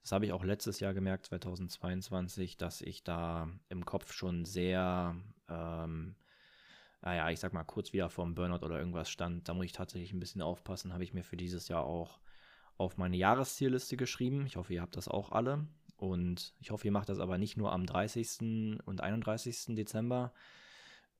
Das 0.02 0.12
habe 0.12 0.26
ich 0.26 0.32
auch 0.32 0.44
letztes 0.44 0.80
Jahr 0.80 0.94
gemerkt, 0.94 1.26
2022, 1.26 2.56
dass 2.56 2.80
ich 2.80 3.04
da 3.04 3.48
im 3.68 3.84
Kopf 3.84 4.12
schon 4.12 4.44
sehr, 4.44 5.14
ähm, 5.48 6.16
naja, 7.02 7.30
ich 7.30 7.38
sag 7.38 7.52
mal, 7.52 7.64
kurz 7.64 7.92
wieder 7.92 8.10
vorm 8.10 8.34
Burnout 8.34 8.64
oder 8.64 8.78
irgendwas 8.78 9.10
stand. 9.10 9.48
Da 9.48 9.54
muss 9.54 9.66
ich 9.66 9.72
tatsächlich 9.72 10.12
ein 10.12 10.20
bisschen 10.20 10.42
aufpassen. 10.42 10.92
Habe 10.92 11.04
ich 11.04 11.14
mir 11.14 11.22
für 11.22 11.36
dieses 11.36 11.68
Jahr 11.68 11.84
auch 11.84 12.18
auf 12.78 12.96
meine 12.96 13.16
Jahreszielliste 13.16 13.96
geschrieben. 13.96 14.44
Ich 14.46 14.56
hoffe, 14.56 14.74
ihr 14.74 14.82
habt 14.82 14.96
das 14.96 15.06
auch 15.06 15.30
alle. 15.30 15.66
Und 16.02 16.52
ich 16.58 16.72
hoffe, 16.72 16.86
ihr 16.86 16.92
macht 16.92 17.08
das 17.08 17.20
aber 17.20 17.38
nicht 17.38 17.56
nur 17.56 17.72
am 17.72 17.86
30. 17.86 18.80
und 18.84 19.00
31. 19.00 19.76
Dezember, 19.76 20.32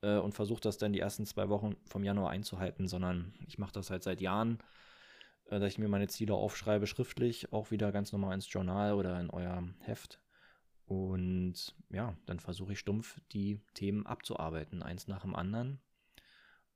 äh, 0.02 0.18
und 0.18 0.34
versuche 0.34 0.60
das 0.60 0.76
dann 0.76 0.92
die 0.92 0.98
ersten 0.98 1.24
zwei 1.24 1.48
Wochen 1.48 1.76
vom 1.86 2.02
Januar 2.02 2.30
einzuhalten, 2.30 2.88
sondern 2.88 3.32
ich 3.46 3.58
mache 3.58 3.72
das 3.72 3.90
halt 3.90 4.02
seit 4.02 4.20
Jahren, 4.20 4.58
äh, 5.46 5.60
dass 5.60 5.72
ich 5.72 5.78
mir 5.78 5.88
meine 5.88 6.08
Ziele 6.08 6.34
aufschreibe, 6.34 6.88
schriftlich, 6.88 7.52
auch 7.52 7.70
wieder 7.70 7.92
ganz 7.92 8.10
normal 8.10 8.34
ins 8.34 8.52
Journal 8.52 8.94
oder 8.94 9.20
in 9.20 9.30
euer 9.30 9.62
Heft. 9.80 10.20
Und 10.86 11.76
ja, 11.90 12.16
dann 12.26 12.40
versuche 12.40 12.72
ich 12.72 12.80
stumpf 12.80 13.20
die 13.30 13.60
Themen 13.74 14.04
abzuarbeiten, 14.04 14.82
eins 14.82 15.06
nach 15.06 15.22
dem 15.22 15.36
anderen. 15.36 15.80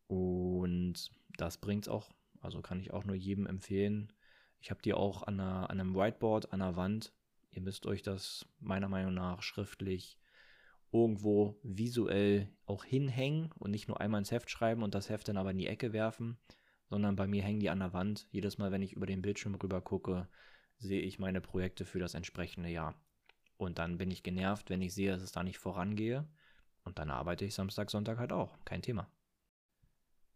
Und 0.07 1.11
das 1.37 1.59
bringt 1.59 1.87
es 1.87 1.89
auch, 1.89 2.09
also 2.41 2.63
kann 2.63 2.79
ich 2.79 2.93
auch 2.93 3.05
nur 3.05 3.17
jedem 3.17 3.47
empfehlen. 3.47 4.13
Ich 4.61 4.71
habe 4.71 4.81
die 4.81 4.95
auch 4.95 5.25
an, 5.25 5.41
einer, 5.41 5.69
an 5.71 5.81
einem 5.81 5.97
Whiteboard 5.97 6.53
an 6.53 6.61
der 6.61 6.77
Wand. 6.77 7.13
Ihr 7.57 7.63
müsst 7.63 7.87
euch 7.87 8.03
das 8.03 8.47
meiner 8.61 8.89
Meinung 8.89 9.15
nach 9.15 9.43
schriftlich 9.43 10.19
irgendwo 10.93 11.59
visuell 11.63 12.49
auch 12.67 12.85
hinhängen 12.85 13.51
und 13.59 13.71
nicht 13.71 13.89
nur 13.89 14.01
einmal 14.01 14.21
ins 14.21 14.31
Heft 14.31 14.51
schreiben 14.51 14.83
und 14.83 14.95
das 14.95 15.09
Heft 15.09 15.29
dann 15.29 15.39
aber 15.39 15.51
in 15.51 15.59
die 15.59 15.67
Ecke 15.67 15.93
werfen, 15.93 16.37
sondern 16.89 17.17
bei 17.17 17.27
mir 17.27 17.43
hängen 17.43 17.61
die 17.61 17.71
an 17.71 17.81
der 17.81 17.95
Wand. 17.95 18.29
Jedes 18.31 18.59
Mal, 18.59 18.73
wenn 18.73 18.83
ich 18.83 18.93
über 18.93 19.07
den 19.07 19.23
Bildschirm 19.23 19.55
rüber 19.55 19.81
gucke, 19.81 20.29
sehe 20.79 21.01
ich 21.01 21.19
meine 21.19 21.41
Projekte 21.41 21.87
für 21.87 21.99
das 21.99 22.15
entsprechende 22.15 22.69
Jahr. 22.69 22.95
Und 23.57 23.79
dann 23.79 23.97
bin 23.97 24.11
ich 24.11 24.23
genervt, 24.23 24.69
wenn 24.69 24.83
ich 24.83 24.95
sehe, 24.95 25.11
dass 25.11 25.23
es 25.23 25.33
da 25.33 25.43
nicht 25.43 25.59
vorangehe. 25.59 26.29
Und 26.85 26.99
dann 26.99 27.11
arbeite 27.11 27.47
ich 27.47 27.55
Samstag, 27.55 27.91
Sonntag 27.91 28.19
halt 28.19 28.33
auch. 28.33 28.59
Kein 28.67 28.83
Thema. 28.83 29.11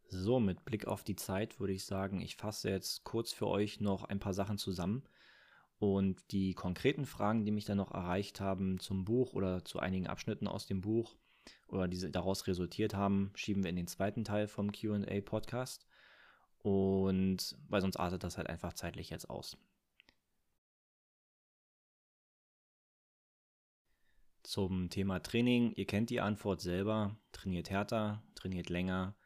So, 0.08 0.40
mit 0.40 0.64
Blick 0.64 0.86
auf 0.86 1.04
die 1.04 1.16
Zeit 1.16 1.60
würde 1.60 1.74
ich 1.74 1.84
sagen, 1.84 2.20
ich 2.20 2.36
fasse 2.36 2.70
jetzt 2.70 3.04
kurz 3.04 3.32
für 3.32 3.46
euch 3.46 3.80
noch 3.80 4.04
ein 4.04 4.18
paar 4.18 4.34
Sachen 4.34 4.58
zusammen, 4.58 5.04
und 5.80 6.30
die 6.30 6.52
konkreten 6.52 7.06
Fragen, 7.06 7.46
die 7.46 7.50
mich 7.50 7.64
dann 7.64 7.78
noch 7.78 7.90
erreicht 7.90 8.38
haben 8.38 8.78
zum 8.78 9.06
Buch 9.06 9.32
oder 9.32 9.64
zu 9.64 9.80
einigen 9.80 10.06
Abschnitten 10.06 10.46
aus 10.46 10.66
dem 10.66 10.82
Buch 10.82 11.16
oder 11.68 11.88
diese 11.88 12.10
daraus 12.10 12.46
resultiert 12.46 12.92
haben, 12.92 13.32
schieben 13.34 13.62
wir 13.62 13.70
in 13.70 13.76
den 13.76 13.86
zweiten 13.86 14.22
Teil 14.22 14.46
vom 14.46 14.72
QA 14.72 15.20
Podcast. 15.22 15.86
Und 16.58 17.56
weil 17.66 17.80
sonst 17.80 17.96
artet 17.96 18.22
das 18.22 18.36
halt 18.36 18.48
einfach 18.48 18.74
zeitlich 18.74 19.08
jetzt 19.08 19.30
aus. 19.30 19.56
Zum 24.42 24.90
Thema 24.90 25.20
Training, 25.20 25.72
ihr 25.76 25.86
kennt 25.86 26.10
die 26.10 26.20
Antwort 26.20 26.60
selber. 26.60 27.16
Trainiert 27.32 27.70
härter, 27.70 28.22
trainiert 28.34 28.68
länger 28.68 29.16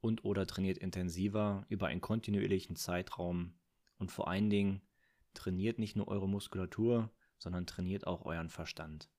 und 0.00 0.24
oder 0.24 0.46
trainiert 0.46 0.78
intensiver 0.78 1.66
über 1.68 1.88
einen 1.88 2.00
kontinuierlichen 2.00 2.76
Zeitraum 2.76 3.54
und 3.98 4.12
vor 4.12 4.28
allen 4.28 4.50
Dingen 4.50 4.85
trainiert 5.36 5.78
nicht 5.78 5.96
nur 5.96 6.08
eure 6.08 6.28
Muskulatur, 6.28 7.10
sondern 7.38 7.66
trainiert 7.66 8.06
auch 8.06 8.24
euren 8.24 8.48
Verstand. 8.48 9.10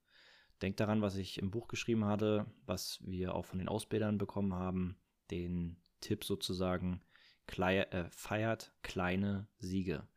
Denkt 0.62 0.80
daran, 0.80 1.02
was 1.02 1.16
ich 1.16 1.38
im 1.40 1.52
Buch 1.52 1.68
geschrieben 1.68 2.06
hatte, 2.06 2.46
was 2.66 3.00
wir 3.06 3.36
auch 3.36 3.46
von 3.46 3.60
den 3.60 3.70
Ausbildern 3.70 4.18
bekommen 4.18 4.54
haben, 4.54 4.98
den 5.30 5.78
Tipp 6.02 6.24
sozusagen, 6.24 7.02
klei 7.46 7.82
äh, 7.82 8.10
feiert 8.10 8.74
kleine 8.82 9.48
Siege. 9.60 10.08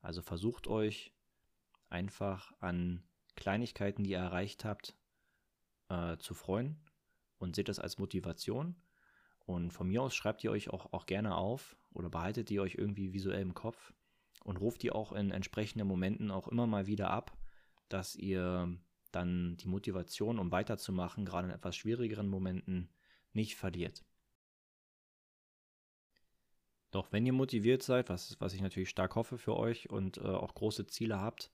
Also 0.00 0.22
versucht 0.22 0.68
euch 0.68 1.12
einfach 1.88 2.52
an 2.60 3.02
Kleinigkeiten, 3.36 4.04
die 4.04 4.10
ihr 4.10 4.18
erreicht 4.18 4.64
habt, 4.64 4.96
äh, 5.88 6.16
zu 6.18 6.34
freuen 6.34 6.78
und 7.38 7.56
seht 7.56 7.68
das 7.68 7.78
als 7.78 7.98
Motivation. 7.98 8.76
Und 9.46 9.72
von 9.72 9.88
mir 9.88 10.02
aus 10.02 10.14
schreibt 10.14 10.42
ihr 10.44 10.50
euch 10.50 10.70
auch, 10.70 10.92
auch 10.92 11.06
gerne 11.06 11.36
auf 11.36 11.76
oder 11.92 12.08
behaltet 12.08 12.48
die 12.48 12.60
euch 12.60 12.76
irgendwie 12.76 13.12
visuell 13.12 13.42
im 13.42 13.54
Kopf 13.54 13.92
und 14.44 14.58
ruft 14.58 14.82
die 14.82 14.92
auch 14.92 15.12
in 15.12 15.30
entsprechenden 15.30 15.88
Momenten 15.88 16.30
auch 16.30 16.46
immer 16.46 16.66
mal 16.66 16.86
wieder 16.86 17.10
ab, 17.10 17.36
dass 17.88 18.14
ihr 18.14 18.78
dann 19.10 19.56
die 19.56 19.68
Motivation, 19.68 20.38
um 20.38 20.52
weiterzumachen, 20.52 21.24
gerade 21.24 21.48
in 21.48 21.54
etwas 21.54 21.76
schwierigeren 21.76 22.28
Momenten, 22.28 22.88
nicht 23.32 23.56
verliert. 23.56 24.04
Doch 26.92 27.10
wenn 27.10 27.26
ihr 27.26 27.32
motiviert 27.32 27.82
seid, 27.82 28.08
was, 28.08 28.40
was 28.40 28.54
ich 28.54 28.60
natürlich 28.60 28.90
stark 28.90 29.16
hoffe 29.16 29.38
für 29.38 29.56
euch 29.56 29.90
und 29.90 30.18
äh, 30.18 30.20
auch 30.20 30.54
große 30.54 30.86
Ziele 30.86 31.18
habt, 31.18 31.50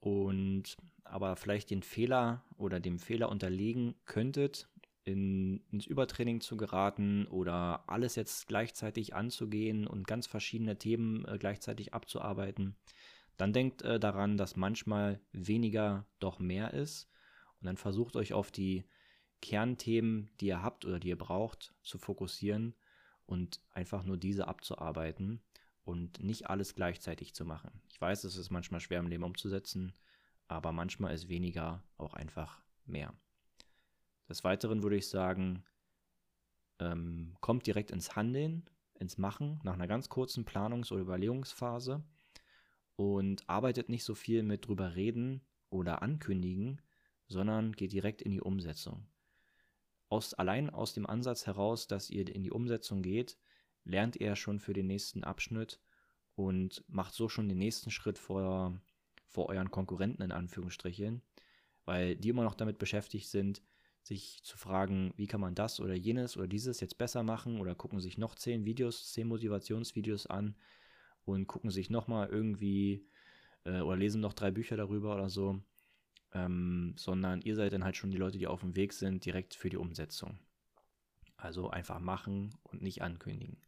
und 0.00 0.76
aber 1.04 1.36
vielleicht 1.36 1.70
den 1.70 1.82
Fehler 1.82 2.44
oder 2.56 2.80
dem 2.80 2.98
Fehler 2.98 3.28
unterliegen 3.28 3.94
könntet, 4.04 4.68
in, 5.06 5.62
ins 5.70 5.86
Übertraining 5.86 6.40
zu 6.40 6.56
geraten 6.56 7.26
oder 7.28 7.84
alles 7.88 8.16
jetzt 8.16 8.48
gleichzeitig 8.48 9.14
anzugehen 9.14 9.86
und 9.86 10.06
ganz 10.06 10.26
verschiedene 10.26 10.76
Themen 10.78 11.24
äh, 11.26 11.38
gleichzeitig 11.38 11.94
abzuarbeiten, 11.94 12.76
dann 13.36 13.52
denkt 13.52 13.82
äh, 13.82 14.00
daran, 14.00 14.36
dass 14.36 14.56
manchmal 14.56 15.20
weniger 15.32 16.06
doch 16.18 16.40
mehr 16.40 16.74
ist 16.74 17.08
und 17.60 17.66
dann 17.66 17.76
versucht 17.76 18.16
euch 18.16 18.32
auf 18.32 18.50
die 18.50 18.84
Kernthemen, 19.40 20.28
die 20.40 20.46
ihr 20.46 20.62
habt 20.62 20.84
oder 20.84 20.98
die 20.98 21.08
ihr 21.08 21.18
braucht, 21.18 21.72
zu 21.82 21.98
fokussieren 21.98 22.74
und 23.26 23.60
einfach 23.70 24.02
nur 24.02 24.16
diese 24.16 24.48
abzuarbeiten 24.48 25.40
und 25.84 26.20
nicht 26.22 26.50
alles 26.50 26.74
gleichzeitig 26.74 27.32
zu 27.32 27.44
machen. 27.44 27.70
Ich 27.88 28.00
weiß, 28.00 28.24
es 28.24 28.36
ist 28.36 28.50
manchmal 28.50 28.80
schwer 28.80 28.98
im 28.98 29.06
Leben 29.06 29.22
umzusetzen, 29.22 29.92
aber 30.48 30.72
manchmal 30.72 31.14
ist 31.14 31.28
weniger 31.28 31.84
auch 31.96 32.14
einfach 32.14 32.60
mehr. 32.86 33.14
Des 34.28 34.44
Weiteren 34.44 34.82
würde 34.82 34.96
ich 34.96 35.08
sagen, 35.08 35.64
ähm, 36.78 37.36
kommt 37.40 37.66
direkt 37.66 37.90
ins 37.90 38.16
Handeln, 38.16 38.68
ins 38.94 39.18
Machen, 39.18 39.60
nach 39.62 39.74
einer 39.74 39.86
ganz 39.86 40.08
kurzen 40.08 40.44
Planungs- 40.44 40.92
oder 40.92 41.02
Überlegungsphase 41.02 42.02
und 42.96 43.48
arbeitet 43.48 43.88
nicht 43.88 44.04
so 44.04 44.14
viel 44.14 44.42
mit 44.42 44.66
drüber 44.66 44.94
reden 44.94 45.42
oder 45.70 46.02
ankündigen, 46.02 46.80
sondern 47.28 47.72
geht 47.72 47.92
direkt 47.92 48.22
in 48.22 48.32
die 48.32 48.40
Umsetzung. 48.40 49.06
aus, 50.08 50.34
allein 50.34 50.70
aus 50.70 50.94
dem 50.94 51.06
Ansatz 51.06 51.46
heraus, 51.46 51.88
dass 51.88 52.10
ihr 52.10 52.28
in 52.32 52.42
die 52.42 52.52
Umsetzung 52.52 53.02
geht, 53.02 53.36
lernt 53.84 54.16
ihr 54.16 54.36
schon 54.36 54.60
für 54.60 54.72
den 54.72 54.86
nächsten 54.86 55.24
Abschnitt 55.24 55.80
und 56.36 56.84
macht 56.88 57.14
so 57.14 57.28
schon 57.28 57.48
den 57.48 57.58
nächsten 57.58 57.90
Schritt 57.90 58.18
vor, 58.18 58.80
vor 59.26 59.48
euren 59.48 59.70
Konkurrenten 59.70 60.22
in 60.22 60.32
Anführungsstrichen, 60.32 61.22
weil 61.84 62.16
die 62.16 62.28
immer 62.28 62.44
noch 62.44 62.54
damit 62.54 62.78
beschäftigt 62.78 63.28
sind, 63.28 63.62
sich 64.06 64.40
zu 64.44 64.56
fragen, 64.56 65.12
wie 65.16 65.26
kann 65.26 65.40
man 65.40 65.56
das 65.56 65.80
oder 65.80 65.94
jenes 65.94 66.36
oder 66.36 66.46
dieses 66.46 66.80
jetzt 66.80 66.96
besser 66.96 67.24
machen 67.24 67.60
oder 67.60 67.74
gucken 67.74 68.00
sich 68.00 68.18
noch 68.18 68.36
zehn 68.36 68.64
Videos, 68.64 69.12
zehn 69.12 69.26
Motivationsvideos 69.26 70.26
an 70.28 70.54
und 71.24 71.48
gucken 71.48 71.70
sich 71.70 71.90
nochmal 71.90 72.28
irgendwie 72.28 73.04
äh, 73.64 73.80
oder 73.80 73.96
lesen 73.96 74.20
noch 74.20 74.32
drei 74.32 74.52
Bücher 74.52 74.76
darüber 74.76 75.14
oder 75.16 75.28
so, 75.28 75.60
ähm, 76.32 76.94
sondern 76.96 77.42
ihr 77.42 77.56
seid 77.56 77.72
dann 77.72 77.82
halt 77.82 77.96
schon 77.96 78.12
die 78.12 78.16
Leute, 78.16 78.38
die 78.38 78.46
auf 78.46 78.60
dem 78.60 78.76
Weg 78.76 78.92
sind, 78.92 79.24
direkt 79.24 79.54
für 79.54 79.70
die 79.70 79.76
Umsetzung. 79.76 80.38
Also 81.36 81.68
einfach 81.70 81.98
machen 81.98 82.54
und 82.62 82.82
nicht 82.82 83.02
ankündigen. 83.02 83.60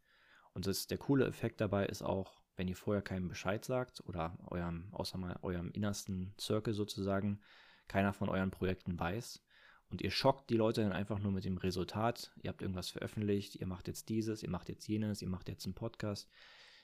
Und 0.54 0.68
das, 0.68 0.86
der 0.86 0.98
coole 0.98 1.26
Effekt 1.26 1.60
dabei 1.60 1.86
ist 1.86 2.02
auch, 2.02 2.40
wenn 2.54 2.68
ihr 2.68 2.76
vorher 2.76 3.02
keinem 3.02 3.28
Bescheid 3.28 3.64
sagt 3.64 4.04
oder 4.06 4.38
eurem, 4.46 4.88
außer 4.92 5.18
mal 5.18 5.36
eurem 5.42 5.72
innersten 5.72 6.32
Circle 6.40 6.74
sozusagen, 6.74 7.40
keiner 7.88 8.12
von 8.12 8.28
euren 8.28 8.50
Projekten 8.50 8.98
weiß, 8.98 9.42
und 9.90 10.02
ihr 10.02 10.10
schockt 10.10 10.50
die 10.50 10.56
Leute 10.56 10.82
dann 10.82 10.92
einfach 10.92 11.18
nur 11.18 11.32
mit 11.32 11.44
dem 11.44 11.56
Resultat. 11.56 12.32
Ihr 12.42 12.50
habt 12.50 12.62
irgendwas 12.62 12.90
veröffentlicht, 12.90 13.56
ihr 13.56 13.66
macht 13.66 13.88
jetzt 13.88 14.08
dieses, 14.08 14.42
ihr 14.42 14.50
macht 14.50 14.68
jetzt 14.68 14.86
jenes, 14.86 15.22
ihr 15.22 15.28
macht 15.28 15.48
jetzt 15.48 15.64
einen 15.64 15.74
Podcast, 15.74 16.28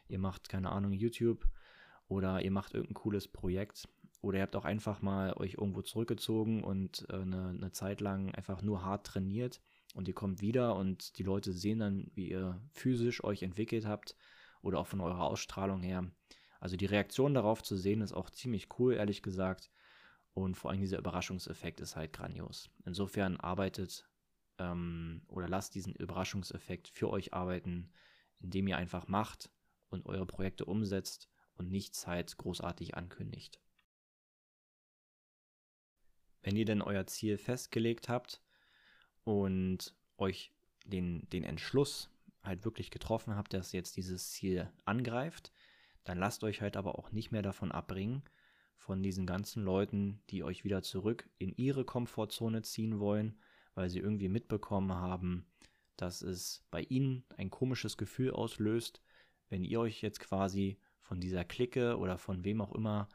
ihr 0.08 0.18
macht, 0.18 0.48
keine 0.48 0.70
Ahnung, 0.70 0.92
YouTube 0.92 1.46
oder 2.08 2.42
ihr 2.42 2.50
macht 2.50 2.74
irgendein 2.74 2.94
cooles 2.94 3.28
Projekt. 3.28 3.88
Oder 4.20 4.38
ihr 4.38 4.42
habt 4.42 4.56
auch 4.56 4.64
einfach 4.64 5.02
mal 5.02 5.34
euch 5.34 5.54
irgendwo 5.54 5.82
zurückgezogen 5.82 6.64
und 6.64 7.04
äh, 7.10 7.16
eine, 7.16 7.48
eine 7.48 7.72
Zeit 7.72 8.00
lang 8.00 8.34
einfach 8.34 8.62
nur 8.62 8.82
hart 8.82 9.06
trainiert 9.06 9.60
und 9.94 10.08
ihr 10.08 10.14
kommt 10.14 10.40
wieder 10.40 10.76
und 10.76 11.18
die 11.18 11.22
Leute 11.22 11.52
sehen 11.52 11.80
dann, 11.80 12.10
wie 12.14 12.30
ihr 12.30 12.60
physisch 12.72 13.22
euch 13.22 13.42
entwickelt 13.42 13.86
habt 13.86 14.16
oder 14.62 14.78
auch 14.78 14.86
von 14.86 15.02
eurer 15.02 15.24
Ausstrahlung 15.24 15.82
her. 15.82 16.10
Also 16.58 16.76
die 16.76 16.86
Reaktion 16.86 17.34
darauf 17.34 17.62
zu 17.62 17.76
sehen 17.76 18.00
ist 18.00 18.14
auch 18.14 18.30
ziemlich 18.30 18.68
cool, 18.78 18.94
ehrlich 18.94 19.22
gesagt. 19.22 19.70
Und 20.34 20.56
vor 20.56 20.70
allem 20.70 20.80
dieser 20.80 20.98
Überraschungseffekt 20.98 21.80
ist 21.80 21.94
halt 21.96 22.12
grandios. 22.12 22.70
Insofern 22.84 23.36
arbeitet 23.36 24.08
ähm, 24.58 25.22
oder 25.28 25.48
lasst 25.48 25.74
diesen 25.74 25.94
Überraschungseffekt 25.94 26.88
für 26.88 27.08
euch 27.08 27.32
arbeiten, 27.32 27.92
indem 28.40 28.66
ihr 28.66 28.76
einfach 28.76 29.06
macht 29.06 29.50
und 29.90 30.06
eure 30.06 30.26
Projekte 30.26 30.64
umsetzt 30.64 31.30
und 31.54 31.70
nichts 31.70 32.06
halt 32.06 32.36
großartig 32.36 32.96
ankündigt. 32.96 33.60
Wenn 36.42 36.56
ihr 36.56 36.64
denn 36.64 36.82
euer 36.82 37.06
Ziel 37.06 37.38
festgelegt 37.38 38.08
habt 38.08 38.42
und 39.22 39.94
euch 40.18 40.52
den, 40.84 41.28
den 41.30 41.44
Entschluss 41.44 42.10
halt 42.42 42.64
wirklich 42.64 42.90
getroffen 42.90 43.36
habt, 43.36 43.54
dass 43.54 43.72
jetzt 43.72 43.96
dieses 43.96 44.30
Ziel 44.30 44.70
angreift, 44.84 45.52
dann 46.02 46.18
lasst 46.18 46.44
euch 46.44 46.60
halt 46.60 46.76
aber 46.76 46.98
auch 46.98 47.12
nicht 47.12 47.32
mehr 47.32 47.40
davon 47.40 47.72
abbringen, 47.72 48.22
von 48.84 49.02
diesen 49.02 49.24
ganzen 49.24 49.64
Leuten, 49.64 50.20
die 50.28 50.44
euch 50.44 50.62
wieder 50.62 50.82
zurück 50.82 51.30
in 51.38 51.56
ihre 51.56 51.86
Komfortzone 51.86 52.60
ziehen 52.60 53.00
wollen, 53.00 53.38
weil 53.74 53.88
sie 53.88 53.98
irgendwie 53.98 54.28
mitbekommen 54.28 54.92
haben, 54.92 55.46
dass 55.96 56.20
es 56.20 56.66
bei 56.70 56.82
ihnen 56.82 57.24
ein 57.38 57.48
komisches 57.48 57.96
Gefühl 57.96 58.32
auslöst, 58.32 59.00
wenn 59.48 59.64
ihr 59.64 59.80
euch 59.80 60.02
jetzt 60.02 60.20
quasi 60.20 60.78
von 61.00 61.18
dieser 61.18 61.44
Clique 61.44 61.96
oder 61.96 62.18
von 62.18 62.44
wem 62.44 62.60
auch 62.60 62.74
immer 62.74 63.08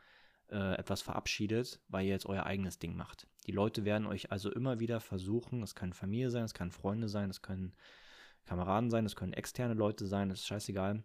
äh, 0.50 0.74
etwas 0.76 1.04
verabschiedet, 1.04 1.80
weil 1.88 2.06
ihr 2.06 2.14
jetzt 2.14 2.26
euer 2.26 2.48
eigenes 2.48 2.80
Ding 2.80 2.96
macht. 2.96 3.28
Die 3.46 3.52
Leute 3.52 3.86
werden 3.86 4.08
euch 4.08 4.32
also 4.32 4.52
immer 4.52 4.80
wieder 4.80 5.00
versuchen, 5.00 5.62
es 5.62 5.76
kann 5.76 5.94
Familie 5.94 6.32
sein, 6.32 6.46
es 6.46 6.56
kann 6.56 6.72
Freunde 6.72 7.10
sein, 7.10 7.30
es 7.30 7.44
können 7.44 7.76
Kameraden 8.46 8.90
sein, 8.90 9.06
es 9.06 9.16
können 9.16 9.34
externe 9.34 9.76
Leute 9.76 10.08
sein, 10.08 10.30
das 10.30 10.40
ist 10.40 10.48
scheißegal. 10.48 11.04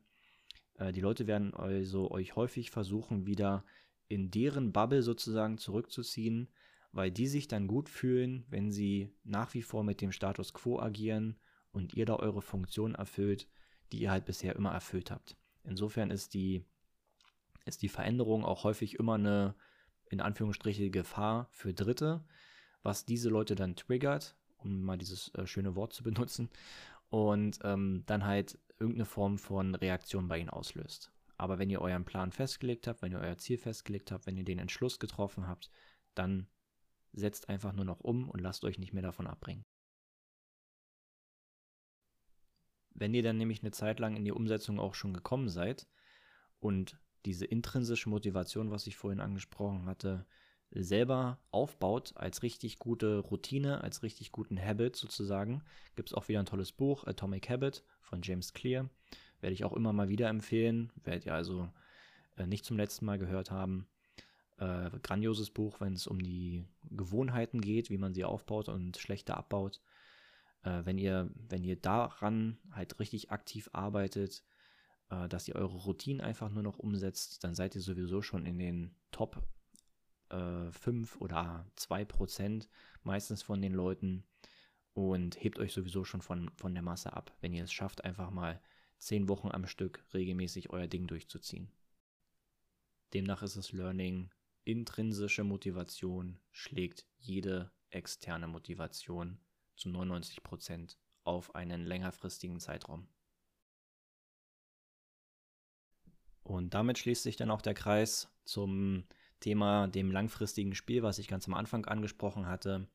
Äh, 0.76 0.92
die 0.92 1.02
Leute 1.02 1.26
werden 1.26 1.52
also 1.52 2.10
euch 2.10 2.34
häufig 2.34 2.70
versuchen, 2.70 3.26
wieder 3.26 3.62
in 4.08 4.30
deren 4.30 4.72
Bubble 4.72 5.02
sozusagen 5.02 5.58
zurückzuziehen, 5.58 6.48
weil 6.92 7.10
die 7.10 7.26
sich 7.26 7.48
dann 7.48 7.66
gut 7.66 7.88
fühlen, 7.88 8.44
wenn 8.48 8.70
sie 8.70 9.12
nach 9.24 9.54
wie 9.54 9.62
vor 9.62 9.82
mit 9.82 10.00
dem 10.00 10.12
Status 10.12 10.52
quo 10.52 10.78
agieren 10.78 11.36
und 11.72 11.94
ihr 11.94 12.06
da 12.06 12.16
eure 12.16 12.42
Funktion 12.42 12.94
erfüllt, 12.94 13.48
die 13.92 14.00
ihr 14.00 14.10
halt 14.10 14.24
bisher 14.24 14.54
immer 14.54 14.72
erfüllt 14.72 15.10
habt. 15.10 15.36
Insofern 15.64 16.10
ist 16.10 16.34
die, 16.34 16.64
ist 17.64 17.82
die 17.82 17.88
Veränderung 17.88 18.44
auch 18.44 18.64
häufig 18.64 18.98
immer 18.98 19.14
eine, 19.14 19.54
in 20.08 20.20
Anführungsstriche, 20.20 20.90
Gefahr 20.90 21.48
für 21.50 21.74
Dritte, 21.74 22.24
was 22.82 23.04
diese 23.04 23.28
Leute 23.28 23.54
dann 23.54 23.74
triggert, 23.74 24.36
um 24.58 24.82
mal 24.82 24.98
dieses 24.98 25.34
äh, 25.34 25.46
schöne 25.46 25.74
Wort 25.74 25.92
zu 25.92 26.04
benutzen, 26.04 26.48
und 27.10 27.58
ähm, 27.62 28.02
dann 28.06 28.24
halt 28.24 28.58
irgendeine 28.78 29.04
Form 29.04 29.38
von 29.38 29.74
Reaktion 29.74 30.28
bei 30.28 30.38
ihnen 30.38 30.50
auslöst. 30.50 31.13
Aber 31.36 31.58
wenn 31.58 31.70
ihr 31.70 31.80
euren 31.80 32.04
Plan 32.04 32.32
festgelegt 32.32 32.86
habt, 32.86 33.02
wenn 33.02 33.12
ihr 33.12 33.20
euer 33.20 33.38
Ziel 33.38 33.58
festgelegt 33.58 34.12
habt, 34.12 34.26
wenn 34.26 34.36
ihr 34.36 34.44
den 34.44 34.58
Entschluss 34.58 34.98
getroffen 34.98 35.46
habt, 35.48 35.70
dann 36.14 36.46
setzt 37.12 37.48
einfach 37.48 37.72
nur 37.72 37.84
noch 37.84 38.00
um 38.00 38.28
und 38.28 38.40
lasst 38.40 38.64
euch 38.64 38.78
nicht 38.78 38.92
mehr 38.92 39.02
davon 39.02 39.26
abbringen. 39.26 39.64
Wenn 42.90 43.14
ihr 43.14 43.22
dann 43.22 43.38
nämlich 43.38 43.62
eine 43.62 43.72
Zeit 43.72 43.98
lang 43.98 44.16
in 44.16 44.24
die 44.24 44.32
Umsetzung 44.32 44.78
auch 44.78 44.94
schon 44.94 45.14
gekommen 45.14 45.48
seid 45.48 45.88
und 46.60 46.98
diese 47.24 47.44
intrinsische 47.44 48.08
Motivation, 48.08 48.70
was 48.70 48.86
ich 48.86 48.96
vorhin 48.96 49.20
angesprochen 49.20 49.86
hatte, 49.86 50.26
selber 50.70 51.38
aufbaut 51.50 52.12
als 52.16 52.42
richtig 52.42 52.78
gute 52.78 53.18
Routine, 53.18 53.82
als 53.82 54.02
richtig 54.02 54.32
guten 54.32 54.60
Habit 54.60 54.96
sozusagen, 54.96 55.62
gibt 55.94 56.10
es 56.10 56.14
auch 56.14 56.28
wieder 56.28 56.40
ein 56.40 56.46
tolles 56.46 56.72
Buch, 56.72 57.04
Atomic 57.04 57.48
Habit 57.48 57.84
von 58.00 58.22
James 58.22 58.52
Clear. 58.52 58.90
Werde 59.44 59.52
ich 59.52 59.64
auch 59.66 59.74
immer 59.74 59.92
mal 59.92 60.08
wieder 60.08 60.30
empfehlen. 60.30 60.90
Werdet 61.04 61.26
ihr 61.26 61.34
also 61.34 61.68
äh, 62.38 62.46
nicht 62.46 62.64
zum 62.64 62.78
letzten 62.78 63.04
Mal 63.04 63.18
gehört 63.18 63.50
haben. 63.50 63.86
Äh, 64.56 64.88
grandioses 65.02 65.50
Buch, 65.50 65.82
wenn 65.82 65.92
es 65.92 66.06
um 66.06 66.18
die 66.18 66.64
Gewohnheiten 66.90 67.60
geht, 67.60 67.90
wie 67.90 67.98
man 67.98 68.14
sie 68.14 68.24
aufbaut 68.24 68.70
und 68.70 68.96
schlechter 68.96 69.36
abbaut. 69.36 69.82
Äh, 70.62 70.86
wenn, 70.86 70.96
ihr, 70.96 71.30
wenn 71.34 71.62
ihr 71.62 71.76
daran 71.76 72.56
halt 72.72 72.98
richtig 72.98 73.32
aktiv 73.32 73.68
arbeitet, 73.74 74.42
äh, 75.10 75.28
dass 75.28 75.46
ihr 75.46 75.56
eure 75.56 75.76
Routinen 75.76 76.22
einfach 76.22 76.48
nur 76.48 76.62
noch 76.62 76.78
umsetzt, 76.78 77.44
dann 77.44 77.54
seid 77.54 77.74
ihr 77.74 77.82
sowieso 77.82 78.22
schon 78.22 78.46
in 78.46 78.58
den 78.58 78.94
Top 79.10 79.46
äh, 80.30 80.70
5 80.70 81.20
oder 81.20 81.66
2 81.76 82.06
Prozent 82.06 82.70
meistens 83.02 83.42
von 83.42 83.60
den 83.60 83.74
Leuten 83.74 84.24
und 84.94 85.36
hebt 85.44 85.58
euch 85.58 85.74
sowieso 85.74 86.02
schon 86.02 86.22
von, 86.22 86.50
von 86.56 86.72
der 86.72 86.82
Masse 86.82 87.12
ab, 87.12 87.36
wenn 87.42 87.52
ihr 87.52 87.64
es 87.64 87.72
schafft, 87.74 88.04
einfach 88.04 88.30
mal 88.30 88.58
zehn 89.04 89.28
Wochen 89.28 89.50
am 89.50 89.66
Stück 89.66 90.04
regelmäßig 90.14 90.70
euer 90.70 90.86
Ding 90.86 91.06
durchzuziehen. 91.06 91.70
Demnach 93.12 93.42
ist 93.42 93.56
das 93.56 93.72
Learning, 93.72 94.30
intrinsische 94.64 95.44
Motivation 95.44 96.40
schlägt 96.50 97.06
jede 97.18 97.70
externe 97.90 98.48
Motivation 98.48 99.38
zu 99.76 99.88
99 99.88 100.42
Prozent 100.42 100.98
auf 101.22 101.54
einen 101.54 101.84
längerfristigen 101.84 102.60
Zeitraum. 102.60 103.06
Und 106.42 106.74
damit 106.74 106.98
schließt 106.98 107.22
sich 107.22 107.36
dann 107.36 107.50
auch 107.50 107.62
der 107.62 107.74
Kreis 107.74 108.28
zum 108.44 109.04
Thema 109.40 109.86
dem 109.86 110.10
langfristigen 110.10 110.74
Spiel, 110.74 111.02
was 111.02 111.18
ich 111.18 111.28
ganz 111.28 111.46
am 111.46 111.54
Anfang 111.54 111.84
angesprochen 111.86 112.46
hatte. 112.46 112.88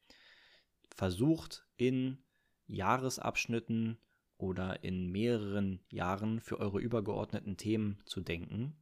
Versucht 0.95 1.67
in 1.77 2.23
Jahresabschnitten 2.67 3.97
oder 4.39 4.83
in 4.83 5.11
mehreren 5.11 5.81
Jahren 5.91 6.39
für 6.39 6.59
eure 6.59 6.79
übergeordneten 6.79 7.57
Themen 7.57 7.99
zu 8.05 8.21
denken 8.21 8.73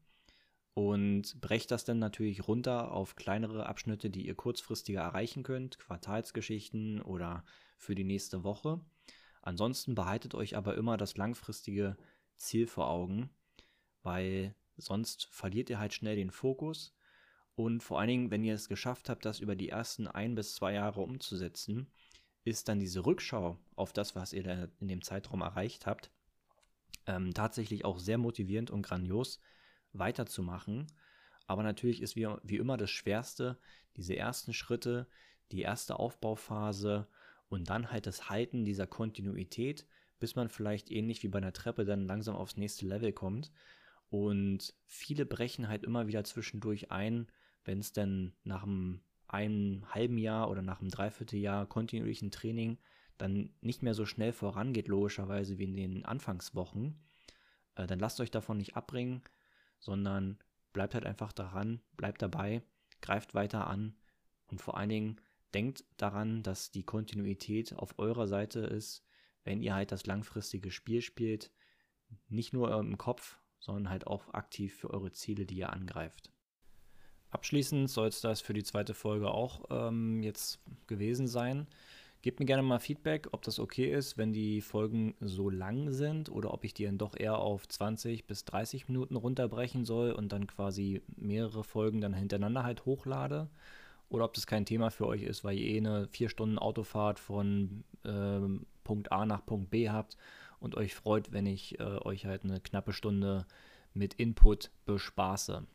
und 0.76 1.42
brecht 1.42 1.72
das 1.72 1.84
dann 1.84 1.98
natürlich 1.98 2.48
runter 2.48 2.92
auf 2.92 3.16
kleinere 3.16 3.66
Abschnitte, 3.66 4.12
die 4.12 4.28
ihr 4.28 4.36
kurzfristiger 4.36 5.02
erreichen 5.02 5.42
könnt, 5.42 5.80
Quartalsgeschichten 5.80 7.02
oder 7.02 7.44
für 7.76 7.96
die 7.96 8.04
nächste 8.04 8.44
Woche. 8.44 8.80
Ansonsten 9.42 9.96
behaltet 9.96 10.36
euch 10.36 10.56
aber 10.56 10.76
immer 10.76 10.96
das 10.96 11.18
langfristige 11.18 11.98
Ziel 12.36 12.68
vor 12.68 12.90
Augen, 12.90 13.32
weil 14.04 14.54
sonst 14.76 15.26
verliert 15.32 15.72
ihr 15.72 15.80
halt 15.80 15.94
schnell 15.94 16.16
den 16.16 16.30
Fokus 16.30 16.96
und 17.56 17.82
vor 17.82 18.00
allen 18.00 18.10
Dingen, 18.10 18.32
wenn 18.32 18.44
ihr 18.44 18.54
es 18.54 18.70
geschafft 18.70 19.10
habt, 19.10 19.26
das 19.26 19.40
über 19.40 19.56
die 19.56 19.70
ersten 19.70 20.08
ein 20.08 20.36
bis 20.36 20.54
zwei 20.54 20.74
Jahre 20.74 21.02
umzusetzen, 21.02 21.88
ist 22.48 22.68
dann 22.68 22.80
diese 22.80 23.06
Rückschau 23.06 23.58
auf 23.76 23.94
das, 23.94 24.16
was 24.16 24.34
ihr 24.34 24.44
da 24.44 24.68
in 24.80 24.88
dem 24.88 25.02
Zeitraum 25.02 25.42
erreicht 25.42 25.86
habt, 25.86 26.12
ähm, 27.06 27.34
tatsächlich 27.34 27.86
auch 27.86 28.00
sehr 28.00 28.18
motivierend 28.18 28.72
und 28.72 28.82
grandios 28.82 29.40
weiterzumachen. 29.94 30.88
Aber 31.46 31.64
natürlich 31.64 32.02
ist 32.02 32.16
wie, 32.16 32.28
wie 32.44 32.58
immer 32.58 32.78
das 32.78 32.92
Schwerste, 32.92 33.58
diese 33.96 34.16
ersten 34.16 34.54
Schritte, 34.54 35.08
die 35.52 35.62
erste 35.62 35.98
Aufbauphase 35.98 37.08
und 37.48 37.70
dann 37.70 37.92
halt 37.92 38.06
das 38.06 38.30
Halten 38.30 38.66
dieser 38.66 38.88
Kontinuität, 38.88 39.88
bis 40.20 40.36
man 40.36 40.50
vielleicht 40.50 40.92
ähnlich 40.92 41.24
wie 41.24 41.30
bei 41.30 41.38
einer 41.38 41.54
Treppe 41.54 41.86
dann 41.86 42.06
langsam 42.06 42.36
aufs 42.36 42.58
nächste 42.58 42.86
Level 42.86 43.14
kommt. 43.14 43.52
Und 44.10 44.74
viele 44.86 45.26
brechen 45.26 45.68
halt 45.68 45.84
immer 45.84 46.08
wieder 46.08 46.24
zwischendurch 46.24 46.92
ein, 46.92 47.28
wenn 47.64 47.80
es 47.80 47.94
dann 47.94 48.34
nach 48.44 48.64
einem 48.64 49.02
einem 49.28 49.84
halben 49.94 50.18
Jahr 50.18 50.50
oder 50.50 50.62
nach 50.62 50.80
einem 50.80 50.90
Dreivierteljahr 50.90 51.66
kontinuierlichen 51.66 52.32
Training 52.32 52.78
dann 53.18 53.50
nicht 53.62 53.82
mehr 53.84 53.94
so 53.94 54.06
schnell 54.06 54.32
vorangeht, 54.32 54.88
logischerweise 54.88 55.58
wie 55.58 55.64
in 55.64 55.76
den 55.76 56.06
Anfangswochen, 56.06 57.04
äh, 57.76 57.88
dann 57.88 58.00
lasst 58.00 58.20
euch 58.20 58.32
davon 58.32 58.58
nicht 58.58 58.76
abbringen, 58.76 59.22
sondern 59.80 60.38
bleibt 60.74 60.94
halt 60.94 61.06
einfach 61.06 61.32
daran, 61.32 61.82
bleibt 61.96 62.22
dabei, 62.22 62.62
greift 63.02 63.34
weiter 63.34 63.68
an 63.68 63.96
und 64.48 64.62
vor 64.62 64.78
allen 64.78 64.90
Dingen 64.90 65.22
denkt 65.54 65.86
daran, 65.98 66.44
dass 66.44 66.72
die 66.72 66.84
Kontinuität 66.84 67.74
auf 67.74 67.98
eurer 67.98 68.28
Seite 68.28 68.60
ist, 68.60 69.06
wenn 69.44 69.62
ihr 69.62 69.74
halt 69.74 69.92
das 69.92 70.06
langfristige 70.06 70.72
Spiel 70.72 71.02
spielt, 71.02 71.52
nicht 72.28 72.54
nur 72.54 72.78
im 72.78 72.98
Kopf, 72.98 73.40
sondern 73.60 73.90
halt 73.90 74.08
auch 74.08 74.34
aktiv 74.34 74.76
für 74.76 74.92
eure 74.92 75.12
Ziele, 75.12 75.46
die 75.46 75.58
ihr 75.58 75.74
angreift. 75.74 76.32
Abschließend 77.30 77.90
soll 77.90 78.08
es 78.08 78.22
das 78.22 78.42
für 78.42 78.54
die 78.54 78.64
zweite 78.64 78.94
Folge 78.94 79.32
auch 79.32 79.66
ähm, 79.70 80.24
jetzt 80.24 80.60
gewesen 80.88 81.28
sein. 81.28 81.68
Gebt 82.22 82.40
mir 82.40 82.46
gerne 82.46 82.64
mal 82.64 82.80
Feedback, 82.80 83.28
ob 83.32 83.44
das 83.44 83.60
okay 83.60 83.92
ist, 83.92 84.18
wenn 84.18 84.34
die 84.34 84.62
Folgen 84.62 85.14
so 85.20 85.50
lang 85.50 85.92
sind 85.92 86.30
oder 86.30 86.54
ob 86.54 86.64
ich 86.64 86.74
die 86.74 86.86
dann 86.86 86.98
doch 86.98 87.16
eher 87.18 87.38
auf 87.38 87.68
20 87.68 88.26
bis 88.26 88.44
30 88.46 88.88
Minuten 88.88 89.16
runterbrechen 89.16 89.86
soll 89.86 90.12
und 90.12 90.32
dann 90.32 90.48
quasi 90.48 91.02
mehrere 91.16 91.64
Folgen 91.64 92.02
dann 92.02 92.14
hintereinander 92.14 92.64
halt 92.64 92.86
hochlade. 92.86 93.50
Oder 94.10 94.26
ob 94.26 94.34
das 94.34 94.48
kein 94.48 94.66
Thema 94.66 94.90
für 94.90 95.06
euch 95.06 95.24
ist, 95.24 95.44
weil 95.44 95.58
ihr 95.58 95.68
eh 95.68 95.78
eine 95.78 96.08
4 96.08 96.30
Stunden 96.30 96.58
Autofahrt 96.58 97.20
von 97.20 97.84
äh, 98.04 98.40
Punkt 98.84 99.12
A 99.12 99.26
nach 99.26 99.46
Punkt 99.46 99.70
B 99.70 99.90
habt 99.90 100.18
und 100.60 100.76
euch 100.76 100.96
freut, 100.96 101.34
wenn 101.34 101.46
ich 101.46 101.80
äh, 101.80 101.84
euch 101.84 102.26
halt 102.26 102.46
eine 102.46 102.60
knappe 102.62 102.94
Stunde 102.94 103.46
mit 103.94 104.16
Input 104.16 104.72
bespaße. 104.86 105.68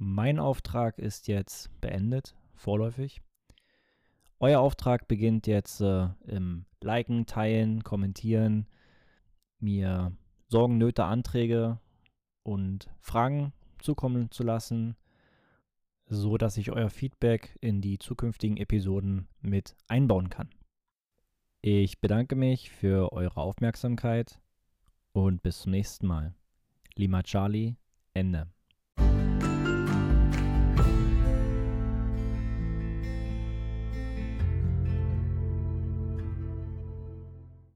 Mein 0.00 0.38
Auftrag 0.38 0.96
ist 0.98 1.26
jetzt 1.26 1.80
beendet, 1.80 2.36
vorläufig. 2.54 3.20
Euer 4.38 4.60
Auftrag 4.60 5.08
beginnt 5.08 5.48
jetzt 5.48 5.80
äh, 5.80 6.10
im 6.24 6.66
Liken, 6.80 7.26
Teilen, 7.26 7.82
Kommentieren, 7.82 8.68
mir 9.58 10.12
Sorgen, 10.46 10.78
Nöte, 10.78 11.04
Anträge 11.04 11.80
und 12.44 12.88
Fragen 13.00 13.52
zukommen 13.80 14.30
zu 14.30 14.44
lassen, 14.44 14.96
so 16.06 16.36
dass 16.38 16.56
ich 16.58 16.70
euer 16.70 16.90
Feedback 16.90 17.58
in 17.60 17.80
die 17.80 17.98
zukünftigen 17.98 18.56
Episoden 18.56 19.26
mit 19.40 19.74
einbauen 19.88 20.30
kann. 20.30 20.48
Ich 21.60 22.00
bedanke 22.00 22.36
mich 22.36 22.70
für 22.70 23.12
eure 23.12 23.40
Aufmerksamkeit 23.40 24.40
und 25.10 25.42
bis 25.42 25.62
zum 25.62 25.72
nächsten 25.72 26.06
Mal. 26.06 26.36
Lima 26.94 27.24
Charlie, 27.24 27.74
Ende. 28.14 28.46